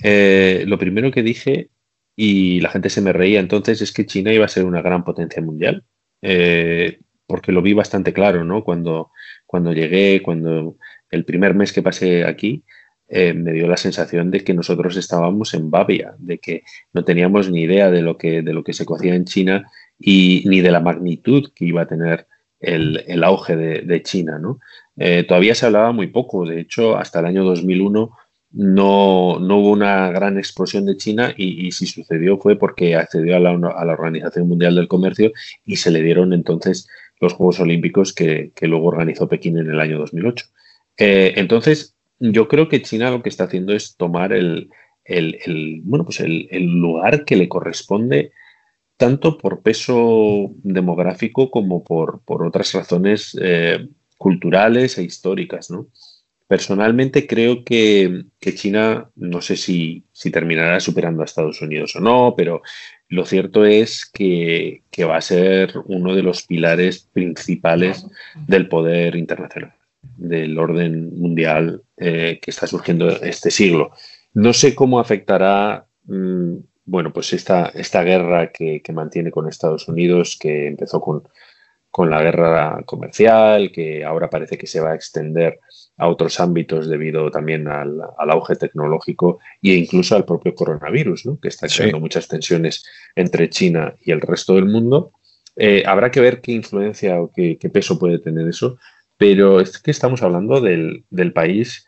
eh, 0.03 0.65
lo 0.67 0.79
primero 0.79 1.11
que 1.11 1.23
dije, 1.23 1.69
y 2.17 2.61
la 2.61 2.71
gente 2.71 2.91
se 2.91 3.01
me 3.01 3.13
reía 3.13 3.41
entonces, 3.41 3.83
es 3.83 3.93
que 3.93 4.07
China 4.07 4.33
iba 4.33 4.45
a 4.45 4.49
ser 4.49 4.65
una 4.65 4.83
gran 4.83 5.05
potencia 5.05 5.43
mundial, 5.43 5.85
eh, 6.23 7.01
porque 7.27 7.53
lo 7.53 7.63
vi 7.63 7.73
bastante 7.75 8.13
claro, 8.13 8.45
¿no? 8.45 8.65
Cuando, 8.65 9.11
cuando 9.47 9.73
llegué, 9.73 10.23
cuando 10.23 10.77
el 11.11 11.25
primer 11.25 11.55
mes 11.55 11.73
que 11.73 11.83
pasé 11.83 12.25
aquí, 12.25 12.65
eh, 13.09 13.35
me 13.35 13.53
dio 13.53 13.69
la 13.69 13.77
sensación 13.77 14.31
de 14.31 14.43
que 14.43 14.55
nosotros 14.55 14.97
estábamos 14.97 15.53
en 15.55 15.71
Babia, 15.71 16.15
de 16.19 16.39
que 16.39 16.63
no 16.95 17.05
teníamos 17.05 17.51
ni 17.51 17.63
idea 17.63 17.91
de 17.91 18.01
lo 18.03 18.17
que, 18.17 18.43
de 18.43 18.53
lo 18.55 18.65
que 18.65 18.73
se 18.73 18.87
cocía 18.87 19.15
en 19.15 19.27
China 19.27 19.67
y 19.99 20.43
ni 20.47 20.63
de 20.63 20.71
la 20.71 20.81
magnitud 20.81 21.53
que 21.55 21.67
iba 21.67 21.83
a 21.83 21.87
tener 21.87 22.27
el, 22.63 23.25
auge 23.25 23.57
de, 23.57 24.03
China, 24.03 24.39
¿no? 24.39 24.59
Eh, 24.97 25.25
todavía 25.25 25.55
se 25.55 25.67
hablaba 25.67 25.93
muy 25.93 26.07
poco. 26.09 26.47
De 26.47 26.61
hecho, 26.61 26.97
hasta 26.97 27.21
el 27.21 27.27
año 27.27 27.45
2001 27.45 28.11
no, 28.53 29.37
hubo 29.37 29.71
una 29.71 30.11
gran 30.11 30.39
explosión 30.39 30.87
de 30.87 30.97
China 30.97 31.35
y, 31.37 31.73
si 31.73 31.87
sucedió 31.87 32.39
fue 32.39 32.57
porque 32.57 32.97
accedió 32.97 33.37
a 33.37 33.41
la, 33.41 33.51
a 33.51 33.85
la, 33.85 33.93
Organización 33.93 34.49
Mundial 34.49 34.75
del 34.75 34.89
Comercio 34.89 35.33
y 35.65 35.77
se 35.77 35.91
le 35.91 36.03
dieron 36.03 36.33
entonces 36.33 36.89
los 37.21 37.33
Juegos 37.35 37.61
Olímpicos 37.61 38.13
que, 38.13 38.53
luego 38.63 38.87
organizó 38.87 39.29
Pekín 39.29 39.57
en 39.59 39.71
el 39.71 39.81
año 39.81 39.99
2008. 39.99 40.47
Eh, 40.99 41.35
entonces, 41.37 41.97
yo 42.19 42.49
creo 42.49 42.69
que 42.69 42.83
China 42.83 43.11
lo 43.11 43.23
que 43.23 43.29
está 43.29 43.45
haciendo 43.45 43.73
es 43.73 43.97
tomar 43.97 44.33
el, 44.33 44.69
bueno, 45.85 46.05
pues 46.05 46.21
el, 46.21 46.49
lugar 46.53 47.25
que 47.25 47.37
le 47.37 47.49
corresponde 47.49 48.33
tanto 49.03 49.37
por 49.37 49.63
peso 49.63 50.53
demográfico 50.63 51.51
como 51.51 51.83
por, 51.83 52.23
por 52.25 52.47
otras 52.47 52.73
razones 52.73 53.37
eh, 53.43 53.89
culturales 54.17 54.97
e 54.97 55.03
históricas, 55.03 55.73
¿no? 55.73 55.89
Personalmente 56.47 57.27
creo 57.27 57.65
que, 57.65 58.27
China, 58.55 59.11
no 59.17 59.41
sé 59.41 59.57
si, 59.57 60.05
terminará 60.33 60.79
superando 60.79 61.23
a 61.23 61.25
Estados 61.25 61.61
Unidos 61.63 61.97
o 61.97 62.01
no, 62.01 62.35
pero 62.37 62.63
lo 63.09 63.25
cierto 63.25 63.65
es 63.65 64.07
que, 64.07 64.85
va 65.01 65.17
a 65.17 65.21
ser 65.21 65.75
uno 65.87 66.15
de 66.15 66.23
los 66.23 66.45
pilares 66.45 67.01
principales 67.13 68.07
del 68.47 68.69
poder 68.69 69.17
internacional, 69.17 69.75
del 70.17 70.57
orden 70.57 71.19
mundial 71.19 71.83
eh, 71.97 72.39
que 72.41 72.53
está 72.53 72.69
surgiendo 72.69 73.09
este 73.21 73.51
siglo. 73.51 73.91
No 74.33 74.53
sé 74.53 74.77
cómo 74.77 75.01
afectará, 75.01 75.87
mm, 76.05 76.55
bueno, 76.85 77.13
pues 77.13 77.33
esta, 77.33 77.67
esta 77.75 78.03
guerra 78.03 78.51
que, 78.53 78.83
que 78.83 78.93
mantiene 78.93 79.31
con 79.31 79.49
Estados 79.49 79.89
Unidos, 79.89 80.37
que 80.41 80.67
empezó 80.67 81.01
con, 81.01 81.23
con 81.93 82.09
la 82.09 82.23
guerra 82.23 82.83
comercial, 82.87 83.71
que 83.71 84.03
ahora 84.03 84.31
parece 84.31 84.57
que 84.57 84.67
se 84.67 84.81
va 84.81 84.93
a 84.93 84.95
extender 84.95 85.61
a 85.99 86.09
otros 86.09 86.41
ámbitos 86.41 86.89
debido 86.89 87.31
también 87.31 87.69
al, 87.69 88.01
auge 88.17 88.57
tecnológico 88.57 89.41
e 89.61 89.75
incluso 89.75 90.17
al 90.17 90.25
propio 90.25 90.55
coronavirus, 90.55 91.29
que 91.41 91.49
está 91.49 91.69
creando 91.69 92.01
muchas 92.01 92.29
tensiones 92.29 92.83
entre 93.15 93.51
China 93.51 93.95
y 94.03 94.11
el 94.11 94.23
resto 94.23 94.55
del 94.55 94.65
mundo. 94.65 95.13
Eh, 95.55 95.83
habrá 95.87 96.11
que 96.11 96.23
ver 96.23 96.41
qué 96.41 96.53
influencia 96.53 97.21
o 97.21 97.31
qué, 97.31 97.59
peso 97.71 97.99
puede 97.99 98.19
tener 98.19 98.49
eso, 98.49 98.79
pero 99.19 99.61
es 99.61 99.79
que 99.79 99.91
estamos 99.91 100.23
hablando 100.23 100.63
del, 100.63 101.05
país 101.35 101.87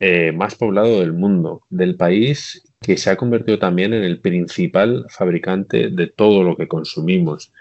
eh, 0.00 0.32
más 0.32 0.54
poblado 0.54 1.00
del 1.00 1.14
mundo, 1.14 1.62
del 1.70 1.96
país 1.96 2.62
que 2.80 2.96
se 2.96 3.10
ha 3.10 3.16
convertido 3.16 3.58
también 3.58 3.94
en 3.94 4.04
el 4.04 4.20
principal 4.20 5.06
fabricante 5.08 5.90
de 5.90 6.06
todo 6.08 6.42
lo 6.42 6.56
que 6.56 6.68
consumimos. 6.68 7.52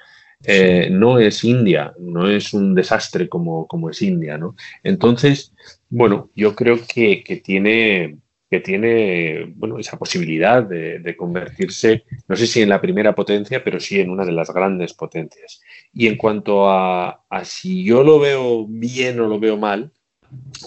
Eh, 0.43 0.89
no 0.91 1.17
es 1.17 1.43
India, 1.43 1.93
no 1.99 2.29
es 2.29 2.53
un 2.53 2.75
desastre 2.75 3.27
como, 3.27 3.67
como 3.67 3.89
es 3.89 4.01
India, 4.01 4.37
¿no? 4.37 4.55
Entonces, 4.83 5.53
bueno, 5.89 6.29
yo 6.35 6.55
creo 6.55 6.77
que, 6.85 7.23
tiene, 7.43 8.17
que 8.49 8.59
tiene 8.59 9.53
bueno, 9.55 9.79
esa 9.79 9.97
posibilidad 9.97 10.61
de, 10.61 11.15
convertirse, 11.17 12.03
no 12.27 12.35
sé 12.35 12.45
si 12.45 12.61
en 12.61 12.69
la 12.69 12.81
primera 12.81 13.15
potencia, 13.15 13.63
pero 13.63 13.79
sí 13.79 13.99
en 13.99 14.11
una 14.11 14.25
de 14.25 14.33
las 14.33 14.51
grandes 14.51 14.93
potencias. 14.93 15.61
Y 15.93 16.07
en 16.07 16.17
cuanto 16.17 16.69
a, 16.69 17.23
si 17.43 17.83
yo 17.83 18.03
lo 18.03 18.19
veo 18.19 18.67
bien 18.67 19.19
o 19.21 19.27
lo 19.27 19.39
veo 19.39 19.57
mal, 19.57 19.91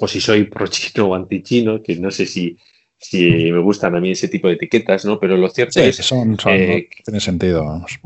o 0.00 0.08
si 0.08 0.20
soy 0.20 0.44
pro 0.44 0.66
chino 0.66 1.08
o 1.08 1.14
anti 1.14 1.42
chino, 1.42 1.82
que 1.82 1.96
no 1.96 2.10
sé 2.10 2.26
si, 2.26 2.56
si 2.98 3.52
me 3.52 3.60
gustan 3.60 3.94
a 3.94 4.00
mí 4.00 4.10
ese 4.10 4.28
tipo 4.28 4.48
de 4.48 4.54
etiquetas, 4.54 5.04
¿no? 5.04 5.18
Pero 5.20 5.36
lo 5.36 5.48
cierto 5.48 5.80
es 5.80 5.96
que 5.96 6.02
son, 6.02 6.36
eh, 6.46 6.88
tiene 7.04 7.20
sentido, 7.20 7.64
vamos. 7.64 7.98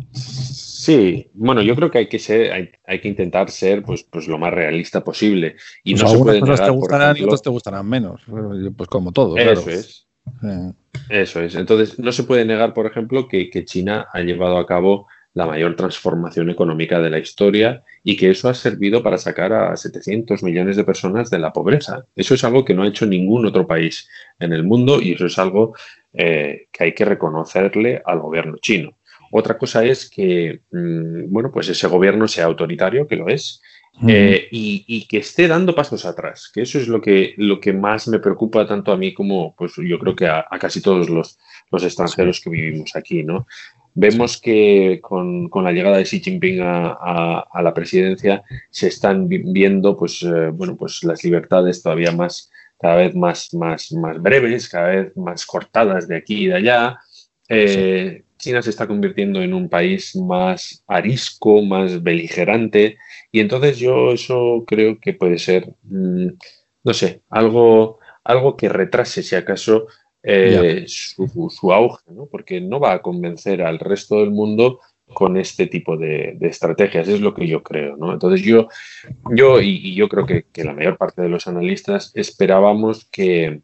Sí, 0.82 1.30
bueno, 1.34 1.62
yo 1.62 1.74
creo 1.76 1.90
que 1.90 1.98
hay 1.98 2.08
que 2.08 2.18
ser, 2.18 2.72
hay, 2.86 3.00
que 3.00 3.08
intentar 3.08 3.50
ser 3.50 3.82
pues, 3.82 4.02
pues 4.02 4.26
lo 4.26 4.38
más 4.38 4.52
realista 4.52 5.02
posible. 5.02 5.56
Y 5.84 5.92
pues 5.92 6.02
no 6.02 6.10
algunas 6.10 6.40
cosas 6.40 6.66
te 6.66 6.70
gustarán 6.70 7.16
y 7.16 7.22
otras 7.22 7.42
te 7.42 7.50
gustarán 7.50 7.88
menos, 7.88 8.20
pues 8.76 8.88
como 8.88 9.12
todo. 9.12 9.36
Eso 9.36 9.70
es. 9.70 10.06
Eso 11.08 11.40
es. 11.40 11.54
Entonces, 11.54 11.98
no 11.98 12.12
se 12.12 12.24
puede 12.24 12.44
negar, 12.44 12.74
por 12.74 12.86
ejemplo, 12.86 13.28
que, 13.28 13.50
China 13.64 14.08
ha 14.12 14.20
llevado 14.20 14.58
a 14.58 14.66
cabo 14.66 15.06
la 15.34 15.46
mayor 15.46 15.76
transformación 15.76 16.50
económica 16.50 17.00
de 17.00 17.10
la 17.10 17.18
historia 17.18 17.82
y 18.04 18.16
que 18.16 18.30
eso 18.30 18.48
ha 18.48 18.54
servido 18.54 19.02
para 19.02 19.18
sacar 19.18 19.52
a 19.52 19.76
700 19.76 20.42
millones 20.42 20.76
de 20.76 20.84
personas 20.84 21.30
de 21.30 21.38
la 21.38 21.52
pobreza. 21.52 22.04
Eso 22.14 22.34
es 22.34 22.44
algo 22.44 22.64
que 22.64 22.74
no 22.74 22.82
ha 22.82 22.88
hecho 22.88 23.06
ningún 23.06 23.46
otro 23.46 23.66
país 23.66 24.08
en 24.38 24.52
el 24.52 24.64
mundo 24.64 25.00
y 25.00 25.12
eso 25.12 25.26
es 25.26 25.38
algo 25.38 25.74
eh, 26.12 26.66
que 26.70 26.84
hay 26.84 26.94
que 26.94 27.04
reconocerle 27.04 28.02
al 28.04 28.20
gobierno 28.20 28.58
chino. 28.58 28.98
Otra 29.30 29.56
cosa 29.56 29.82
es 29.82 30.10
que, 30.10 30.60
mm, 30.70 31.32
bueno, 31.32 31.50
pues 31.50 31.68
ese 31.68 31.88
gobierno 31.88 32.28
sea 32.28 32.44
autoritario, 32.44 33.06
que 33.06 33.16
lo 33.16 33.28
es, 33.28 33.62
eh, 34.08 34.48
y, 34.50 35.06
que 35.06 35.18
esté 35.18 35.46
dando 35.46 35.74
pasos 35.74 36.04
atrás, 36.06 36.50
que 36.52 36.62
eso 36.62 36.78
es 36.78 36.88
lo 36.88 37.00
que, 37.00 37.34
lo 37.36 37.60
que 37.60 37.72
más 37.72 38.08
me 38.08 38.18
preocupa 38.18 38.66
tanto 38.66 38.90
a 38.90 38.96
mí 38.96 39.12
como, 39.12 39.54
pues 39.54 39.74
yo 39.76 39.98
creo 39.98 40.16
que 40.16 40.26
a, 40.26 40.46
casi 40.58 40.80
todos 40.80 41.08
los, 41.08 41.38
extranjeros 41.72 42.40
que 42.40 42.50
vivimos 42.50 42.96
aquí, 42.96 43.22
¿no? 43.22 43.46
Vemos 43.94 44.40
que 44.40 45.00
con, 45.02 45.50
la 45.52 45.72
llegada 45.72 45.98
de 45.98 46.04
Xi 46.04 46.20
Jinping 46.20 46.60
a, 46.62 47.62
la 47.62 47.74
presidencia 47.74 48.42
se 48.70 48.88
están 48.88 49.28
viendo, 49.28 49.96
pues, 49.96 50.22
eh, 50.22 50.48
bueno, 50.52 50.76
pues 50.76 51.04
las 51.04 51.22
libertades 51.24 51.82
todavía 51.82 52.12
más, 52.12 52.50
cada 52.80 52.96
vez 52.96 53.14
más, 53.14 53.52
más, 53.54 53.92
más 53.92 54.20
breves, 54.20 54.68
cada 54.68 54.88
vez 54.88 55.16
más 55.16 55.44
cortadas 55.44 56.08
de 56.08 56.16
aquí 56.16 56.44
y 56.44 56.46
de 56.46 56.54
allá. 56.54 56.98
Eh, 57.48 58.24
China 58.38 58.60
se 58.60 58.70
está 58.70 58.88
convirtiendo 58.88 59.40
en 59.40 59.54
un 59.54 59.68
país 59.68 60.16
más 60.16 60.82
arisco, 60.88 61.62
más 61.62 62.02
beligerante, 62.02 62.98
y 63.30 63.38
entonces 63.40 63.78
yo 63.78 64.12
eso 64.12 64.64
creo 64.66 64.98
que 64.98 65.14
puede 65.14 65.38
ser, 65.38 65.74
mm, 65.84 66.28
no 66.82 66.94
sé, 66.94 67.22
algo, 67.30 68.00
algo 68.24 68.56
que 68.56 68.68
retrase, 68.68 69.22
si 69.22 69.36
acaso, 69.36 69.86
eh, 70.22 70.84
su, 70.86 71.72
auge, 71.72 72.04
¿no? 72.12 72.26
porque 72.26 72.60
no 72.60 72.78
va 72.78 72.92
a 72.92 73.02
convencer 73.02 73.62
al 73.62 73.78
resto 73.78 74.20
del 74.20 74.30
mundo 74.30 74.80
con 75.12 75.36
este 75.36 75.66
tipo 75.66 75.96
de, 75.96 76.38
estrategias, 76.40 77.08
es 77.08 77.20
lo 77.20 77.34
que 77.34 77.46
yo 77.46 77.62
creo. 77.62 77.96
¿no? 77.96 78.12
Entonces 78.12 78.42
yo, 78.42 78.68
yo 79.30 79.60
y, 79.60 79.94
yo 79.94 80.08
creo 80.08 80.26
que, 80.26 80.44
la 80.64 80.72
mayor 80.72 80.96
parte 80.96 81.22
de 81.22 81.28
los 81.28 81.46
analistas 81.46 82.12
esperábamos 82.14 83.06
que, 83.06 83.62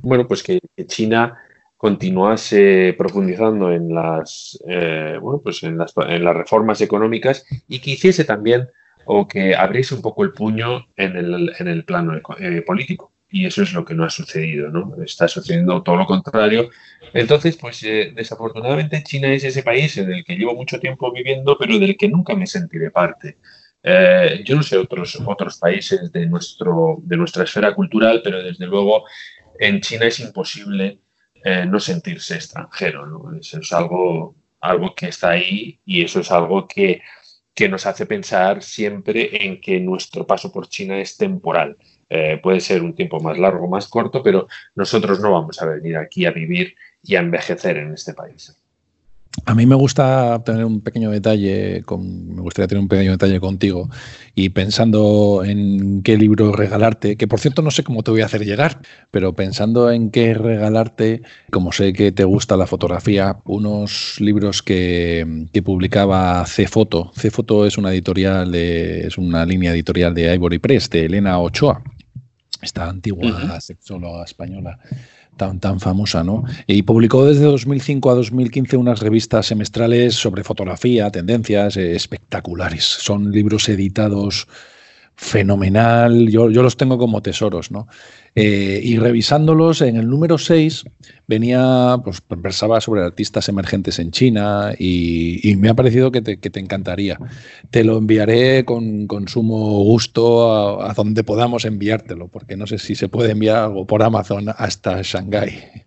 bueno, 0.00 0.26
pues 0.26 0.42
que 0.42 0.60
China 0.86 1.38
continuase 1.76 2.94
profundizando 2.98 3.72
en 3.72 3.94
las, 3.94 4.58
eh, 4.66 5.16
bueno, 5.20 5.40
pues 5.42 5.62
en 5.62 5.78
las, 5.78 5.94
en 5.96 6.24
las 6.24 6.36
reformas 6.36 6.80
económicas 6.80 7.46
y 7.68 7.78
que 7.78 7.92
hiciese 7.92 8.24
también 8.24 8.68
o 9.06 9.28
que 9.28 9.54
abriese 9.54 9.94
un 9.94 10.02
poco 10.02 10.24
el 10.24 10.32
puño 10.32 10.86
en 10.96 11.16
el, 11.16 11.52
en 11.58 11.68
el 11.68 11.84
plano 11.84 12.20
eh, 12.40 12.62
político. 12.62 13.12
Y 13.30 13.46
eso 13.46 13.62
es 13.62 13.72
lo 13.72 13.84
que 13.84 13.94
no 13.94 14.04
ha 14.04 14.10
sucedido, 14.10 14.70
¿no? 14.70 14.94
Está 15.04 15.28
sucediendo 15.28 15.82
todo 15.82 15.96
lo 15.96 16.06
contrario. 16.06 16.70
Entonces, 17.12 17.56
pues 17.56 17.82
eh, 17.82 18.12
desafortunadamente 18.14 19.02
China 19.02 19.32
es 19.32 19.44
ese 19.44 19.62
país 19.62 19.96
en 19.98 20.12
el 20.12 20.24
que 20.24 20.36
llevo 20.36 20.54
mucho 20.54 20.80
tiempo 20.80 21.12
viviendo, 21.12 21.56
pero 21.58 21.78
del 21.78 21.96
que 21.96 22.08
nunca 22.08 22.34
me 22.34 22.46
sentiré 22.46 22.90
parte. 22.90 23.36
yo 24.44 24.56
no 24.56 24.62
sé 24.62 24.76
otros, 24.76 25.18
otros 25.24 25.58
países 25.58 26.10
de, 26.12 26.26
nuestro, 26.26 26.98
de 27.02 27.16
nuestra 27.16 27.44
esfera 27.44 27.74
cultural, 27.74 28.20
pero 28.24 28.42
desde 28.42 28.66
luego 28.66 29.04
en 29.58 29.80
China 29.80 30.06
es 30.06 30.20
imposible 30.20 31.00
eh, 31.44 31.64
no 31.66 31.78
sentirse 31.80 32.34
extranjero. 32.34 33.06
¿no? 33.06 33.38
Eso 33.38 33.60
es 33.60 33.72
algo, 33.72 34.36
algo 34.60 34.94
que 34.94 35.08
está 35.08 35.30
ahí 35.30 35.80
y 35.84 36.02
eso 36.02 36.20
es 36.20 36.30
algo 36.30 36.66
que, 36.66 37.02
que 37.54 37.68
nos 37.68 37.86
hace 37.86 38.06
pensar 38.06 38.62
siempre 38.62 39.44
en 39.44 39.60
que 39.60 39.80
nuestro 39.80 40.26
paso 40.26 40.52
por 40.52 40.68
China 40.68 40.98
es 40.98 41.16
temporal. 41.16 41.76
Eh, 42.10 42.40
puede 42.42 42.60
ser 42.60 42.82
un 42.82 42.94
tiempo 42.94 43.20
más 43.20 43.38
largo 43.38 43.66
o 43.66 43.68
más 43.68 43.88
corto, 43.88 44.22
pero 44.22 44.48
nosotros 44.74 45.20
no 45.20 45.32
vamos 45.32 45.60
a 45.60 45.66
venir 45.66 45.96
aquí 45.96 46.24
a 46.24 46.30
vivir 46.30 46.74
y 47.02 47.16
a 47.16 47.20
envejecer 47.20 47.76
en 47.76 47.92
este 47.92 48.14
país. 48.14 48.54
A 49.44 49.54
mí 49.54 49.66
me 49.66 49.76
gusta 49.76 50.42
tener 50.44 50.64
un 50.64 50.80
pequeño 50.80 51.10
detalle, 51.10 51.82
con, 51.84 52.34
me 52.34 52.42
gustaría 52.42 52.66
tener 52.66 52.82
un 52.82 52.88
pequeño 52.88 53.12
detalle 53.12 53.38
contigo 53.40 53.88
y 54.34 54.48
pensando 54.48 55.42
en 55.44 56.02
qué 56.02 56.16
libro 56.16 56.52
regalarte, 56.52 57.16
que 57.16 57.28
por 57.28 57.38
cierto 57.38 57.62
no 57.62 57.70
sé 57.70 57.84
cómo 57.84 58.02
te 58.02 58.10
voy 58.10 58.22
a 58.22 58.26
hacer 58.26 58.44
llegar, 58.44 58.80
pero 59.10 59.34
pensando 59.34 59.90
en 59.90 60.10
qué 60.10 60.34
regalarte, 60.34 61.22
como 61.50 61.72
sé 61.72 61.92
que 61.92 62.10
te 62.10 62.24
gusta 62.24 62.56
la 62.56 62.66
fotografía, 62.66 63.38
unos 63.44 64.16
libros 64.18 64.62
que, 64.62 65.46
que 65.52 65.62
publicaba 65.62 66.44
C-Foto. 66.46 67.12
C-Foto 67.14 67.66
es 67.66 67.78
una 67.78 67.92
editorial, 67.92 68.54
es 68.54 69.18
una 69.18 69.46
línea 69.46 69.72
editorial 69.72 70.14
de 70.14 70.34
Ivory 70.34 70.58
Press, 70.58 70.90
de 70.90 71.06
Elena 71.06 71.38
Ochoa, 71.38 71.82
esta 72.62 72.88
antigua 72.88 73.60
sexóloga 73.60 74.24
española 74.24 74.78
tan, 75.36 75.60
tan 75.60 75.80
famosa, 75.80 76.22
¿no? 76.22 76.44
Y 76.66 76.82
publicó 76.82 77.24
desde 77.24 77.44
2005 77.44 78.10
a 78.10 78.14
2015 78.14 78.76
unas 78.76 79.00
revistas 79.00 79.46
semestrales 79.46 80.14
sobre 80.14 80.44
fotografía, 80.44 81.10
tendencias 81.10 81.76
eh, 81.76 81.94
espectaculares. 81.94 82.84
Son 82.84 83.30
libros 83.30 83.68
editados 83.68 84.48
fenomenal, 85.20 86.28
yo, 86.28 86.48
yo, 86.48 86.62
los 86.62 86.76
tengo 86.76 86.96
como 86.96 87.20
tesoros, 87.20 87.72
¿no? 87.72 87.88
Eh, 88.36 88.80
y 88.84 88.98
revisándolos, 88.98 89.80
en 89.80 89.96
el 89.96 90.08
número 90.08 90.38
6 90.38 90.84
venía, 91.26 91.96
pues 92.04 92.20
conversaba 92.20 92.80
sobre 92.80 93.02
artistas 93.02 93.48
emergentes 93.48 93.98
en 93.98 94.12
China 94.12 94.74
y, 94.78 95.56
me 95.58 95.70
ha 95.70 95.74
parecido 95.74 96.12
que 96.12 96.22
te, 96.22 96.38
que 96.38 96.50
te, 96.50 96.60
encantaría. 96.60 97.18
Te 97.70 97.82
lo 97.82 97.98
enviaré 97.98 98.64
con, 98.64 99.08
con 99.08 99.26
sumo 99.26 99.82
gusto 99.82 100.80
a, 100.80 100.94
donde 100.94 101.24
podamos 101.24 101.64
enviártelo, 101.64 102.28
porque 102.28 102.56
no 102.56 102.68
sé 102.68 102.78
si 102.78 102.94
se 102.94 103.08
puede 103.08 103.32
enviar 103.32 103.56
algo 103.56 103.88
por 103.88 104.04
Amazon 104.04 104.46
hasta 104.56 105.02
Shanghái. 105.02 105.60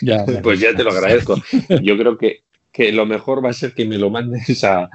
Ya, 0.00 0.24
pues 0.44 0.60
ya 0.60 0.72
te 0.76 0.84
lo 0.84 0.92
agradezco. 0.92 1.34
Yo 1.82 1.98
creo 1.98 2.16
que, 2.16 2.44
que 2.70 2.92
lo 2.92 3.04
mejor 3.04 3.44
va 3.44 3.50
a 3.50 3.52
ser 3.52 3.74
que 3.74 3.84
me 3.84 3.98
lo 3.98 4.10
mandes 4.10 4.62
a, 4.62 4.88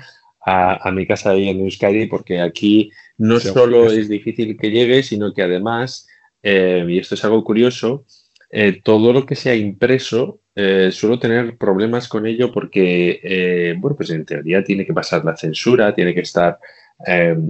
a, 0.45 0.91
mi 0.91 1.05
casa 1.07 1.31
ahí 1.31 1.49
en 1.49 1.61
Euskadi, 1.61 2.07
porque 2.07 2.41
aquí 2.41 2.91
no 3.17 3.39
solo 3.39 3.91
es 3.91 4.09
difícil 4.09 4.57
que 4.57 4.71
llegue, 4.71 5.03
sino 5.03 5.33
que 5.33 5.43
además, 5.43 6.07
eh, 6.41 6.85
y 6.87 6.97
esto 6.97 7.15
es 7.15 7.23
algo 7.23 7.43
curioso, 7.43 8.05
eh, 8.49 8.81
todo 8.83 9.13
lo 9.13 9.25
que 9.25 9.35
sea 9.35 9.55
impreso 9.55 10.39
eh, 10.55 10.89
suelo 10.91 11.17
tener 11.17 11.57
problemas 11.57 12.07
con 12.07 12.27
ello 12.27 12.51
porque, 12.51 13.73
bueno, 13.79 13.95
pues 13.95 14.11
en 14.11 14.25
teoría 14.25 14.63
tiene 14.63 14.85
que 14.85 14.93
pasar 14.93 15.25
la 15.25 15.35
censura, 15.35 15.95
tiene 15.95 16.13
que 16.13 16.21
estar 16.21 16.59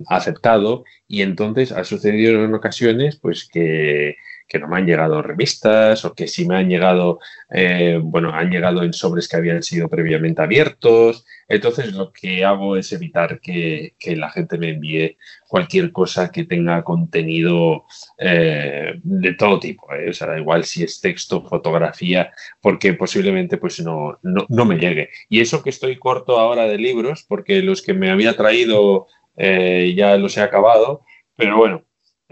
aceptado 0.09 0.83
y 1.07 1.21
entonces 1.21 1.71
ha 1.71 1.83
sucedido 1.83 2.43
en 2.43 2.53
ocasiones 2.55 3.17
pues 3.17 3.47
que 3.47 4.15
que 4.53 4.59
no 4.59 4.67
me 4.67 4.77
han 4.77 4.85
llegado 4.85 5.23
revistas 5.23 6.05
o 6.05 6.13
que 6.13 6.27
si 6.27 6.47
me 6.47 6.55
han 6.55 6.69
llegado, 6.69 7.19
eh, 7.49 7.99
bueno, 7.99 8.31
han 8.31 8.51
llegado 8.51 8.83
en 8.83 8.93
sobres 8.93 9.27
que 9.27 9.35
habían 9.35 9.63
sido 9.63 9.89
previamente 9.89 10.43
abiertos. 10.43 11.25
Entonces 11.49 11.91
lo 11.93 12.13
que 12.13 12.45
hago 12.45 12.77
es 12.77 12.93
evitar 12.93 13.39
que, 13.39 13.95
la 14.15 14.29
gente 14.29 14.59
me 14.59 14.69
envíe 14.69 15.17
cualquier 15.47 15.91
cosa 15.91 16.29
que 16.29 16.43
tenga 16.43 16.83
contenido 16.83 17.85
eh, 18.19 18.93
de 19.01 19.33
todo 19.33 19.59
tipo. 19.59 19.91
¿eh? 19.91 20.11
O 20.11 20.13
sea, 20.13 20.27
da 20.27 20.37
igual 20.37 20.65
si 20.65 20.83
es 20.83 21.01
texto, 21.01 21.41
fotografía, 21.41 22.31
porque 22.61 22.93
posiblemente 22.93 23.57
pues 23.57 23.79
no, 23.79 24.19
no, 24.21 24.45
no, 24.49 24.65
me 24.65 24.77
llegue. 24.77 25.09
Y 25.29 25.41
eso 25.41 25.63
que 25.63 25.71
estoy 25.71 25.97
corto 25.97 26.37
ahora 26.39 26.65
de 26.65 26.77
libros, 26.77 27.25
porque 27.27 27.63
los 27.63 27.81
que 27.81 27.95
me 27.95 28.11
había 28.11 28.37
traído 28.37 29.07
ya 29.35 30.15
los 30.17 30.37
he 30.37 30.41
acabado, 30.41 31.01
pero 31.35 31.57
bueno, 31.57 31.83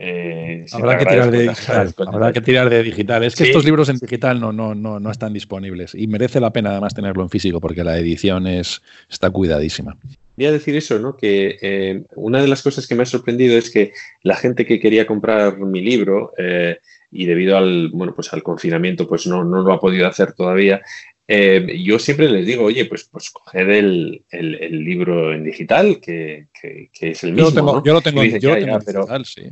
eh, 0.04 0.66
habrá, 0.72 0.98
que 0.98 1.06
tirar 1.06 1.30
de 1.30 1.48
digital, 1.50 1.94
habrá 2.08 2.34
que 2.34 2.42
tirar 2.42 2.70
de 2.72 2.82
digital. 2.82 3.24
Es 3.24 3.36
que 3.36 3.44
estos 3.44 3.64
libros 3.64 3.88
en 3.88 4.00
digital 4.00 4.40
no, 4.40 4.52
no, 4.52 4.74
no, 4.74 5.00
no 5.00 5.12
están 5.12 5.32
disponibles 5.32 5.94
y 5.94 6.08
merece 6.08 6.40
la 6.40 6.52
pena 6.52 6.72
además 6.72 6.96
tenerlo 6.96 7.22
en 7.22 7.30
físico 7.30 7.62
porque 7.62 7.84
la 7.84 8.00
edición 8.00 8.48
es, 8.48 8.82
está 9.08 9.30
cuidadísima. 9.30 9.96
Voy 10.36 10.48
a 10.48 10.52
decir 10.52 10.76
eso, 10.76 10.98
¿no? 10.98 11.16
Que 11.16 11.60
eh, 11.62 12.04
una 12.16 12.42
de 12.42 12.48
las 12.48 12.64
cosas 12.64 12.88
que 12.88 12.96
me 12.96 13.04
ha 13.04 13.06
sorprendido 13.06 13.56
es 13.56 13.70
que 13.70 13.94
la 14.24 14.36
gente 14.36 14.66
que 14.66 14.80
quería 14.80 15.06
comprar 15.06 15.60
mi 15.60 15.82
libro 15.82 16.34
eh, 16.36 16.80
y 17.12 17.26
debido 17.26 17.56
al, 17.56 17.90
bueno, 17.90 18.16
pues 18.16 18.34
al 18.34 18.42
confinamiento 18.42 19.08
pues 19.08 19.28
no, 19.28 19.44
no 19.44 19.62
lo 19.62 19.72
ha 19.72 19.80
podido 19.80 20.08
hacer 20.08 20.34
todavía, 20.34 20.82
yo 21.28 21.98
siempre 21.98 22.28
les 22.28 22.46
digo, 22.46 22.66
oye, 22.66 22.84
pues, 22.84 23.06
pues 23.06 23.30
coged 23.30 23.70
el, 23.70 24.26
el, 24.32 24.84
libro 24.84 25.34
en 25.34 25.46
digital, 25.46 26.02
que, 26.02 26.48
que, 26.62 26.90
es 27.00 27.24
el 27.24 27.32
mismo. 27.32 27.52
Yo 27.52 27.54
lo 27.54 27.56
tengo, 27.56 27.84
yo 27.86 27.94
lo 27.94 28.02
tengo, 28.02 28.22
en 28.22 28.34
digital, 28.34 29.26
sí. 29.26 29.44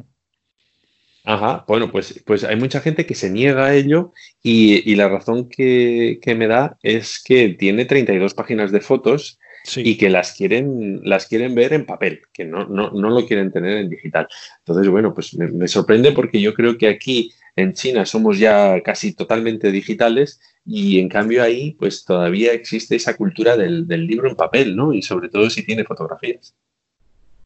Ajá, 1.29 1.63
bueno, 1.67 1.91
pues, 1.91 2.23
pues 2.25 2.43
hay 2.43 2.55
mucha 2.55 2.81
gente 2.81 3.05
que 3.05 3.13
se 3.13 3.29
niega 3.29 3.67
a 3.67 3.75
ello 3.75 4.13
y, 4.41 4.95
la 4.95 5.09
razón 5.09 5.47
que, 5.47 6.19
me 6.35 6.47
da 6.47 6.79
es 6.81 7.21
que 7.23 7.49
tiene 7.49 7.85
32 7.85 8.33
páginas 8.33 8.71
de 8.71 8.81
fotos 8.81 9.37
y 9.75 9.95
que 9.99 10.09
las 10.09 10.33
quieren, 10.33 11.01
las 11.03 11.27
quieren 11.27 11.53
ver 11.53 11.73
en 11.73 11.85
papel, 11.85 12.21
que 12.33 12.45
no, 12.45 12.65
no, 12.65 12.89
no 12.89 13.11
lo 13.11 13.27
quieren 13.27 13.51
tener 13.51 13.77
en 13.77 13.89
digital. 13.91 14.27
Entonces, 14.65 14.89
bueno, 14.89 15.13
pues 15.13 15.35
me, 15.35 15.67
sorprende 15.67 16.13
porque 16.13 16.41
yo 16.41 16.55
creo 16.55 16.79
que 16.79 16.87
aquí 16.87 17.31
en 17.55 17.73
China 17.73 18.07
somos 18.07 18.39
ya 18.39 18.81
casi 18.81 19.13
totalmente 19.13 19.71
digitales 19.71 20.41
y 20.65 20.97
en 20.97 21.09
cambio 21.09 21.43
ahí 21.43 21.75
pues 21.77 22.05
todavía 22.05 22.53
existe 22.53 22.95
esa 22.95 23.15
cultura 23.15 23.55
del, 23.55 23.87
del 23.87 24.07
libro 24.07 24.27
en 24.27 24.35
papel, 24.35 24.75
¿no? 24.75 24.95
Y 24.95 25.03
sobre 25.03 25.29
todo 25.29 25.47
si 25.51 25.63
tiene 25.63 25.83
fotografías. 25.83 26.55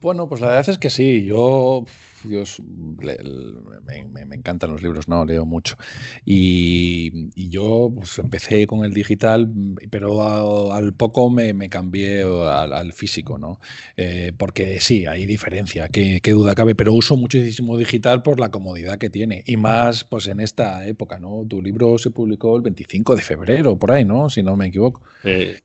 Bueno, 0.04 0.28
pues 0.28 0.42
la 0.42 0.48
verdad 0.48 0.70
es 0.70 0.78
que 0.78 0.90
sí, 0.90 1.24
yo, 1.24 1.86
me, 2.26 4.36
encantan 4.36 4.72
los 4.72 4.84
libros, 4.84 5.08
no, 5.08 5.24
leo 5.24 5.46
mucho. 5.46 5.78
Y, 6.26 7.50
yo 7.50 7.90
pues, 7.96 8.20
empecé 8.20 8.68
con 8.68 8.84
el 8.84 8.94
digital, 8.94 9.50
pero 9.90 10.74
al 10.74 10.94
poco 10.94 11.30
me, 11.30 11.70
cambié 11.70 12.24
al, 12.24 12.92
físico, 12.92 13.38
¿no? 13.38 13.62
Eh, 13.96 14.34
porque 14.38 14.82
sí, 14.82 15.06
hay 15.06 15.26
diferencia, 15.26 15.88
qué, 15.88 16.20
duda 16.34 16.54
cabe, 16.54 16.76
pero 16.76 16.92
uso 16.92 17.16
muchísimo 17.16 17.78
digital 17.78 18.24
por 18.24 18.42
la 18.42 18.52
comodidad 18.52 18.98
que 18.98 19.10
tiene. 19.10 19.42
Y 19.46 19.56
más 19.56 20.04
pues 20.04 20.28
en 20.28 20.42
esta 20.42 20.86
época, 20.86 21.18
¿no? 21.18 21.46
Tu 21.48 21.62
libro 21.62 21.98
se 21.98 22.10
publicó 22.10 22.58
el 22.58 22.62
25 22.62 23.16
de 23.16 23.22
febrero, 23.22 23.80
por 23.80 23.94
ahí, 23.94 24.04
¿no? 24.04 24.30
Si 24.30 24.44
no 24.44 24.58
me 24.58 24.68
equivoco. 24.68 25.02
Eh, 25.24 25.62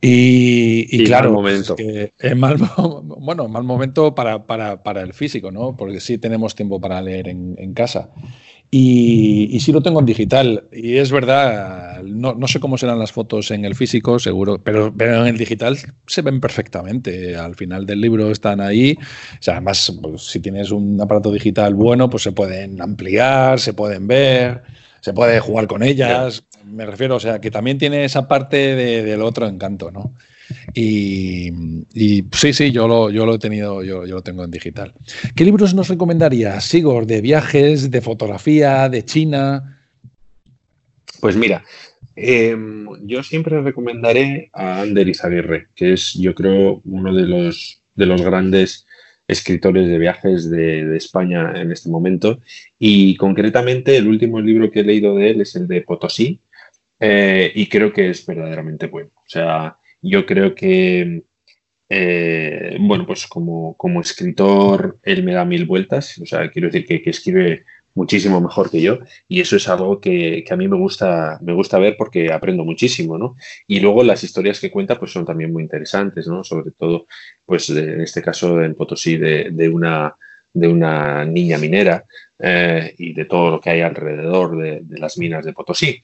y, 0.00 1.04
claro, 1.04 1.32
momento. 1.32 1.74
Es, 1.78 2.36
mal, 2.36 2.56
bueno, 3.02 3.48
mal 3.48 3.64
momento 3.64 4.14
para, 4.14 4.46
para, 4.46 5.00
el 5.00 5.14
físico, 5.14 5.50
¿no? 5.50 5.76
Porque 5.76 6.00
sí 6.00 6.18
tenemos 6.18 6.54
tiempo 6.54 6.80
para 6.80 7.00
leer 7.00 7.28
en, 7.28 7.74
casa. 7.74 8.10
Y, 8.70 9.48
y, 9.50 9.60
sí 9.60 9.72
lo 9.72 9.82
tengo 9.82 10.00
en 10.00 10.06
digital. 10.06 10.68
Y 10.72 10.96
es 10.96 11.10
verdad, 11.10 12.02
no, 12.02 12.34
no, 12.34 12.46
sé 12.46 12.60
cómo 12.60 12.76
serán 12.76 12.98
las 12.98 13.12
fotos 13.12 13.50
en 13.50 13.64
el 13.64 13.74
físico, 13.74 14.18
seguro, 14.18 14.58
pero, 14.58 14.94
pero, 14.94 15.22
en 15.22 15.28
el 15.28 15.38
digital 15.38 15.78
se 16.06 16.22
ven 16.22 16.40
perfectamente. 16.40 17.36
Al 17.36 17.54
final 17.54 17.86
del 17.86 18.00
libro 18.00 18.30
están 18.30 18.60
ahí. 18.60 18.98
O 19.00 19.42
sea, 19.42 19.54
además, 19.54 19.92
pues, 20.02 20.22
si 20.22 20.40
tienes 20.40 20.70
un 20.70 21.00
aparato 21.00 21.32
digital 21.32 21.74
bueno, 21.74 22.10
pues 22.10 22.22
se 22.22 22.32
pueden 22.32 22.80
ampliar, 22.82 23.58
se 23.60 23.72
pueden 23.72 24.06
ver 24.06 24.62
se 25.06 25.12
puede 25.12 25.38
jugar 25.38 25.68
con 25.68 25.84
ellas. 25.84 26.42
Me 26.64 26.84
refiero, 26.84 27.14
o 27.14 27.20
sea, 27.20 27.40
que 27.40 27.52
también 27.52 27.78
tiene 27.78 28.04
esa 28.04 28.26
parte 28.26 28.74
del 28.74 29.22
otro 29.22 29.46
encanto, 29.46 29.92
¿no? 29.92 30.14
Y, 30.74 31.52
sí, 32.32 32.52
sí, 32.52 32.72
yo 32.72 32.88
lo, 32.88 33.08
yo 33.10 33.24
lo 33.24 33.34
he 33.34 33.38
tenido, 33.38 33.84
yo, 33.84 34.04
yo, 34.04 34.16
lo 34.16 34.22
tengo 34.22 34.42
en 34.42 34.50
digital. 34.50 34.94
¿Qué 35.36 35.44
libros 35.44 35.74
nos 35.74 35.86
recomendarías, 35.86 36.64
Sigor? 36.64 37.06
¿De 37.06 37.20
viajes, 37.20 37.88
de 37.88 38.00
fotografía, 38.00 38.88
de 38.88 39.04
China? 39.04 39.78
Pues 41.20 41.36
mira, 41.36 41.62
em, 42.16 42.88
yo 43.06 43.22
siempre 43.22 43.60
recomendaré 43.60 44.50
a 44.52 44.80
Ander 44.80 45.06
Izaguirre, 45.06 45.68
que 45.76 45.92
es, 45.92 46.14
yo 46.14 46.34
creo, 46.34 46.80
uno 46.84 47.14
de 47.14 47.28
los, 47.28 47.80
de 47.94 48.06
los 48.06 48.22
grandes 48.22 48.88
escritores 49.28 49.88
de 49.88 49.98
viajes 49.98 50.50
de, 50.50 50.96
España 50.96 51.52
en 51.56 51.72
este 51.72 51.88
momento. 51.88 52.40
Y 52.78 53.16
concretamente 53.16 53.96
el 53.96 54.08
último 54.08 54.40
libro 54.40 54.70
que 54.70 54.80
he 54.80 54.84
leído 54.84 55.16
de 55.16 55.30
él 55.30 55.40
es 55.40 55.56
el 55.56 55.66
de 55.66 55.82
Potosí 55.82 56.40
eh, 57.00 57.52
y 57.54 57.68
creo 57.68 57.92
que 57.92 58.10
es 58.10 58.24
verdaderamente 58.24 58.86
bueno. 58.86 59.10
O 59.16 59.28
sea, 59.28 59.76
yo 60.00 60.26
creo 60.26 60.54
que, 60.54 61.22
eh, 61.88 62.76
bueno, 62.80 63.06
pues 63.06 63.26
como, 63.26 63.76
como 63.76 64.00
escritor 64.00 64.98
él 65.02 65.22
me 65.22 65.34
da 65.34 65.44
mil 65.44 65.66
vueltas. 65.66 66.18
O 66.18 66.26
sea, 66.26 66.50
quiero 66.50 66.68
decir 66.68 66.86
que, 66.86 67.02
que 67.02 67.10
escribe 67.10 67.64
muchísimo 67.96 68.40
mejor 68.40 68.70
que 68.70 68.80
yo 68.80 68.98
y 69.26 69.40
eso 69.40 69.56
es 69.56 69.68
algo 69.68 70.00
que, 70.00 70.44
a 70.48 70.56
mí 70.56 70.68
me 70.68 70.76
gusta, 70.76 71.38
me 71.42 71.54
gusta 71.54 71.78
ver 71.78 71.96
porque 71.96 72.32
aprendo 72.32 72.64
muchísimo, 72.64 73.18
¿no? 73.18 73.36
Y 73.66 73.80
luego 73.80 74.04
las 74.04 74.22
historias 74.22 74.60
que 74.60 74.70
cuenta 74.70 74.98
pues 74.98 75.10
son 75.12 75.24
también 75.24 75.52
muy 75.52 75.62
interesantes, 75.62 76.28
¿no? 76.28 76.44
Sobre 76.44 76.70
todo, 76.70 77.06
pues 77.44 77.70
en 77.70 78.00
este 78.02 78.22
caso 78.22 78.62
en 78.62 78.74
Potosí 78.74 79.16
de, 79.16 79.68
una, 79.68 80.14
de 80.52 80.68
una 80.68 81.24
niña 81.24 81.58
minera 81.58 82.04
eh, 82.38 82.94
y 82.98 83.14
de 83.14 83.24
todo 83.24 83.50
lo 83.50 83.60
que 83.60 83.70
hay 83.70 83.80
alrededor 83.80 84.58
de, 84.58 84.82
las 84.98 85.18
minas 85.18 85.44
de 85.44 85.54
Potosí. 85.54 86.02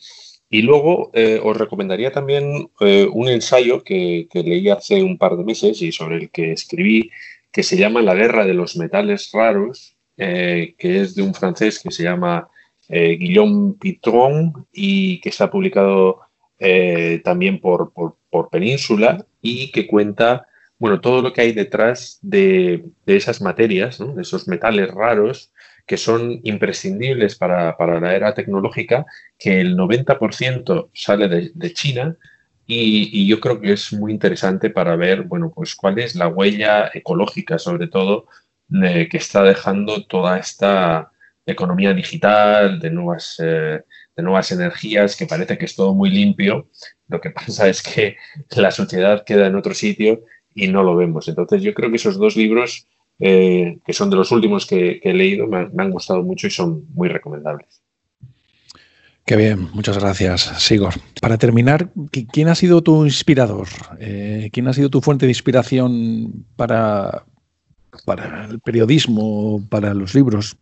Y 0.49 0.63
luego 0.63 1.11
eh, 1.15 1.41
os 1.43 1.57
recomendaría 1.57 2.11
también 2.11 2.71
eh, 2.81 3.07
un 3.11 3.29
ensayo 3.29 3.83
que, 3.85 4.29
leí 4.33 4.69
hace 4.71 5.03
un 5.03 5.19
par 5.19 5.37
de 5.37 5.45
meses 5.45 5.81
y 5.83 5.93
sobre 5.93 6.17
el 6.17 6.31
que 6.31 6.53
escribí, 6.53 7.11
que 7.51 7.63
se 7.63 7.77
llama 7.77 8.01
La 8.03 8.15
guerra 8.15 8.47
de 8.47 8.55
los 8.55 8.77
metales 8.77 9.31
raros, 9.33 9.97
que 10.79 11.01
es 11.01 11.15
de 11.15 11.23
un 11.23 11.35
francés 11.35 11.79
que 11.79 11.91
se 11.91 12.05
llama 12.05 12.49
Guillaume 12.89 13.75
Pitron 13.81 14.67
y 14.73 15.21
que 15.21 15.29
está 15.29 15.51
publicado 15.51 16.21
también 17.25 17.61
por, 17.61 17.93
por, 17.93 18.49
Península 18.51 19.27
y 19.41 19.71
que 19.73 19.87
cuenta 19.87 20.47
bueno, 20.83 21.01
todo 21.01 21.23
lo 21.23 21.33
que 21.33 21.43
hay 21.43 21.53
detrás 21.53 22.19
de, 22.23 22.85
esas 23.07 23.41
materias, 23.41 23.99
de 23.99 24.21
esos 24.21 24.49
metales 24.49 24.91
raros 24.91 25.53
que 25.87 25.97
son 25.97 26.41
imprescindibles 26.43 27.37
para, 27.37 27.77
la 28.01 28.17
era 28.17 28.35
tecnológica, 28.35 29.07
que 29.39 29.61
el 29.61 29.77
90% 29.77 30.91
sale 30.93 31.29
de, 31.55 31.73
China 31.73 32.17
y, 32.67 33.29
yo 33.29 33.39
creo 33.39 33.61
que 33.61 33.75
es 33.75 33.93
muy 33.93 34.11
interesante 34.11 34.71
para 34.71 34.97
ver, 34.97 35.23
bueno, 35.23 35.53
pues 35.55 35.77
cuál 35.77 36.01
es 36.01 36.17
la 36.17 36.27
huella 36.27 36.91
ecológica, 36.93 37.61
sobre 37.61 37.87
todo, 37.87 38.27
que 38.73 39.17
está 39.17 39.43
dejando 39.43 40.05
toda 40.05 40.39
esta 40.39 41.13
economía 41.47 41.93
digital, 41.93 42.79
de 42.79 42.91
nuevas, 42.91 43.37
eh, 43.43 43.83
de 44.17 44.23
nuevas 44.23 44.53
energías, 44.53 45.17
que 45.17 45.27
parece 45.27 45.59
que 45.59 45.65
es 45.65 45.75
todo 45.75 45.95
muy 45.95 46.11
limpio. 46.11 46.69
Lo 47.09 47.21
que 47.21 47.31
pasa 47.31 47.69
es 47.69 47.83
que 47.83 48.17
la 48.57 48.71
sociedad 48.71 49.25
queda 49.25 49.47
en 49.47 49.57
otro 49.57 49.75
sitio 49.75 50.23
y 50.55 50.69
no 50.69 50.83
lo 50.83 50.97
vemos. 50.97 51.29
Entonces 51.29 51.63
yo 51.63 51.75
creo 51.75 51.91
que 51.91 51.97
esos 51.97 52.19
dos 52.19 52.37
libros, 52.37 52.87
eh, 53.19 53.79
que 53.85 53.93
son 53.93 54.11
de 54.11 54.17
los 54.17 54.31
últimos 54.31 54.67
que, 54.67 55.01
he 55.03 55.13
leído, 55.13 55.47
me, 55.47 55.69
han 55.77 55.91
gustado 55.91 56.23
mucho 56.23 56.47
y 56.47 56.51
son 56.51 56.85
muy 56.95 57.09
recomendables. 57.09 57.83
Qué 59.25 59.37
bien, 59.37 59.69
muchas 59.73 59.99
gracias, 59.99 60.43
Sigor. 60.59 60.95
Para 61.21 61.39
terminar, 61.39 61.91
¿quién 62.33 62.49
ha 62.49 62.57
sido 62.57 62.83
tu 62.83 63.05
inspirador? 63.05 63.69
Eh, 64.01 64.51
¿Quién 64.53 64.67
ha 64.67 64.73
sido 64.73 64.91
tu 64.91 65.01
fuente 65.01 65.27
de 65.27 65.31
inspiración 65.31 66.45
para, 66.57 67.25
para 68.05 68.47
el 68.47 68.61
periodismo, 68.61 69.65
para 69.69 69.95
los 69.95 70.15
libros? 70.15 70.57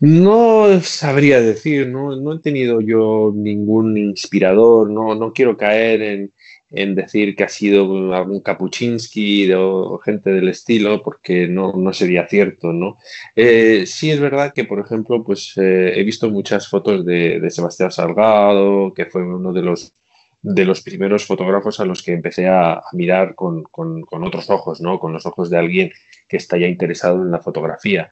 No 0.00 0.80
sabría 0.80 1.40
decir, 1.40 1.88
no, 1.88 2.14
no 2.14 2.34
he 2.34 2.38
tenido 2.38 2.80
yo 2.80 3.32
ningún 3.34 3.96
inspirador, 3.96 4.88
no, 4.88 5.16
no 5.16 5.32
quiero 5.32 5.56
caer 5.56 6.30
en, 6.70 6.94
decir 6.94 7.34
que 7.34 7.44
ha 7.44 7.48
sido 7.48 8.14
algún 8.14 8.40
Kapuczynski 8.40 9.52
o 9.54 9.98
gente 9.98 10.30
del 10.30 10.48
estilo, 10.48 11.02
porque 11.02 11.48
no, 11.48 11.72
no 11.72 11.92
sería 11.92 12.28
cierto, 12.28 12.72
¿no? 12.72 12.98
Eh, 13.34 13.86
sí 13.86 14.10
es 14.10 14.20
verdad 14.20 14.52
que, 14.54 14.64
por 14.64 14.78
ejemplo, 14.78 15.24
pues 15.24 15.54
eh, 15.56 15.94
he 15.96 16.04
visto 16.04 16.30
muchas 16.30 16.68
fotos 16.68 17.04
de, 17.04 17.44
Sebastián 17.50 17.90
Salgado, 17.90 18.92
que 18.94 19.06
fue 19.06 19.22
uno 19.22 19.52
de 19.52 19.62
los 19.62 19.94
de 20.40 20.64
los 20.64 20.82
primeros 20.82 21.26
fotógrafos 21.26 21.80
a 21.80 21.84
los 21.84 22.02
que 22.02 22.12
empecé 22.12 22.48
a, 22.48 22.82
mirar 22.92 23.34
con, 23.34 23.64
otros 23.72 24.50
ojos, 24.50 24.80
¿no? 24.80 24.98
Con 24.98 25.12
los 25.12 25.26
ojos 25.26 25.50
de 25.50 25.58
alguien 25.58 25.92
que 26.28 26.36
está 26.36 26.56
ya 26.56 26.66
interesado 26.66 27.22
en 27.22 27.30
la 27.30 27.40
fotografía. 27.40 28.10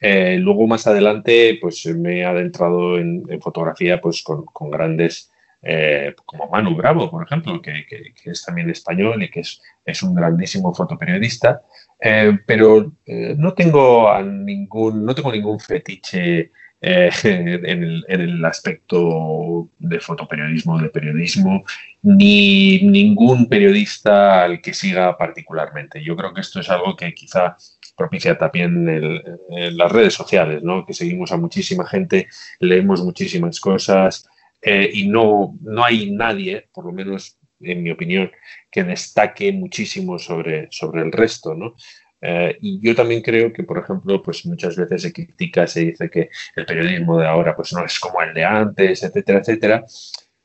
Eh, 0.00 0.38
luego, 0.38 0.66
más 0.66 0.86
adelante, 0.86 1.58
pues 1.60 1.86
me 1.86 2.20
he 2.20 2.24
adentrado 2.24 2.98
en, 2.98 3.26
fotografía 3.40 4.00
pues, 4.00 4.22
con, 4.22 4.44
con 4.46 4.70
grandes 4.70 5.30
eh, 5.60 6.14
como 6.24 6.48
Manu 6.48 6.76
Bravo, 6.76 7.10
por 7.10 7.24
ejemplo, 7.24 7.60
que, 7.60 7.84
es 8.24 8.44
también 8.44 8.70
español 8.70 9.22
y 9.22 9.30
que 9.30 9.40
es, 9.40 10.02
un 10.02 10.14
grandísimo 10.14 10.72
fotoperiodista, 10.72 11.62
eh, 12.00 12.38
pero 12.46 12.92
eh, 13.04 13.34
no, 13.36 13.54
tengo 13.54 14.08
ningún, 14.22 15.04
no 15.04 15.14
tengo 15.14 15.32
ningún 15.32 15.58
fetiche 15.58 16.52
en 16.80 18.02
el, 18.08 18.44
aspecto 18.44 19.68
de 19.78 20.00
fotoperiodismo, 20.00 20.78
de 20.78 20.90
periodismo, 20.90 21.64
ni 22.02 22.80
ningún 22.82 23.48
periodista 23.48 24.44
al 24.44 24.60
que 24.60 24.72
siga 24.72 25.16
particularmente. 25.18 26.02
Yo 26.02 26.16
creo 26.16 26.32
que 26.32 26.40
esto 26.40 26.60
es 26.60 26.70
algo 26.70 26.94
que 26.94 27.12
quizá 27.14 27.56
propicia 27.96 28.38
también 28.38 28.88
en 28.88 29.76
las 29.76 29.90
redes 29.90 30.14
sociales, 30.14 30.62
¿no? 30.62 30.86
que 30.86 30.94
seguimos 30.94 31.32
a 31.32 31.36
muchísima 31.36 31.84
gente, 31.84 32.28
leemos 32.60 33.02
muchísimas 33.02 33.58
cosas, 33.58 34.28
eh, 34.62 34.90
y 34.92 35.08
no, 35.08 35.56
no 35.60 35.84
hay 35.84 36.10
nadie, 36.10 36.68
por 36.72 36.84
lo 36.86 36.92
menos 36.92 37.38
en 37.60 37.82
mi 37.82 37.90
opinión, 37.90 38.30
que 38.70 38.84
destaque 38.84 39.52
muchísimo 39.52 40.18
sobre, 40.18 40.68
sobre 40.70 41.02
el 41.02 41.12
resto, 41.12 41.54
¿no? 41.54 41.74
Eh, 42.20 42.56
y 42.60 42.80
yo 42.80 42.94
también 42.94 43.22
creo 43.22 43.52
que, 43.52 43.62
por 43.62 43.78
ejemplo, 43.78 44.22
pues 44.22 44.44
muchas 44.46 44.76
veces 44.76 45.02
se 45.02 45.12
critica, 45.12 45.66
se 45.66 45.80
dice 45.80 46.10
que 46.10 46.30
el 46.56 46.66
periodismo 46.66 47.18
de 47.18 47.26
ahora 47.26 47.54
pues 47.54 47.72
no 47.72 47.84
es 47.84 47.98
como 48.00 48.22
el 48.22 48.34
de 48.34 48.44
antes, 48.44 49.02
etcétera, 49.02 49.38
etcétera. 49.40 49.84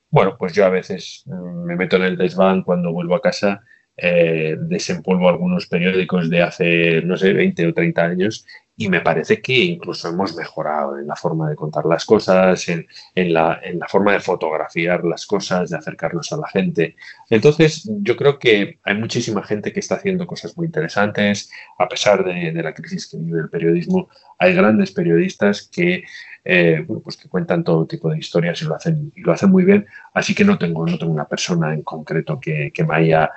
Bueno, 0.09 0.36
pues 0.38 0.53
yo 0.53 0.65
a 0.65 0.69
veces 0.69 1.24
mm, 1.26 1.65
me 1.65 1.76
meto 1.76 1.95
en 1.97 2.03
el 2.03 2.17
desván 2.17 2.63
cuando 2.63 2.93
vuelvo 2.93 3.15
a 3.15 3.21
casa, 3.21 3.63
eh, 3.97 4.55
desempolvo 4.59 5.30
algunos 5.30 5.67
periódicos 5.67 6.30
de 6.30 6.41
hace, 6.41 7.01
no 7.01 7.17
sé, 7.17 7.34
20 7.34 7.67
o 7.67 7.74
30 7.74 8.03
años 8.03 8.45
y 8.76 8.89
me 8.89 9.01
parece 9.01 9.41
que 9.41 9.53
incluso 9.53 10.09
hemos 10.09 10.36
mejorado 10.36 10.97
en 10.97 11.05
la 11.07 11.15
forma 11.15 11.49
de 11.49 11.55
contar 11.55 11.86
las 11.86 12.05
cosas, 12.05 12.67
en, 12.67 12.88
la, 13.34 13.59
forma 13.88 14.13
de 14.13 14.19
fotografiar 14.19 15.05
las 15.05 15.28
cosas, 15.28 15.69
de 15.69 15.78
acercarnos 15.78 16.32
a 16.32 16.38
la 16.38 16.47
gente. 16.47 16.95
Entonces, 17.30 17.88
yo 18.01 18.15
creo 18.17 18.39
que 18.39 18.80
hay 18.84 18.95
muchísima 18.95 19.43
gente 19.43 19.71
que 19.71 19.80
está 19.80 19.95
haciendo 19.95 20.26
cosas 20.26 20.57
muy 20.57 20.65
interesantes, 20.65 21.51
a 21.78 21.88
pesar 21.88 22.24
de, 22.26 22.51
la 22.63 22.74
crisis 22.74 23.07
que 23.07 23.17
vive 23.17 23.41
el 23.41 23.49
periodismo, 23.49 24.09
hay 24.39 24.55
grandes 24.55 24.91
periodistas 24.91 25.69
que, 25.71 26.03
eh, 26.43 26.86
pues 27.03 27.17
que 27.17 27.30
cuentan 27.30 27.63
todo 27.63 27.86
tipo 27.86 28.09
de 28.09 28.17
historias 28.17 28.61
y 28.63 28.65
lo 28.65 28.76
hacen, 28.76 29.11
y 29.15 29.21
lo 29.21 29.34
hacen 29.34 29.51
muy 29.51 29.65
bien, 29.65 29.86
así 30.13 30.34
que 30.34 30.45
no 30.45 30.57
tengo, 30.57 30.86
no 30.88 30.97
tengo 30.97 31.13
una 31.13 31.28
persona 31.28 31.74
en 31.74 31.84
concreto 31.84 32.39
que, 32.39 32.71
me 32.88 32.95
haya, 32.95 33.32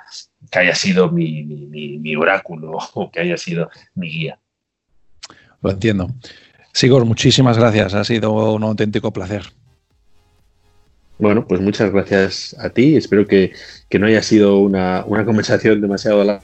que 0.51 0.59
haya 0.59 0.73
sido 0.75 1.11
mi 1.11 2.15
oráculo 2.15 2.77
o 2.95 3.11
que 3.11 3.19
haya 3.19 3.37
sido 3.37 3.69
mi 3.93 4.09
guía. 4.09 4.39
Lo 5.61 5.71
entiendo. 5.71 6.09
Sigor, 6.73 7.05
muchísimas 7.05 7.57
gracias. 7.57 7.93
Ha 7.93 8.03
sido 8.03 8.53
un 8.53 8.63
auténtico 8.63 9.11
placer. 9.11 9.43
Bueno, 11.19 11.47
pues 11.47 11.61
muchas 11.61 11.91
gracias 11.91 12.55
a 12.59 12.69
ti. 12.69 12.95
Espero 12.95 13.25
que, 13.25 13.51
no 13.97 14.05
haya 14.05 14.21
sido 14.21 14.59
una, 14.59 15.03
conversación 15.25 15.81
demasiado 15.81 16.23
larga. 16.23 16.43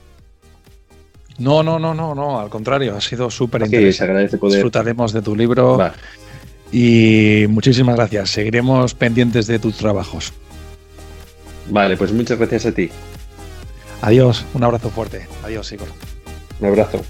No, 1.37 1.63
no, 1.63 1.79
no, 1.79 1.93
no, 1.93 2.13
no, 2.13 2.39
al 2.39 2.49
contrario, 2.49 2.95
ha 2.95 3.01
sido 3.01 3.29
súper 3.31 3.63
interesante. 3.63 4.37
Disfrutaremos 4.37 5.13
de 5.13 5.21
tu 5.21 5.35
libro 5.35 5.79
y 6.71 7.45
muchísimas 7.49 7.95
gracias. 7.95 8.31
Seguiremos 8.31 8.93
pendientes 8.93 9.47
de 9.47 9.59
tus 9.59 9.77
trabajos. 9.77 10.33
Vale, 11.69 11.97
pues 11.97 12.11
muchas 12.11 12.37
gracias 12.37 12.65
a 12.65 12.71
ti. 12.71 12.89
Adiós, 14.01 14.45
un 14.53 14.63
abrazo 14.63 14.89
fuerte. 14.89 15.27
Adiós, 15.43 15.67
Sigor. 15.67 15.87
Un 16.59 16.67
abrazo. 16.67 17.01